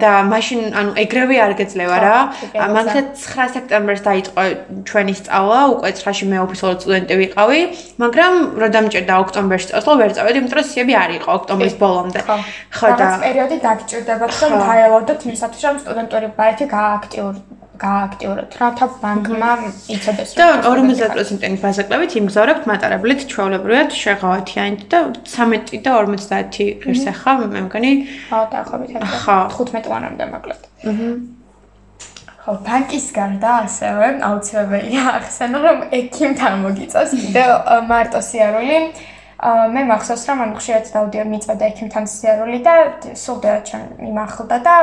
და 0.02 0.10
მაშინ 0.28 0.60
ანუ 0.80 0.92
ეგრევე 1.04 1.36
არ 1.44 1.52
გეძლევა 1.60 1.96
რა. 2.04 2.16
მაგალითად 2.52 3.06
9 3.16 3.54
სექტემბერს 3.56 4.02
დაიწყო 4.08 4.42
ჩვენი 4.88 5.14
სწავლა 5.20 5.60
უკვე 5.72 5.90
9-ში 6.00 6.24
მე 6.28 6.38
ოფიციალურად 6.44 6.78
სტუდენტი 6.84 7.14
ვიყავი 7.22 7.60
მაგრამ 8.02 8.34
რო 8.60 8.68
დამჭირდა 8.76 9.14
ოქტომბერში 9.24 9.66
წასვლა 9.72 9.94
ვერ 10.02 10.10
წავედი 10.16 10.36
იმიტომ 10.42 10.58
რომ 10.60 10.68
სიები 10.72 10.94
არ 11.04 11.10
იყო 11.18 11.28
ოქტომბრის 11.38 11.76
ბოლომდე. 11.80 12.20
ხო. 12.28 12.86
და 12.92 13.06
რაღაც 13.08 13.24
პერიოდი 13.24 13.56
დაგჭირდებათ 13.64 14.32
რომ 14.42 14.52
დაელოდოთ 14.68 15.20
იმისათვის 15.28 15.62
რომ 15.64 15.76
სტუდენტური 15.82 16.26
ბარათი 16.36 16.64
გააქტიურდეთ 16.76 17.67
გააქტიუროთ. 17.84 18.50
რათა 18.60 18.86
ბანკმა 19.02 19.52
იცოდეს 19.94 20.30
რომ 20.38 20.90
და 20.92 20.98
50%-იანი 20.98 21.58
ფასაკლებით 21.64 22.12
იმგზავრებთ 22.20 22.64
მატარებლით 22.70 23.20
ჩვეულებრივად 23.32 23.90
შეღავათიანით 24.02 24.82
და 24.92 24.98
13 25.24 25.82
და 25.86 25.90
50 26.12 26.60
ღირს 26.84 27.04
ახლა 27.12 27.32
მე 27.54 27.60
მგონი 27.66 27.92
ხო 28.28 28.40
დაახლოებით 28.52 28.90
15 28.98 29.92
ვანამდე 29.92 30.24
მოკლედ. 30.34 30.62
აჰა. 30.92 31.10
ხო, 32.48 32.52
ბანკის 32.64 33.06
გარდა 33.12 33.50
ასევე 33.68 34.06
აუცილებელია 34.24 35.02
ახსენო 35.18 35.58
რომ 35.66 35.78
ექიმთან 35.98 36.54
მოგიწევს 36.64 37.12
კიდე 37.20 37.44
მარტო 37.90 38.20
სიარული. 38.28 38.78
მე 39.38 39.82
მახსოვს 39.86 40.22
რომ 40.26 40.40
ანუ 40.42 40.54
ხშირად 40.58 40.88
დავდიო 40.90 41.24
მიწოდა 41.30 41.66
ექიმთან 41.70 42.06
სიარული 42.10 42.58
და 42.66 42.72
სულდეა 43.14 43.58
ჩემ 43.68 43.84
იმახლდა 44.10 44.56
და 44.66 44.74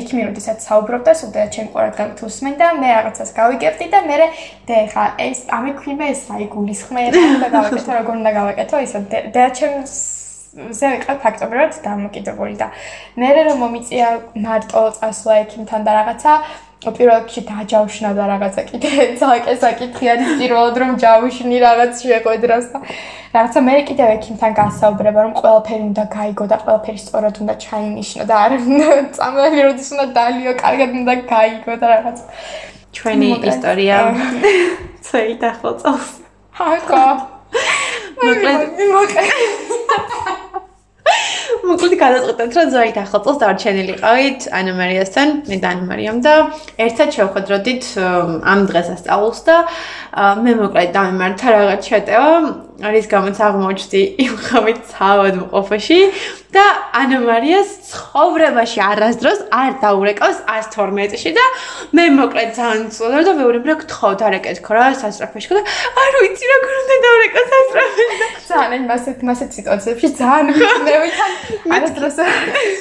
ექიმი 0.00 0.24
როდესაც 0.28 0.66
საუბრობდა 0.66 1.14
სულდეა 1.20 1.46
ჩემ 1.54 1.68
ყურადღებით 1.70 2.24
უსმენდა 2.26 2.72
მე 2.82 2.88
რაღაცას 2.90 3.30
გავიგებდი 3.38 3.86
და 3.94 4.00
მე 4.10 4.18
და 4.66 4.80
ხა 4.90 5.04
ეს 5.28 5.46
ამიქვიმე 5.46 6.10
ეს 6.10 6.26
აი 6.34 6.50
გულისხმე 6.56 7.06
და 7.14 7.48
გავაკეთე 7.54 7.90
როგორ 8.02 8.14
უნდა 8.18 8.32
გავაკეთო 8.40 8.82
ისე 8.82 8.98
და 9.30 9.46
ჩემ 9.62 9.78
ზე 10.54 10.90
ვიყავ 10.92 11.16
ფაქტობრივად 11.24 11.80
დამოკიდებული 11.84 12.54
და 12.60 12.68
მე 13.18 13.30
რომ 13.48 13.58
მომიწია 13.64 14.10
მარტო 14.44 14.82
წასვლა 14.98 15.38
ექიმთან 15.44 15.86
და 15.86 15.92
რაღაცა 15.98 16.32
პირველ 16.84 17.20
რიგში 17.24 17.42
დაჯავშნა 17.48 18.10
და 18.18 18.24
რაღაცა 18.28 18.62
კიდე 18.70 18.90
ძალკე 19.20 19.54
საკითხი 19.64 20.10
არის 20.14 20.30
პირველად 20.40 20.80
რომ 20.82 20.90
ჯავშნი 21.02 21.58
რაღაც 21.64 22.02
შეყვედრას 22.04 22.66
და 22.74 22.80
რაღაცა 23.34 23.60
მე 23.68 23.76
კიდევ 23.88 24.08
ექიმთან 24.16 24.56
გასაუბრება 24.60 25.20
რომ 25.26 25.34
ყველაფერი 25.40 25.84
უნდა 25.90 26.04
გაიგო 26.16 26.46
და 26.52 26.56
ყველაფერი 26.64 27.00
სწორად 27.04 27.40
უნდა 27.44 27.54
ჩაინიშნო 27.64 28.24
და 28.30 28.34
არ 28.44 28.52
წამალი 29.16 29.58
როდის 29.66 29.88
უნდა 29.96 30.06
დალიო 30.18 30.52
კარგად 30.64 30.90
უნდა 31.00 31.14
გაიგო 31.34 31.74
და 31.82 31.86
რაღაც 31.94 32.18
ჩვენი 32.94 33.30
ისტორია 33.50 33.96
ცეი 35.08 35.34
დახლა 35.42 35.72
წავს 35.82 36.10
ჰაკა 36.60 37.06
მოკლედ. 38.22 38.60
მოკლედ 38.94 39.73
მოკლედ 41.64 41.94
გადაწყვეტეთ 42.00 42.56
რომ 42.58 42.70
ზოით 42.74 42.96
ახალ 43.00 43.20
წელს 43.24 43.38
დარჩენილიყავით 43.42 44.46
ანა 44.58 44.72
მარიასთან 44.78 45.28
მე 45.48 45.56
და 45.62 45.70
ანა 45.72 45.84
მარიამ 45.90 46.18
და 46.26 46.34
ერთად 46.86 47.08
შევხვედროდით 47.16 47.84
ამ 48.52 48.60
დღეს 48.70 48.88
ასწავლოს 48.94 49.40
და 49.48 49.56
მე 50.44 50.52
მოკლედ 50.60 50.92
დამემართა 50.96 51.56
რაღაც 51.56 51.88
შეტევა 51.90 52.30
არის 52.82 53.06
გამოც 53.06 53.38
აღმოჩნდი 53.38 54.00
იმ 54.24 54.34
ხამით 54.44 54.78
თავად 54.90 55.34
მყოფაში 55.46 55.98
და 56.54 56.64
ანა 56.98 57.18
მარიას 57.22 57.70
ცხოვრებაში 57.90 58.80
არასდროს 58.82 59.40
არ 59.54 59.70
დაურეკავს 59.82 60.38
112-ში 60.50 61.30
და 61.38 61.44
მე 61.94 62.04
მოკლედ 62.18 62.50
ძალიან 62.58 62.84
წოდო 62.94 63.20
და 63.26 63.32
მეუბნები 63.38 63.70
რა 63.70 63.76
გთხოვთ 63.82 64.20
არ 64.26 64.36
ეკეთქო 64.38 64.74
რა 64.74 64.86
სასწრაფოში 65.02 65.50
და 65.54 65.62
არ 66.02 66.18
ვიცი 66.18 66.50
როგორ 66.50 66.74
უნდა 66.82 66.96
დაურეკო 67.06 67.44
სასწრაფოში 67.54 68.06
და 68.22 68.28
ძალიან 68.50 68.82
მასეთ 68.90 69.24
მასეთ 69.30 69.50
სიტუაციებში 69.58 70.08
ძალიან 70.18 70.46
მე 70.86 70.94
ვითან 71.02 71.32
არასდროს 71.78 72.18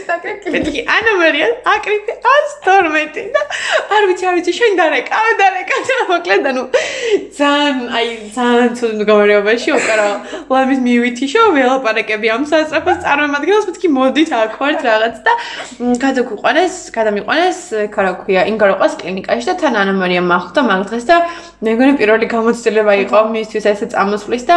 დაკრიფი 0.10 0.86
ანა 0.98 1.14
მარია 1.22 1.48
აკრიფი 1.74 2.14
112 2.66 3.30
და 3.38 3.42
არ 3.98 4.10
ვიცი 4.10 4.30
არ 4.30 4.36
ვიცი 4.38 4.54
შენ 4.60 4.78
დარეკა 4.82 5.22
დარეკა 5.42 5.78
და 5.90 5.98
მოკლედ 6.14 6.52
ანუ 6.54 6.64
ძალიან 7.38 7.78
აი 7.98 8.08
ძალიან 8.38 8.72
ცუდ 8.78 8.94
მდგომარეობაში 9.02 9.83
უკან 9.84 10.00
რა 10.00 10.10
ლამის 10.50 10.80
მივითი 10.88 11.28
შო 11.34 11.44
ველაპარაკები 11.56 12.32
ამ 12.36 12.44
სასწრაფოს 12.48 12.98
წარმომადგენელს 13.04 13.68
მეთქი 13.70 13.90
მოდით 13.98 14.32
აქ 14.40 14.56
ვართ 14.62 14.80
რაღაც 14.88 15.16
და 15.28 15.34
გადაგიყვანეს 16.04 16.76
გადამიყვანეს 16.98 17.60
ხა 17.94 18.02
რა 18.08 18.12
ქვია 18.24 18.42
ინგაროყას 18.54 18.98
კლინიკაში 19.04 19.46
და 19.52 19.56
თან 19.60 19.80
ანა 19.84 19.94
მარია 20.00 20.24
მახვდა 20.32 20.62
მაგ 20.72 20.82
დღეს 20.90 21.06
და 21.12 21.18
მე 21.64 21.72
მგონი 21.76 21.94
პირველი 22.00 22.26
გამოცდილება 22.36 22.94
იყო 23.04 23.20
მისთვის 23.36 23.72
ესე 23.74 23.86
წამოსვლის 23.94 24.44
და 24.48 24.56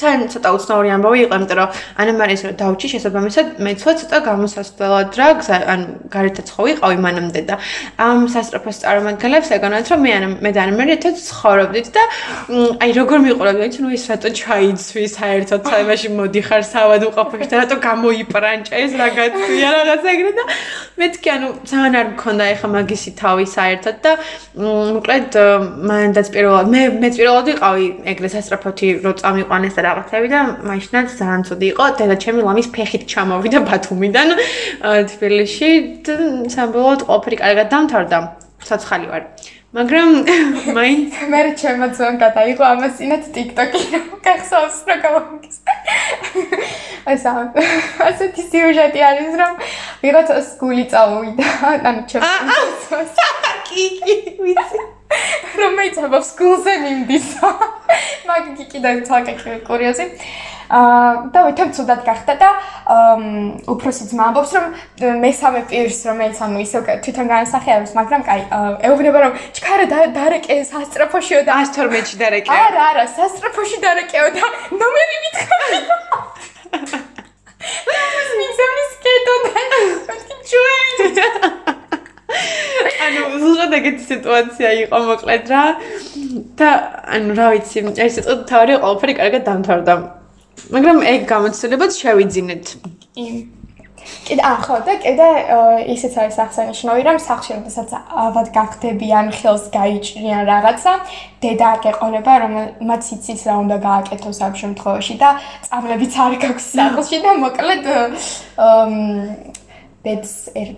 თან 0.00 0.26
ცოტა 0.32 0.48
უცნაური 0.56 0.90
ამბავი 0.96 1.18
იყო, 1.24 1.34
იმიტომ 1.40 1.58
რომ 1.60 1.68
ანა 2.00 2.12
მარიას 2.20 2.42
რა 2.48 2.52
დაუჩი 2.60 2.88
შესაბამისად 2.94 3.46
მე 3.64 3.72
ცოტა 3.80 4.18
გამოსასწრებლად 4.26 5.18
რა 5.20 5.28
ანუ 5.74 5.86
გარეთაც 6.14 6.48
ხო 6.54 6.62
ვიყავი 6.68 6.96
მანამდე 7.04 7.40
და 7.50 7.54
ამ 8.00 8.24
სასტრაფოს 8.32 8.80
წარმომადგენლებს 8.84 9.48
ეგონათ 9.56 9.86
რომ 9.92 10.00
მე 10.04 10.10
ანა 10.16 10.28
მე 10.44 10.50
და 10.56 10.60
ანა 10.64 10.72
მარია 10.80 10.96
ერთად 10.98 11.14
ცხოვრობდით 11.20 11.88
და 11.96 12.02
აი 12.80 12.90
როგორ 12.98 13.18
მიყურებდით 13.26 13.74
ნუ 13.84 13.88
ის 13.96 14.04
რატო 14.10 14.28
ჩაიცვი 14.40 15.04
საერთოდ 15.16 15.60
საიმაში 15.70 16.08
მოდიხარ 16.16 16.62
სავად 16.70 17.02
უყოფებში 17.10 17.48
და 17.52 17.56
რატო 17.62 17.76
გამოიპრანჭა 17.84 18.74
ეს 18.84 18.92
რაღაცა 19.00 19.46
რაღაც 19.60 20.02
ეგრე 20.14 20.32
და 20.38 20.44
მეთქი 21.00 21.28
ანუ 21.34 21.48
ძალიან 21.70 21.94
არ 22.00 22.06
მქონდა 22.14 22.44
ეხა 22.54 22.68
მაგისი 22.76 23.10
თავი 23.20 23.46
საერთოდ 23.56 23.96
და 24.04 24.12
მოკლედ 24.96 25.38
მანდაც 25.90 26.26
პირველად 26.34 26.66
მე 26.74 26.82
მე 27.00 27.08
პირველად 27.16 27.46
ვიყავი 27.50 27.86
ეგრე 28.12 28.28
სასტრაფოთი 28.34 28.88
რო 29.04 29.12
წამიყვანეს 29.20 29.74
და 29.76 29.89
რაღაცები 29.90 30.28
და 30.30 30.40
მაშინაც 30.70 31.08
ძალიან 31.20 31.42
ცუდი 31.50 31.66
იყო. 31.74 31.84
დედა 31.98 32.16
ჩემი 32.24 32.40
ლამის 32.48 32.68
ფეხით 32.74 33.02
ჩამოვიდა 33.10 33.58
ბათუმიდან 33.68 34.28
თბილისში 35.12 35.70
და 36.06 36.14
სამბოლოდ 36.54 37.00
ყოფილი 37.10 37.36
კარგად 37.42 37.66
დამთავრდა. 37.74 38.18
ცოცხალი 38.68 39.06
ვარ. 39.10 39.22
მაგრამ 39.70 40.08
მაინც 40.76 41.14
მე 41.30 41.40
ჩემო 41.60 41.88
ძონ 41.94 42.14
გადაიღო 42.22 42.64
ამას 42.74 42.96
ინათ 43.06 43.24
TikTok-ი. 43.34 43.82
გახსოვს 44.26 44.78
რა 44.90 44.96
გამოგის. 45.04 45.56
ასა 47.12 47.30
ასეთი 48.08 48.42
სიუჟეტი 48.50 49.00
არის 49.10 49.34
რომ 49.40 49.52
ვიღაცას 50.02 50.48
გული 50.60 50.84
წავიდა. 50.92 51.48
ანუ 51.88 52.02
ჩემს 52.10 52.30
კი 53.70 53.84
კი 54.02 54.14
ვიცი. 54.42 54.99
რომ 55.60 55.72
მეცაბავს 55.80 56.30
გულზე 56.38 56.74
მიმდის. 56.84 57.26
მაგ 58.28 58.44
კიდე 58.70 58.90
თალკე 59.08 59.60
კურიოზი. 59.66 60.06
აა 60.14 60.50
და 61.34 61.40
ვითომ 61.50 61.70
ცუდად 61.74 62.02
გახდა 62.06 62.34
და 62.38 62.48
უფროსი 63.74 64.04
ძმა 64.10 64.26
ამბობს 64.30 64.52
რომ 64.54 64.66
მესამე 65.24 65.62
პირს 65.70 65.98
რომელიც 66.06 66.38
ანუ 66.46 66.62
ისე 66.62 66.78
თვითონ 67.02 67.26
განსახიერებს 67.34 67.94
მაგრამ 67.98 68.22
კაი 68.28 68.42
ეუბნება 68.86 69.18
რომ 69.24 69.32
ჩქარა 69.58 69.86
დარეკე 70.14 70.56
სასტრაფოშიო 70.70 71.40
და 71.48 71.58
112-ში 71.66 72.16
დარეკე 72.22 72.54
არა 72.54 72.86
არა 72.92 73.04
სასტრაფოში 73.18 73.82
დარეკეო 73.82 74.30
და 74.38 74.46
ნომერი 74.78 75.18
მითხარი 75.26 75.80
ეს 77.98 78.30
მიგზავნის 78.38 78.96
კეთო 79.02 79.36
და 79.50 79.60
ჩვენ 80.54 81.79
ანუ 83.06 83.20
ზუსტად 83.42 83.76
ეგეთი 83.80 84.04
სიტუაცია 84.12 84.70
იყო 84.84 84.98
მოკლედ 85.10 85.44
რა. 85.52 85.64
და 86.58 86.68
ანუ 87.16 87.30
რა 87.38 87.46
ვიცი 87.54 87.78
ეს 88.06 88.14
იყო 88.22 88.34
თავი 88.50 88.74
ყველაფერი 88.82 89.14
კარგად 89.20 89.42
დამთავრდა. 89.50 89.94
მაგრამ 90.74 90.98
ეგ 91.14 91.20
გამოცდილებაც 91.32 91.92
შევიძინეთ. 92.02 92.64
კიდე 94.00 94.42
ახო 94.46 94.76
და 94.86 94.94
კიდე 95.02 95.28
ისეც 95.92 96.14
არის 96.22 96.36
აღსანიშნავი 96.44 97.02
რომ 97.06 97.18
სახში 97.20 97.50
როდესაც 97.56 97.90
ავად 98.24 98.48
გახდებიან 98.56 99.26
ხელს 99.38 99.64
გაიჭრიან 99.76 100.42
რაღაცა 100.50 100.92
დედა 101.44 101.70
გეყოლება 101.84 102.34
რომ 102.42 102.54
მათ 102.90 103.02
იცის 103.16 103.42
რა 103.48 103.54
უნდა 103.64 103.76
გააკეთოს 103.86 104.38
ამ 104.46 104.54
შემთხვევაში 104.62 105.14
და 105.22 105.30
წამლებიც 105.66 106.12
არ 106.24 106.34
გაქვს 106.44 106.66
სახლში 106.76 107.18
და 107.24 107.30
მოკლედ 107.44 107.84
დედს 110.04 110.34
ер 110.62 110.68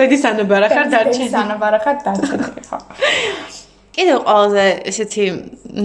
ბედის 0.00 0.22
ანაბარა 0.30 0.68
ხარ 0.74 0.86
დარჩენილი. 0.92 1.30
ბედის 1.30 1.34
ანაბარა 1.42 1.78
ხარ 1.84 1.96
დარჩენილი 2.04 2.62
ხო. 2.68 2.78
კიდევ 3.96 4.18
ყველაზე 4.26 4.66
ესეთი 4.90 5.24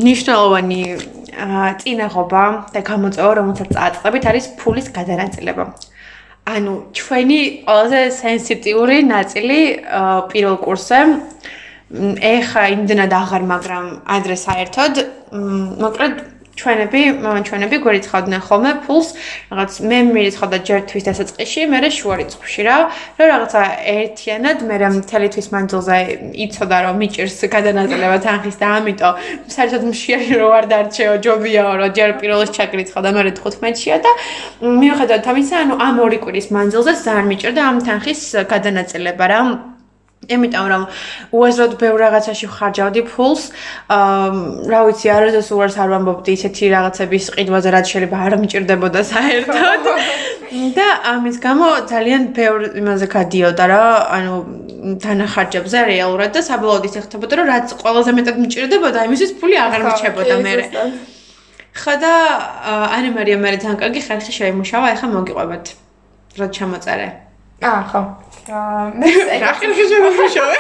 ნიშნულოვანი 0.06 0.82
წინაღობა 1.82 2.44
და 2.74 2.80
გამოწვევა, 2.90 3.32
რომელსაც 3.40 3.70
წააწყდებით, 3.76 4.24
არის 4.30 4.46
ფულის 4.60 4.88
გადანაწილება. 4.98 5.66
ანუ 6.46 6.74
ჩვენი 6.94 7.40
ყველაზე 7.66 8.02
სენსიტიური 8.22 8.98
ნაწილი 9.10 9.60
პირველ 10.30 10.56
კურსზე 10.66 11.00
ეხა 12.36 12.64
იმდენად 12.76 13.12
აღარ, 13.22 13.44
მაგრამ 13.54 13.86
ადრე 14.16 14.36
საერთოდ 14.46 14.94
მოკლედ 15.84 16.14
ჩვენები, 16.56 17.02
ჩვენები 17.48 17.78
გვერიცხავდნენ 17.84 18.42
ხოლმე 18.48 18.72
ფულს, 18.86 19.10
რაღაც 19.52 19.72
მე 19.90 20.00
მერიცხავდა 20.16 20.58
ჯერ 20.68 20.80
თვის 20.90 21.04
დასაწყისში, 21.10 21.62
მე 21.72 21.90
შუა 21.92 22.16
რიცხვში 22.22 22.62
რა, 22.68 22.76
რომ 23.20 23.28
რაღაცა 23.32 23.62
ერთიანად 23.96 24.58
მე 24.70 24.76
მთელი 24.96 25.28
თვის 25.36 25.48
მანძილზე 25.56 25.98
იცოდა 26.46 26.78
რომ 26.86 26.96
მიჭირს 27.04 27.38
გადანაწილება 27.56 28.18
თანხის 28.26 28.56
და 28.62 28.68
ამიტომ 28.80 29.14
საერთოდ 29.56 29.84
მშიერი 29.92 30.32
რო 30.40 30.50
არ 30.58 30.66
დარჩეო, 30.72 31.14
ჯობიაო 31.26 31.74
რომ 31.82 31.90
ჯერ 31.98 32.10
პირველს 32.24 32.56
ჩაგრიცხავდა, 32.56 33.10
მე 33.16 33.22
15-შია 33.36 33.98
და 34.06 34.12
მიუხედავად 34.64 35.26
ამისა, 35.32 35.56
ანუ 35.66 35.74
ამ 35.88 35.96
ორი 36.08 36.20
კვირის 36.24 36.48
მანძილზე 36.56 36.92
ძალიან 37.06 37.26
მიჭირდა 37.32 37.62
ამ 37.70 37.78
თანხის 37.84 38.22
გადანაწილება 38.52 39.26
რა. 39.32 39.75
იმიტომ 40.34 40.66
რომ 40.74 40.84
უაზროდ 41.36 41.74
ბევრ 41.82 41.98
რაღაცაში 42.06 42.48
ხარჯავდი 42.56 43.02
ფულს, 43.12 43.44
აა 43.96 44.30
რა 44.72 44.80
ვიცი, 44.90 45.08
არასდროს 45.16 45.50
უარს 45.56 45.78
არ 45.82 45.90
ვამბობდი 45.94 46.32
ისეთი 46.38 46.64
რაღაცების 46.76 47.26
ყიდვაზე, 47.36 47.70
რაც 47.76 47.86
შეიძლება 47.92 48.18
არ 48.26 48.34
მიჭირდებოდა 48.42 49.02
საერთოდ. 49.12 49.84
და 50.78 50.88
ამის 51.12 51.38
გამო 51.44 51.68
ძალიან 51.90 52.24
ბევრ 52.38 52.60
იმაზე 52.80 53.08
გადიოდა 53.12 53.66
რა, 53.72 53.84
ანუ 54.18 54.34
თანახარჯებზე 55.04 55.80
რეალურად 55.90 56.32
და 56.36 56.42
საბოლოოდ 56.46 56.84
ისე 56.90 57.00
ხდებოდა, 57.06 57.34
რომ 57.40 57.48
რაც 57.50 57.68
ყველაზე 57.82 58.12
მეტად 58.20 58.36
მიჭირდებოდა, 58.44 59.00
იმისთვის 59.10 59.32
ფული 59.42 59.56
აღარ 59.66 59.82
მიჩებოდა 59.90 60.36
მე. 60.46 60.54
ხოდა 61.76 62.12
ანი 62.96 63.10
მარია 63.16 63.38
მე 63.42 63.58
ძალიან 63.60 63.78
კარგი 63.82 64.02
ხალხი 64.08 64.32
შეიმუშავა, 64.40 64.88
ეხლა 64.96 65.08
მოგიყვებათ. 65.16 65.66
რა 66.40 66.48
ჩამოწერე? 66.56 67.08
აა 67.64 67.82
ხო. 67.92 68.02
მე 68.46 69.10
რა 69.42 69.52
ხერხი 69.58 69.86
შემოშოვე? 69.90 70.58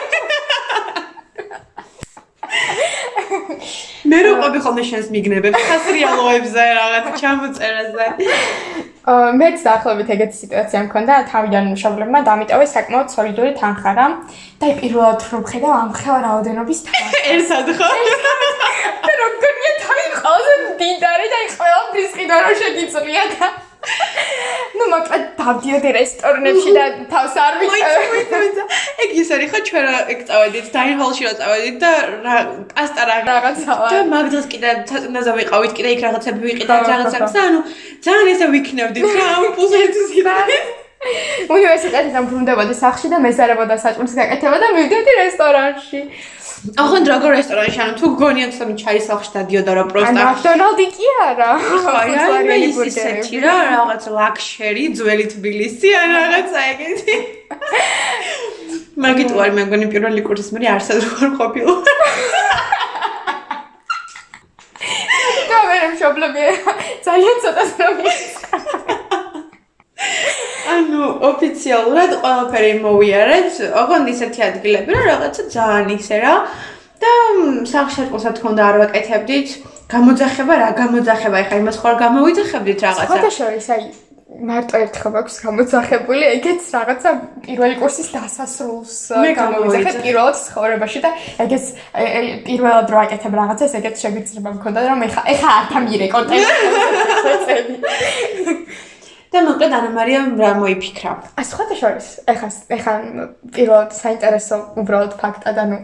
მე 4.09 4.19
რო 4.25 4.31
ყოფი 4.41 4.59
ხოლმე 4.65 4.83
შენს 4.89 5.07
მიგნებებს 5.13 5.61
ხასრიალოებზე 5.69 6.63
რაღაც 6.77 7.05
ჩამოწერაზე. 7.21 8.07
აა 9.05 9.29
მეც 9.37 9.57
დაახლოებით 9.65 10.09
ეგეთი 10.15 10.35
სიტუაცია 10.41 10.79
მქონდა 10.87 11.13
თავიდან 11.29 11.65
მშობლებმა 11.73 12.19
დამიტოვეს 12.29 12.73
საკმაოდ 12.77 13.07
სოლიდური 13.13 13.51
თანხა 13.61 13.91
რა. 13.97 14.07
და 14.61 14.67
პირველად 14.81 15.19
რომ 15.29 15.43
ხედავ 15.49 15.73
ამ 15.81 15.91
ხელ 15.99 16.17
რაოდენობის 16.25 16.79
თანხა. 16.89 17.21
ერთად 17.35 17.67
ხო? 17.77 17.89
და 19.05 19.13
როგორმე 19.21 19.71
თავი 19.85 20.05
ყავს 20.21 20.49
დიდარი 20.81 21.27
და 21.33 21.39
ყველა 21.53 21.81
ფრისკიდა 21.93 22.35
რო 22.45 22.53
შეგიწლია 22.61 23.23
და 23.37 23.47
ну 24.79 24.85
მოკლედ 24.91 25.23
დავდიოდი 25.39 25.89
რესტორნებში 25.97 26.71
და 26.77 26.85
თავს 27.13 27.35
არ 27.45 27.53
ვიცი. 27.61 28.65
ეგ 29.03 29.09
ის 29.21 29.29
არის 29.35 29.49
ხო 29.53 29.59
ჩვენ 29.69 29.85
ეგ 30.13 30.19
წავედით 30.29 30.67
დაინჰოლში 30.75 31.23
რა 31.27 31.33
წავედით 31.41 31.77
და 31.83 31.91
რა 32.25 32.35
პასტა 32.75 33.03
რა 33.09 33.17
რაღაცაა. 33.29 33.89
და 33.91 33.99
მაგდას 34.13 34.45
კიდე 34.53 34.69
წინაზე 34.89 35.31
ვიყავით 35.39 35.71
კიდე 35.77 35.89
იქ 35.95 36.01
რაღაცები 36.07 36.39
ვიყიდეთ 36.47 36.81
რაღაცებს 36.93 37.35
და 37.35 37.41
ანუ 37.49 37.59
ძალიან 38.05 38.27
ესე 38.33 38.45
ვიქნევდით 38.55 39.05
რა 39.19 39.27
ამ 39.35 39.45
პუზეთის 39.57 40.09
იდეა. 40.21 40.59
უნივერსიტეტიდან 41.55 42.23
ბრუნდებოდი 42.29 42.73
სახში 42.83 43.07
და 43.13 43.17
მეზარებოდა 43.25 43.75
საჭმლის 43.77 44.13
გაკეთება 44.19 44.57
და 44.63 44.67
მივდიოდი 44.77 45.11
რესტორანში. 45.21 45.99
ახლა 46.73 46.99
დრაგო 47.05 47.29
რესტორანში 47.35 47.79
ანუ 47.83 47.93
თუ 47.99 48.07
გონიათ 48.19 48.55
რომ 48.61 48.69
ჩაი 48.81 48.99
სახში 49.05 49.31
დადიოდა 49.35 49.71
რა 49.77 49.83
პროსტა. 49.91 50.17
მაკდონალდი 50.17 50.85
კი 50.95 51.07
არა 51.25 51.49
ხო 51.61 51.77
ის 52.65 52.77
ისეთი 52.89 53.35
რა 53.45 53.55
რაღაც 53.69 54.03
ლაქშერი 54.17 54.85
ძველი 54.97 55.25
თბილისი 55.33 55.89
ან 56.01 56.09
რაღაცა 56.17 56.59
ეგეთი 56.71 57.15
მაგით 59.05 59.29
ვარ 59.37 59.49
მე 59.57 59.61
მგონი 59.69 59.85
პირველი 59.93 60.21
კურსის 60.25 60.49
მე 60.55 60.59
არსად 60.73 61.01
ვარ 61.11 61.29
ყოფილი 61.37 61.69
და 65.49 65.57
მე 65.69 65.77
მშობლები 65.93 66.43
ძალიან 67.05 67.35
ცოტა 67.45 67.63
სრომი 67.75 68.09
ანუ 70.75 71.03
ოფიციალურად 71.31 72.11
ყველაფერი 72.23 72.71
მოვიარეთ, 72.83 73.59
ოღონდ 73.81 74.07
ისეთი 74.13 74.41
ადგილები, 74.49 74.89
რომ 74.95 75.03
რაღაცა 75.11 75.43
ძალიან 75.55 75.87
ისე 75.95 76.17
რა 76.23 76.33
და 77.03 77.11
სახშეტყოს 77.71 78.23
რა 78.27 78.31
თქმა 78.37 78.49
უნდა 78.53 78.63
არ 78.69 78.75
ვაკეთებდით. 78.83 79.49
გამოძახება 79.85 80.53
რა 80.61 80.69
გამოძახება, 80.81 81.37
ეხლა 81.43 81.55
იმას 81.61 81.77
ხო 81.81 81.87
არ 81.91 81.97
გამოვიძახებდით 82.05 82.79
რაღაცა. 82.85 83.05
სხვადასხვაის 83.05 83.67
აი 83.75 83.83
მარტო 84.35 84.75
ერთხელ 84.83 85.11
მაქვს 85.15 85.35
გამოძახებული, 85.45 86.23
ეგეც 86.35 86.61
რაღაცა 86.75 87.09
პირველი 87.45 87.75
კურსის 87.79 88.09
დასასრულს 88.15 88.95
გამოვიძახე 89.39 89.91
პირველად 90.03 90.35
ცხოვრებაში 90.41 90.99
და 91.05 91.09
ეგეც 91.45 91.65
პირველად 92.47 92.87
რო 92.91 92.97
აკეთებ 93.05 93.33
რაღაცას, 93.39 93.71
ეგეც 93.79 93.95
შეგიძლება 94.03 94.49
მქონდა 94.57 94.79
რომ 94.89 94.99
ეხა 95.07 95.21
ეხა 95.35 95.49
არ 95.59 95.65
დამირეკორდე. 95.71 96.35
და 99.35 99.41
მოკლედ 99.43 99.73
ანა 99.75 99.89
მარიამ 99.91 100.29
რა 100.39 100.51
მოიფიქრა? 100.61 101.11
ა 101.35 101.41
სხვათა 101.43 101.75
შორის, 101.75 102.07
ეხა 102.31 102.47
ეხა 102.75 102.93
პირველად 103.55 103.91
საინტერესო 103.95 104.57
უბრალოდ 104.79 105.13
ფაქტად, 105.19 105.57
ანუ 105.63 105.77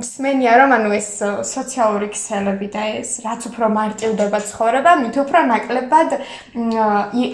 მსმენია 0.00 0.54
რომ 0.60 0.74
ანუ 0.76 0.90
ეს 0.98 1.10
სოციალური 1.46 2.08
ქსელები 2.10 2.68
და 2.74 2.82
ეს 3.02 3.10
რაც 3.22 3.46
უფრო 3.50 3.66
მარტივდება 3.78 4.38
ცხოვრება, 4.50 4.90
მით 5.02 5.16
უფრო 5.22 5.38
ნაკლებად 5.52 6.10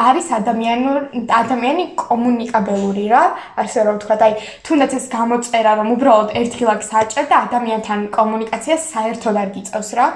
არის 0.08 0.28
ადამიანური 0.40 1.24
ადამიანი 1.40 1.84
კომუნიკაბელური 2.04 3.06
რა, 3.14 3.24
ასე 3.64 3.88
რომ 3.88 3.96
ვთქვა, 4.02 4.16
აი 4.28 4.34
თუნდაც 4.68 4.92
ეს 5.00 5.06
გამოწერა 5.16 5.72
რომ 5.80 5.88
უბრალოდ 5.96 6.36
ერთხილაკ 6.42 6.80
საჭერ 6.92 7.24
და 7.32 7.36
ადამიანთან 7.48 8.00
კომუნიკაცია 8.12 8.76
საერთოდ 8.92 9.36
არ 9.42 9.48
გიწევს 9.56 9.92
რა. 9.96 10.06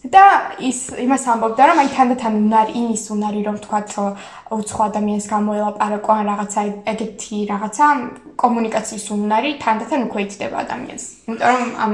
და 0.00 0.56
ის 0.64 0.96
იმას 0.96 1.24
ამბობდა 1.28 1.64
რომ 1.68 1.78
აი 1.82 1.88
თანდათან 1.92 2.36
უნარი 2.40 2.72
იმის 2.72 3.02
უნარი 3.12 3.40
რომ 3.44 3.56
თქვა 3.60 3.80
უცხო 4.56 4.82
ადამიანს 4.88 5.26
გამოელაპარაკო 5.28 6.10
ან 6.16 6.24
რაღაცა 6.30 6.60
ეგეთი 6.92 7.38
რაღაცა 7.52 7.86
კომუნიკაციის 8.40 9.04
უნარი 9.12 9.50
თანდათან 9.60 10.00
უკვე 10.08 10.20
იცდება 10.24 10.56
ადამიანს. 10.64 11.04
იმიტომ 11.28 11.52
რომ 11.52 11.68
ამ 11.84 11.92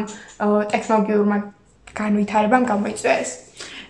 ტექნოლოგიურმა 0.71 1.39
განვითარებამ 1.99 2.65
გამოიწვია 2.71 3.15
ეს. 3.27 3.31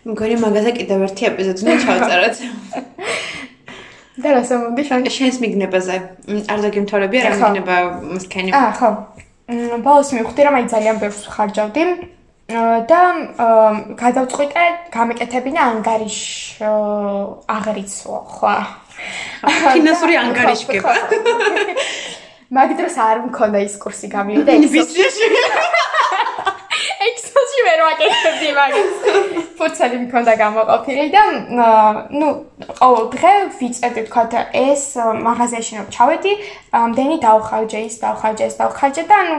მგონი 0.09 0.37
მაგაზე 0.41 0.71
კიდევ 0.81 0.99
ერთი 1.07 1.23
ეპიზოდი 1.31 1.61
უნდა 1.67 1.77
ჩავწეროთ. 1.85 2.37
და 4.23 4.29
რა 4.33 4.43
სამოდი 4.49 4.83
შენ 4.89 5.01
შენს 5.13 5.37
მიგნებაზე. 5.45 5.97
არ 6.49 6.59
დაგიმთავრებია 6.65 7.21
რა 7.27 7.33
მიგნება 7.37 7.77
მსქენი. 8.17 8.51
აა 8.57 8.73
ხო. 8.81 8.91
ბოლოს 9.85 10.09
მივხვდი 10.17 10.41
რომ 10.47 10.55
აი 10.57 10.65
ძალიან 10.73 10.97
ბევრს 11.05 11.21
ხარჯავდი. 11.37 11.83
და 12.47 13.01
გადავწყვიტე 13.99 14.65
გამეკეთებინა 14.95 15.63
ანგარიშ 15.73 16.19
აღრიცო, 17.51 18.19
ხო? 18.37 18.55
ფინანსური 19.75 20.15
ანგარიშკება. 20.21 20.93
მაგ 22.55 22.77
დროს 22.79 22.97
არ 23.03 23.19
მქონდა 23.27 23.59
ის 23.67 23.75
კურსი 23.83 24.07
გამივიდა 24.15 24.55
ექსელში. 24.63 25.27
ექსელში 27.37 27.63
ვერ 27.67 27.81
ვაკეთებდი 27.85 28.49
მაგას. 28.57 28.93
ფურცელი 29.57 29.99
მქონდა 30.07 30.33
გამოყოფილი 30.41 31.05
და 31.13 31.23
ნუ 32.21 32.29
ყოველ 32.81 33.05
დღე 33.13 33.33
ვიწევდი 33.61 34.03
თქვა 34.09 34.25
ეს 34.53 34.83
მაღაზიაში 35.27 35.73
რომ 35.77 35.89
ჩავედი, 35.97 36.33
ამდენი 36.81 37.17
დავხარჯე 37.25 37.81
ის, 37.89 37.95
დავხარჯე 38.05 38.45
ეს, 38.49 38.55
დავხარჯე 38.61 39.03
და 39.11 39.17
ანუ 39.23 39.37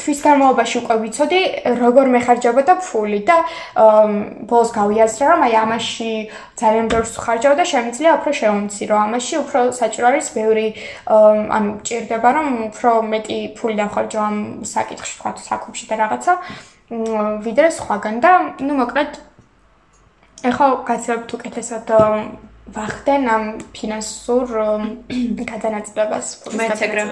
თვის 0.00 0.18
განმავლობაში 0.24 0.76
უკვე 0.80 0.96
ვიცოდი 1.04 1.40
როგორ 1.80 2.06
მეხარჯებოდა 2.16 2.74
ფული 2.84 3.20
და 3.28 3.36
ბოლოს 4.48 4.70
გავიაზრე 4.76 5.24
რომ 5.32 5.40
აი 5.48 5.54
ამაში 5.64 6.12
ძალიან 6.60 6.86
ბევრს 6.92 7.14
ხარჯავ 7.24 7.54
და 7.60 7.64
შემიძლია 7.72 8.10
უფრო 8.20 8.30
შევამცი 8.40 8.82
რომ 8.90 9.00
ამაში 9.08 9.34
უფრო 9.44 9.60
საჭირო 9.80 10.06
არის 10.10 10.26
ბევრი 10.36 10.66
ანუ 11.56 11.70
ჭირდება 11.88 12.28
რომ 12.36 12.48
უფრო 12.68 12.90
მეტი 13.12 13.38
ფული 13.56 13.74
დავხარჯო 13.80 14.20
ამ 14.28 14.36
საკითხში 14.64 15.14
თქვა 15.20 15.30
საქმეში 15.48 15.84
და 15.88 15.94
რაღაცა 16.04 16.32
ვიდრე 16.90 17.70
სხვაგან 17.70 18.16
და 18.24 18.32
ნუ 18.58 18.74
მოკლედ 18.82 19.18
ეხლა 20.50 20.66
გაცნობთ 20.88 21.34
უკეთესად 21.36 21.92
ვახდენ 22.74 23.28
ამ 23.34 23.44
ფინანსურ 23.76 24.50
გადანაწილებას 25.52 26.26
მეც 26.58 26.82
ეგრე 26.86 27.04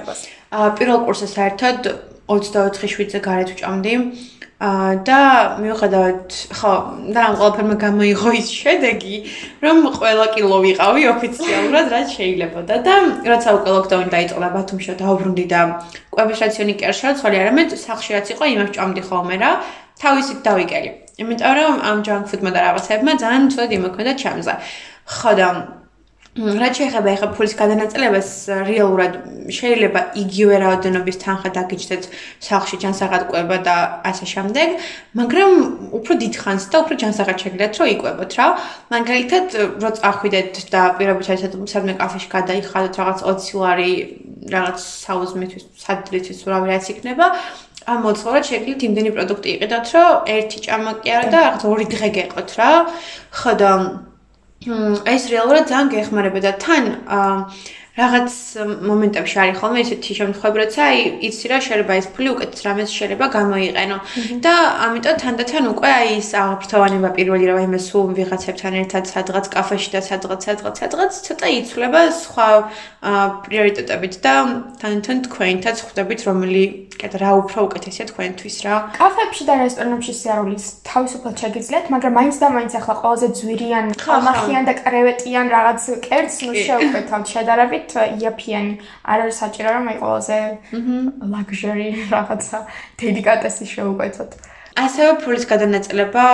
პირველ 0.79 0.99
კურსზე 1.07 1.29
საერთოდ 1.35 1.91
24 2.35 2.91
შვიდზე 2.95 3.20
გარეთ 3.29 3.55
ვჭამდი 3.55 3.95
და 4.59 5.19
მიუხედავად 5.63 6.35
ხო 6.59 6.73
და 7.15 7.21
ამ 7.31 7.35
ყველაფერმა 7.39 7.77
გამოიღო 7.79 8.31
ის 8.35 8.49
შედეგი 8.51 9.17
რომ 9.63 9.77
ყველა 9.95 10.27
კილო 10.35 10.59
ვიყავი 10.67 11.03
ოფიციალურად 11.15 11.87
რაც 11.95 12.09
შეიძლება. 12.19 12.61
და 12.67 12.95
როცა 13.23 13.49
უკვე 13.55 13.71
ლოკდაუნი 13.79 14.11
დაიწყო 14.11 14.41
და 14.43 14.49
ბათუმში 14.59 14.93
დაუბრუნდი 14.99 15.45
და 15.47 15.61
კვების 16.11 16.39
რაციონი 16.43 16.75
კი 16.75 16.85
არ 16.91 16.97
შეაცვალე 17.01 17.37
არამედ 17.39 17.69
სახში 17.87 18.11
რაც 18.19 18.27
იყო 18.35 18.45
იმას 18.55 18.71
ჭამდი 18.75 19.03
ხოლმე 19.07 19.37
რა 19.39 19.51
თავისით 20.03 20.39
დავიკელი. 20.43 20.91
იმიტომ 21.23 21.53
რომ 21.59 21.75
ამ 21.89 21.99
ჯანკ 22.07 22.25
ფუდმა 22.31 22.51
და 22.51 22.61
რაღაცებმა 22.67 23.13
ძალიან 23.23 23.45
ცუდად 23.55 23.71
იმოქმედა 23.79 24.13
ჩემზე. 24.23 24.55
ხო 25.07 25.33
და 25.39 25.47
რაც 26.39 26.78
შეეხება 26.78 27.11
ახლა 27.18 27.28
ფულის 27.34 27.55
გადანაწილებას 27.59 28.28
რეალურად 28.68 29.14
შეიძლება 29.51 30.01
იგივე 30.22 30.57
რაოდენობის 30.62 31.16
თანხა 31.18 31.51
დაგიჩნდეთ 31.57 32.05
სახში 32.47 32.76
ჯანსაღადკვება 32.84 33.57
და 33.66 33.76
ასე 34.07 34.26
შემდეგ, 34.32 34.68
მაგრამ 35.18 35.51
უფრო 35.99 36.12
დიდხანს 36.22 36.64
და 36.70 36.76
უფრო 36.84 36.95
ჯანსაღად 37.03 37.39
შეგიძლიათ 37.43 37.74
რომ 37.82 37.89
იკვებოთ 37.95 38.32
რა. 38.39 38.47
მაგალითად, 38.95 39.47
რო 39.82 39.91
წახვიდეთ 39.99 40.53
და 40.70 40.82
პირობითად 40.99 41.34
ისეთ 41.43 41.53
სადმე 41.74 41.95
კაფეში 41.99 42.28
გადაიხადოთ 42.36 42.95
რაღაც 43.03 43.18
20 43.26 43.59
ლარი 43.59 43.93
რაღაც 44.55 44.78
საუზმეთვის, 44.78 45.64
სადრითვის 45.82 46.39
რა 46.47 46.59
ვიღაც 46.62 46.84
იქნება, 46.95 47.26
ამ 47.89 47.99
მოძღვრად 48.05 48.45
შეგიძლიათ 48.47 48.82
იმდენი 48.86 49.11
პროდუქტი 49.16 49.49
იყიდოთ, 49.59 49.86
რომ 49.97 50.11
ერთი 50.39 50.59
ჭამა 50.64 50.93
კი 51.03 51.09
არა 51.18 51.28
და 51.32 51.39
რაღაც 51.43 51.62
ორი 51.72 51.86
დღე 51.89 52.09
გეყოთ 52.16 52.51
რა. 52.59 52.70
ხო 53.32 53.53
და 53.59 53.70
ეს 54.67 55.29
რეალურად 55.31 55.69
ძალიან 55.71 55.91
გეხმარება 55.93 56.41
და 56.43 56.53
თან 56.59 56.85
რაღაც 57.99 58.35
მომენტებში 58.89 59.37
არის 59.43 59.57
ხოლმე 59.61 59.79
ესეთი 59.85 60.13
შემთხვევები, 60.19 60.59
როცა 60.63 60.81
აი 60.89 60.99
იცი 61.29 61.47
რა 61.51 61.59
შეიძლება 61.67 61.93
ეს 62.01 62.07
ფული 62.15 62.29
უკეთ 62.35 62.53
რამეს 62.67 62.91
შეიძლება 62.99 63.27
გამოიყენო. 63.39 63.97
და 64.45 64.55
ამიტომ 64.87 65.17
თანდათან 65.23 65.65
უკვე 65.75 65.91
აი 65.99 66.09
ეს 66.23 66.31
აღფრთოვანება 66.43 67.09
პირველი 67.19 67.45
რა 67.51 67.57
იმე 67.67 67.81
სულ 67.89 68.07
ვიღაცებთან 68.19 68.73
ერთად 68.83 69.05
სადღაც 69.13 69.47
კაფეში 69.55 69.91
და 69.95 70.01
სადღაც 70.09 70.41
სადღაც 70.49 70.75
სადღაც 70.83 71.13
ცოტა 71.27 71.47
იცვლება 71.59 72.01
სხვა 72.23 72.49
პრიორიტეტებით 73.45 74.15
და 74.25 74.35
თანდათან 74.81 75.19
თქვენთაც 75.27 75.77
ხვდებით 75.87 76.21
რომელი 76.29 76.65
კეთ 76.99 77.15
რა 77.23 77.31
უფრო 77.43 77.59
უკეთესია 77.69 78.05
თქვენთვის 78.11 78.57
რა. 78.67 78.75
კაფეებში 78.99 79.45
და 79.49 79.55
რესტორნებში 79.63 80.13
სიარულის 80.19 80.65
თავისუფლად 80.89 81.37
შეგიძლიათ 81.43 81.87
მაგრამ 81.95 82.13
მაინც 82.19 82.37
და 82.43 82.49
მაინც 82.59 82.73
ახლა 82.79 82.95
ყველაზე 83.03 83.29
ძვირიან 83.39 83.87
ხალხიან 84.03 84.65
და 84.69 84.75
კრევეტიან 84.83 85.47
რაღაც 85.57 85.81
კერძს 86.07 86.39
ნუ 86.47 86.53
შევკვეთავთ 86.67 87.27
შედარებით 87.35 87.88
იაფიანი 88.18 88.74
არ 89.12 89.18
არის 89.24 89.41
საჭირო 89.43 89.70
რომ 89.76 89.89
აი 89.93 89.99
ყველაზე 90.03 90.39
ლაგჟერი 91.32 91.89
რაღაცა 92.12 92.59
დელიკატესი 93.01 93.64
შეუკვეთოთ. 93.74 94.32
ასევე 94.78 95.14
ფულის 95.22 95.45
გადანაწილება 95.51 96.24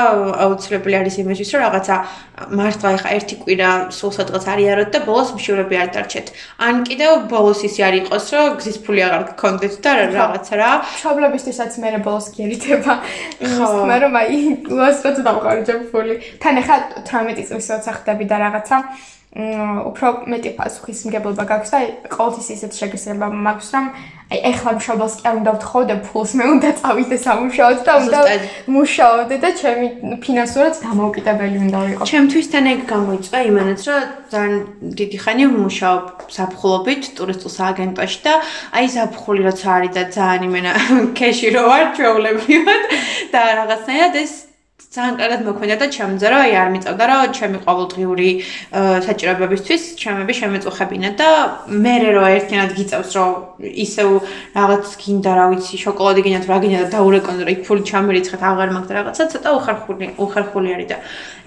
აუცილებელი 0.44 0.96
არის 1.00 1.16
იმისთვის, 1.22 1.50
რომ 1.54 1.62
რაღაცა 1.64 1.94
მართლა 2.58 2.90
ეხა 2.96 3.10
ერთი 3.16 3.36
კვირა 3.40 3.70
სულ 3.98 4.12
სადღაც 4.18 4.44
არიაროთ 4.52 4.90
და 4.94 5.00
ბოლოს 5.08 5.30
მშივრები 5.36 5.76
არ 5.80 5.88
დარჩეთ. 5.96 6.26
ან 6.66 6.74
კიდევ 6.88 7.12
ბოლოს 7.32 7.60
ისე 7.68 7.80
არ 7.88 7.94
იყოს, 8.02 8.26
რომ 8.36 8.48
გზის 8.60 8.78
ფული 8.84 9.00
აღარ 9.06 9.22
გქონდეთ 9.32 9.74
და 9.84 9.90
რაღაცა 10.18 10.54
რა. 10.60 10.70
შობლებისთვისაც 11.00 11.72
მე 11.80 11.88
ბოლოს 12.04 12.26
გერითება. 12.36 12.94
ხო, 13.54 13.68
მე 13.88 13.96
რომ 14.04 14.14
აი 14.20 14.36
უასწროთ 14.76 15.16
დავყარჯებ 15.24 15.80
ფული. 15.92 16.14
თან 16.42 16.54
ეხა 16.60 16.76
18 17.00 17.48
წლის 17.48 17.66
როცა 17.72 17.92
ხდები 17.96 18.24
და 18.28 18.36
რაღაცა 18.44 18.76
უფრო 19.34 20.08
მეტი 20.30 20.50
პასუხის 20.54 21.00
მგებლობა 21.10 21.44
გაქვს 21.50 21.70
და 21.74 21.78
ყოველთვის 22.06 22.48
ისეთ 22.54 22.72
შეგრძნება 22.78 23.26
მაქვს 23.34 23.68
რომ 23.74 23.86
აი 24.30 24.38
ეხლა 24.50 24.72
მშობელს 24.78 25.14
კი 25.18 25.26
არ 25.26 25.34
უნდა 25.40 25.52
ვთხოვ 25.58 25.82
და 25.90 25.96
ფულს 26.06 26.30
მე 26.38 26.44
უნდა 26.54 26.70
წავიდე 26.78 27.16
სამუშაოდ 27.24 27.80
და 27.82 27.92
უნდა 28.04 28.20
მუშაოდე 28.76 29.36
და 29.42 29.50
ჩემი 29.58 29.86
ფინანსურად 30.22 30.74
დამოუკიდებელი 30.86 31.58
უნდა 31.66 31.78
ვიყო. 31.82 32.02
ჩემთვის 32.14 32.46
თან 32.54 32.66
ეგ 32.72 32.80
გამოიწვა 32.94 33.38
იმანაც 33.50 33.80
რომ 33.90 34.00
ძალიან 34.32 34.54
დიდი 35.02 35.18
ხანი 35.24 35.44
ვმუშაობ 35.50 36.04
საფხულობით 36.38 37.02
ტურისტულ 37.18 37.50
სააგენტოში 37.58 38.18
და 38.22 38.34
აი 38.78 38.86
საფხული 38.96 39.42
როცა 39.50 39.68
არის 39.76 39.92
და 39.98 40.02
ძალიან 40.14 40.42
იმენა 40.48 40.72
ქეში 41.18 41.48
რო 41.58 41.64
არ 41.74 41.86
ჩვეულებრივად 41.98 42.82
და 43.34 43.40
რაღაცნაირად 43.60 44.14
ეს 44.24 44.53
ძალიან 44.94 45.14
კარგად 45.18 45.40
მოქმედა 45.48 45.76
და 45.82 45.86
ჩემზე 45.90 46.26
რომ 46.30 46.40
აი 46.44 46.52
არ 46.62 46.68
მიწევდა 46.74 47.04
რომ 47.10 47.32
ჩემი 47.34 47.58
ყოველდღიური 47.66 48.28
საჭიროებებისთვის 49.06 49.82
ჩემები 49.98 50.32
შემეწუხებინა 50.38 51.10
და 51.18 51.28
მე 51.84 51.94
რო 52.14 52.24
ერთიანად 52.38 52.70
გიწევს 52.78 53.10
რომ 53.18 53.30
ისევ 53.84 54.08
რაღაც 54.54 54.84
გინდა 55.02 55.32
რა 55.34 55.46
ვიცი 55.50 55.76
შოკოლადი 55.82 56.20
გინდათ 56.26 56.46
რა 56.46 56.58
გინდა 56.62 56.78
და 56.84 56.88
დაურეკონ 56.94 57.36
რომ 57.42 57.50
იქ 57.54 57.60
ფული 57.66 57.82
ჩამერიცხეთ 57.90 58.42
აღარ 58.50 58.70
მაგ 58.76 58.84
და 58.86 58.92
რაღაცა 58.98 59.24
ცოტა 59.34 59.50
უხერხული 59.58 60.06
უხერხული 60.24 60.68
არის 60.78 60.88
და 60.94 60.96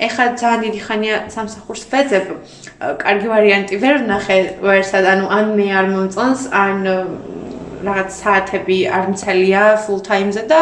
ეხლა 0.08 0.26
ძალიან 0.42 0.60
დიდი 0.68 0.80
ხანია 0.86 1.16
სამსახურს 1.32 1.84
ვეძებ. 1.92 2.26
კარგი 3.02 3.28
ვარიანტი 3.32 3.76
ვერ 3.82 3.96
ნახე 4.12 4.38
ვერსად 4.62 5.06
ანუ 5.14 5.26
ან 5.38 5.46
მე 5.58 5.68
არ 5.80 5.88
მომწონს 5.94 6.42
ან 6.52 6.78
რაღაც 7.86 8.10
საათები 8.22 8.78
არ 8.98 9.06
მცელია 9.14 9.64
full 9.86 10.02
time-ზე 10.10 10.44
და 10.52 10.60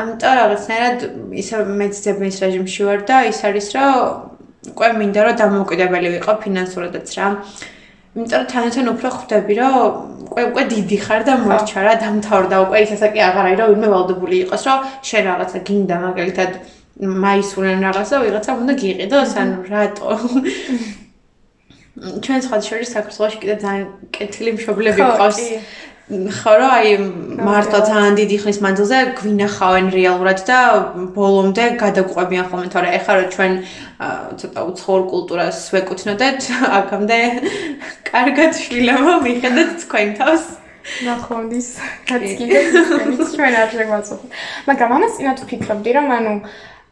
ამიტომ 0.00 0.32
რაღაცნაირად 0.40 0.98
ისე 1.42 1.56
მეძებნის 1.80 2.36
რეჟიმში 2.44 2.82
ვარ 2.88 3.00
და 3.08 3.16
ის 3.30 3.40
არის 3.48 3.68
რომ 3.76 3.92
უკვე 4.72 4.88
მინდა 5.00 5.20
რომ 5.26 5.34
დამოუკიდებელი 5.42 6.08
ვიყო 6.14 6.32
ფინანსურადაც 6.44 7.08
რა. 7.18 7.26
იმიტომ 8.16 8.38
რომ 8.40 8.48
თანათან 8.52 8.86
უფრო 8.94 9.08
ხვდები 9.16 9.54
რომ 9.60 9.76
უკვე 10.28 10.42
უკვე 10.50 10.62
დიდი 10.74 10.98
ხარ 11.04 11.22
და 11.28 11.34
მოიჩა 11.44 11.80
რა 11.86 11.94
დამთავრდა 12.02 12.56
უკვე 12.64 12.78
ის 12.84 12.90
ასაკი 12.96 13.20
აღარ 13.28 13.44
არის 13.48 13.58
რომ 13.60 13.68
ვინმე 13.72 13.88
ვალდებული 13.94 14.36
იყოს 14.44 14.62
რომ 14.68 14.78
შენ 15.08 15.22
რაღაცა 15.30 15.58
გინდა 15.68 15.96
მაგალითად 16.06 16.50
მაისურენ 17.24 17.78
რაღაცა 17.86 18.16
ვიღაცა 18.24 18.52
უნდა 18.60 18.74
გიყიდოს 18.82 19.32
ანუ 19.42 19.58
რატო 19.70 20.08
ჩვენ 22.24 22.40
სხვა 22.46 22.58
შორის 22.68 22.88
საქართველოს 22.96 23.34
კიდე 23.42 23.54
ძალიან 23.64 23.86
კეთილი 24.14 24.50
მშობლები 24.58 25.02
ყავს. 25.18 25.38
ხო 26.08 26.52
რა 26.56 26.68
აი 26.80 26.92
მართლა 27.48 27.80
ძალიან 27.84 28.14
დიდი 28.16 28.36
ხნის 28.42 28.58
მანძილზე 28.64 28.98
გვინახავენ 29.18 29.86
რეალურად 29.92 30.40
და 30.48 30.58
ბოლომდე 31.16 31.64
გადაგვყვებიან 31.82 32.46
ხოლმე. 32.48 32.68
თორე 32.72 32.88
ეხლა 32.98 33.12
რომ 33.18 33.28
ჩვენ 33.34 33.52
ცოტა 34.40 34.60
უცხოურ 34.70 35.02
კულტურას 35.12 35.58
ვეკუთვნოდეთ 35.74 36.40
აქამდე 36.78 37.18
კარგად 38.08 38.50
შვილებო 38.62 39.12
მიხედეთ 39.26 39.70
თქვენ 39.84 40.08
თავს. 40.22 40.44
ნახონდის 41.04 41.68
კაცკიდე 42.08 42.60
ჩვენ 43.36 43.54
არ 43.60 43.68
შეგვაწუხოთ 43.76 44.30
მაგრამ 44.68 44.90
ამას 44.96 45.12
წინათ 45.18 45.38
ვფიქრობდი 45.44 45.90
რომ 45.98 46.06
ანუ 46.16 46.34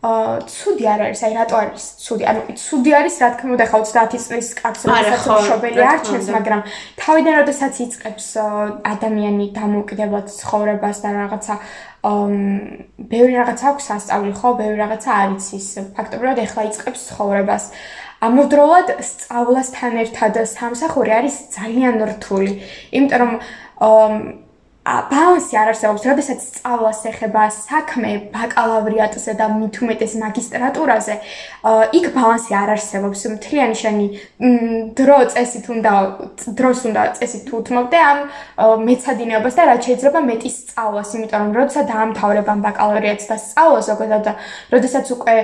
აა 0.05 0.45
ცუდი 0.45 0.85
არ 0.93 1.01
არის, 1.09 1.21
აი 1.25 1.33
რატო 1.41 1.57
არის 1.57 1.85
ცუდი? 2.05 2.25
ანუ 2.29 2.41
ცუდი 2.61 2.91
არის, 3.01 3.15
რა 3.17 3.29
თქმა 3.33 3.51
უნდა, 3.57 3.67
ხა 3.71 3.79
30 3.81 4.21
წლის 4.29 4.49
კაცს 4.61 4.83
როდესაც 4.87 5.25
შობელი 5.49 5.81
არჩევს, 5.93 6.29
მაგრამ 6.37 6.61
თავიდან 7.01 7.35
როდესაც 7.41 7.75
იწყებს 7.87 8.27
ადამიანი 8.93 9.47
დამოუკიდებლად 9.57 10.27
ცხოვრებას 10.37 10.99
და 11.01 11.09
რაღაცა 11.17 11.55
აა 12.07 12.29
ბევრი 13.13 13.33
რაღაცა 13.41 13.65
აქვს 13.73 13.87
ასწავლი, 13.97 14.33
ხო, 14.37 14.49
ბევრი 14.61 14.77
რაღაცა 14.85 15.11
არ 15.17 15.29
იცის. 15.37 15.67
ფაქტობრივად 15.97 16.39
ეხლა 16.45 16.63
იწყებს 16.71 17.01
ცხოვრებას. 17.09 17.65
ამავდროულად 18.27 18.89
სწავლასთან 19.01 19.93
ერთად 20.05 20.35
სამსახური 20.45 21.11
არის 21.19 21.35
ძალიან 21.57 21.97
რთული, 22.17 22.53
იმიტომ 22.93 23.21
რომ 23.23 23.33
აა 23.81 24.46
ბალანსი 24.87 25.57
არ 25.59 25.73
არსებობს, 25.73 26.03
როდესაც 26.07 26.43
სწავლას 26.47 27.01
ეხება 27.11 27.43
საქმე 27.51 28.11
ბაკალავრიატზე 28.31 29.33
და 29.35 29.47
მით 29.51 29.81
უმეტეს 29.83 30.13
მაგისტრატურაზე, 30.23 31.15
იქ 31.99 32.07
ბალანსი 32.15 32.53
არ 32.55 32.71
არსებობს. 32.77 33.21
მთლიანი 33.35 33.77
შენი 33.83 34.07
დრო 34.95 35.19
წესით 35.35 35.67
უნდა 35.75 35.93
დროს 36.59 36.79
უნდა 36.87 37.03
წესით 37.19 37.47
უთმობდე 37.51 37.99
ამ 38.11 38.19
მეცადინეობას 38.87 39.55
და 39.59 39.63
რაც 39.75 39.81
შეიძლება 39.91 40.21
მეტი 40.31 40.51
სწავლას, 40.55 41.09
იმიტომ 41.19 41.41
რომ 41.43 41.51
როდესაც 41.59 41.85
დაამთავრებ 41.91 42.47
ამ 42.47 42.61
ბაკალავრიატს 42.63 43.27
და 43.27 43.37
სწავლა 43.43 43.81
ზოგადად 43.91 44.23
და 44.23 44.33
როდესაც 44.71 45.07
უკვე 45.17 45.37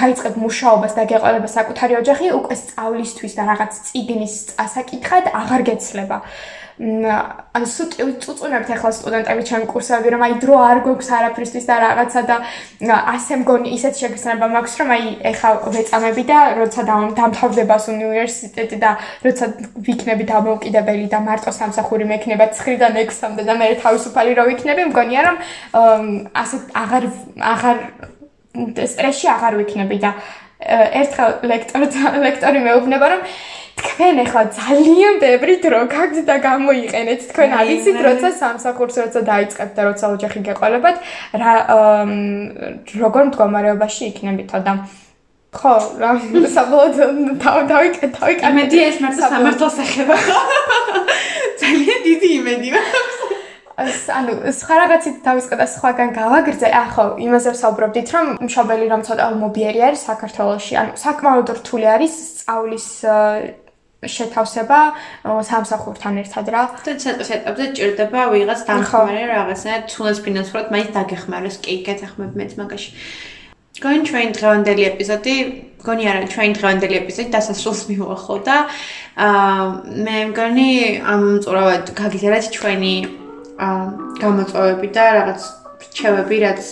დაიწყებ 0.00 0.34
მუშაობას 0.40 0.92
და 0.96 1.02
გეყოლება 1.12 1.48
საკუთარი 1.58 1.94
ოჯახი, 2.00 2.26
უკვე 2.40 2.54
სწავლისთვის 2.56 3.32
და 3.36 3.42
რაღაც 3.52 3.72
წიგნის 3.92 4.34
წასაკითხად 4.56 5.24
აღარ 5.28 5.60
გეცლება. 5.68 6.18
ანუ 6.82 7.66
წუწუნებთ 8.18 8.70
ახლა 8.74 8.90
სტუდენტები 8.90 9.42
ჩემ 9.46 9.64
კურსები 9.70 10.08
რომ 10.10 10.22
აი 10.26 10.34
დრო 10.42 10.54
არ 10.66 10.78
გვაქვს 10.82 11.10
არაფრისთვის 11.14 11.66
და 11.70 11.74
რაღაცა 11.78 12.22
და 12.26 12.36
ასე 13.12 13.38
მგონი 13.42 13.68
ისეთ 13.76 13.94
შეგრძნება 14.02 14.46
მაქვს 14.50 14.74
რომ 14.82 14.90
აი 14.96 15.04
ეხლა 15.30 15.50
ვეწამები 15.76 16.24
და 16.26 16.38
როცა 16.58 16.82
დამთავრდება 16.90 17.76
უნივერსიტეტი 17.94 18.76
და 18.82 18.90
როცა 19.22 19.44
ვიქნები 19.86 20.24
დამოუკიდებელი 20.32 21.06
და 21.06 21.18
მარტო 21.22 21.50
სამსახური 21.54 22.04
მექნება 22.10 22.50
9-დან 22.50 22.98
6-მდე 22.98 23.42
და 23.46 23.54
მე 23.62 23.66
თავისუფალი 23.78 24.30
რო 24.34 24.44
ვიქნები 24.50 24.82
მგონია 24.90 25.20
რომ 25.28 25.36
ასე 26.34 26.56
აღარ 26.82 27.02
აღარ 27.52 27.76
სტრესში 28.90 29.26
აღარ 29.38 29.54
ვიქნები 29.62 29.96
და 30.02 30.10
ერთხელ 30.66 31.30
ლექტორი 31.46 31.86
ლექტორი 32.26 32.58
მეუბნება 32.66 33.06
რომ 33.12 33.20
თქვენ 33.80 34.14
ახლა 34.24 34.42
ძალიან 34.56 35.14
ბევრი 35.22 35.54
დრო 35.64 35.80
გაქვთ 35.94 36.18
და 36.28 36.36
გამოიყენეთ. 36.48 37.20
თქვენ 37.30 37.50
არიცით 37.60 37.98
როცა 38.06 38.28
სამსახურს 38.42 38.96
როცა 39.04 39.20
დაიწყებთ 39.32 39.74
და 39.76 39.82
როცა 39.88 40.04
ოჯახი 40.16 40.40
გეყოლებათ 40.48 40.96
რა 41.40 41.52
როგორ 43.04 43.22
მდგომარეობაში 43.30 44.02
იქნებითო 44.10 44.58
და 44.66 44.72
ხო 45.52 45.74
რა 46.00 46.10
საბოლოოდ 46.56 46.96
დავიკეთე 47.72 48.08
დავიკეთე 48.16 48.50
იმედი 48.52 48.78
ეს 48.88 48.96
მარტო 49.04 49.28
სამართალს 49.32 49.78
ეხება. 49.84 50.16
ძალიან 51.60 51.98
დიდი 52.08 52.28
იმედი. 52.40 52.68
ეს 53.82 54.00
ანუ 54.12 54.32
სხვა 54.52 54.74
რაღაცით 54.80 55.16
დავიწყე 55.26 55.56
და 55.60 55.66
სხვაგან 55.74 56.10
გავაგრძე. 56.16 56.68
ახო, 56.84 57.04
იმაზე 57.26 57.50
ვსაუბრობდით, 57.56 58.08
რომ 58.14 58.26
მშობელი 58.46 58.86
რომ 58.92 59.00
ცოტა 59.06 59.24
მობიერი 59.42 59.80
არის 59.88 60.00
საქართველოში, 60.08 60.72
ანუ 60.80 60.92
საკმაოდ 61.04 61.48
რთული 61.58 61.86
არის 61.94 62.12
სწავლის 62.32 62.86
შეთავსება 64.02 64.78
სამსახურთან 65.22 66.18
ერთად 66.22 66.46
რა. 66.50 66.62
და 66.82 66.92
ცენტრის 66.98 67.30
ეტაპზე 67.38 67.66
ჭირდება 67.78 68.20
ვიღაც 68.34 68.60
დამხმარე 68.66 69.22
რაღაცა, 69.30 69.72
თუნდაც 69.86 70.18
ფინანსურად 70.26 70.66
მაინც 70.74 70.90
დაგეხმაროს, 70.96 71.56
კი, 71.62 71.74
გეთახმებ 71.86 72.32
მეც 72.34 72.52
მაგაში. 72.58 72.90
გონი 73.82 74.00
ჩვენ 74.04 74.28
დღევანდელი 74.36 74.82
ეპიზოდი, 74.90 75.34
გონი 75.86 76.04
არა, 76.10 76.20
ჩვენ 76.34 76.50
დღევანდელი 76.58 76.94
ეპიზოდი 77.02 77.30
დასასრულს 77.32 77.82
მივახო 77.88 78.36
და 78.46 78.56
აა 79.16 79.62
მე 80.06 80.16
მგონი 80.30 80.68
ამ 81.02 81.22
წურავად 81.42 81.84
გაგიზარეთ 81.96 82.46
ჩვენი 82.52 82.94
აა 83.66 83.82
გამოწვევები 84.22 84.88
და 84.92 85.04
რაღაც 85.18 85.40
რჩევები, 85.88 86.36
რაც 86.46 86.62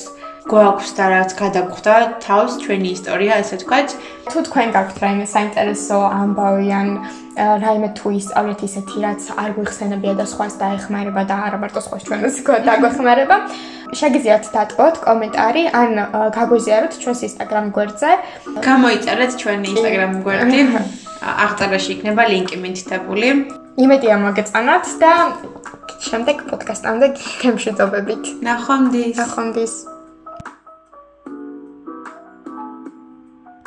გვაქვს 0.48 0.90
და 0.96 1.04
რაც 1.12 1.30
გადაგხვდა 1.36 1.94
თავს 2.24 2.52
ჩვენი 2.64 2.88
ისტორია, 2.96 3.32
ასე 3.44 3.54
ვთქვათ. 3.60 3.88
თუ 4.30 4.38
თქვენ 4.46 4.68
გაქვთ 4.76 4.96
რაიმე 5.04 5.26
საინტერესო 5.34 5.98
ამბავი 6.00 6.68
ან 6.80 6.88
რაიმე 7.36 7.88
თუ 7.98 8.08
ისწავლეთ 8.20 8.60
ისეთი 8.68 8.96
რაც 9.04 9.22
არ 9.42 9.50
გვიხსენებია 9.56 10.14
და 10.20 10.24
სხვას 10.32 10.54
დაეხმარება 10.62 11.22
და 11.28 11.36
არა 11.46 11.58
მარტო 11.60 11.80
სხვას 11.84 12.02
ჩვენს 12.08 12.34
დაგვეხმარება, 12.68 13.36
შეგიძლიათ 14.00 14.44
დატყოთ 14.54 14.96
კომენტარი 15.06 15.62
ან 15.80 15.90
გაგვიზიაროთ 16.36 16.92
ჩვენს 17.02 17.20
Instagram 17.28 17.66
გვერდზე. 17.76 18.10
გამოიწერეთ 18.64 19.32
ჩვენი 19.40 19.66
Instagram 19.74 20.12
გვერდი. 20.24 20.60
აღწერაში 21.44 21.90
იქნება 22.00 22.22
ლინკი 22.32 22.56
მითითებული. 22.64 23.28
იმედია 23.84 24.16
მოგეწონათ 24.24 24.84
და 25.02 25.12
შემდეგ 26.08 26.36
პოდკასტამდე 26.48 27.06
გემშვიდობებით. 27.44 28.24
ნახვამდის. 28.48 29.16
ნახვამდის. 29.20 29.99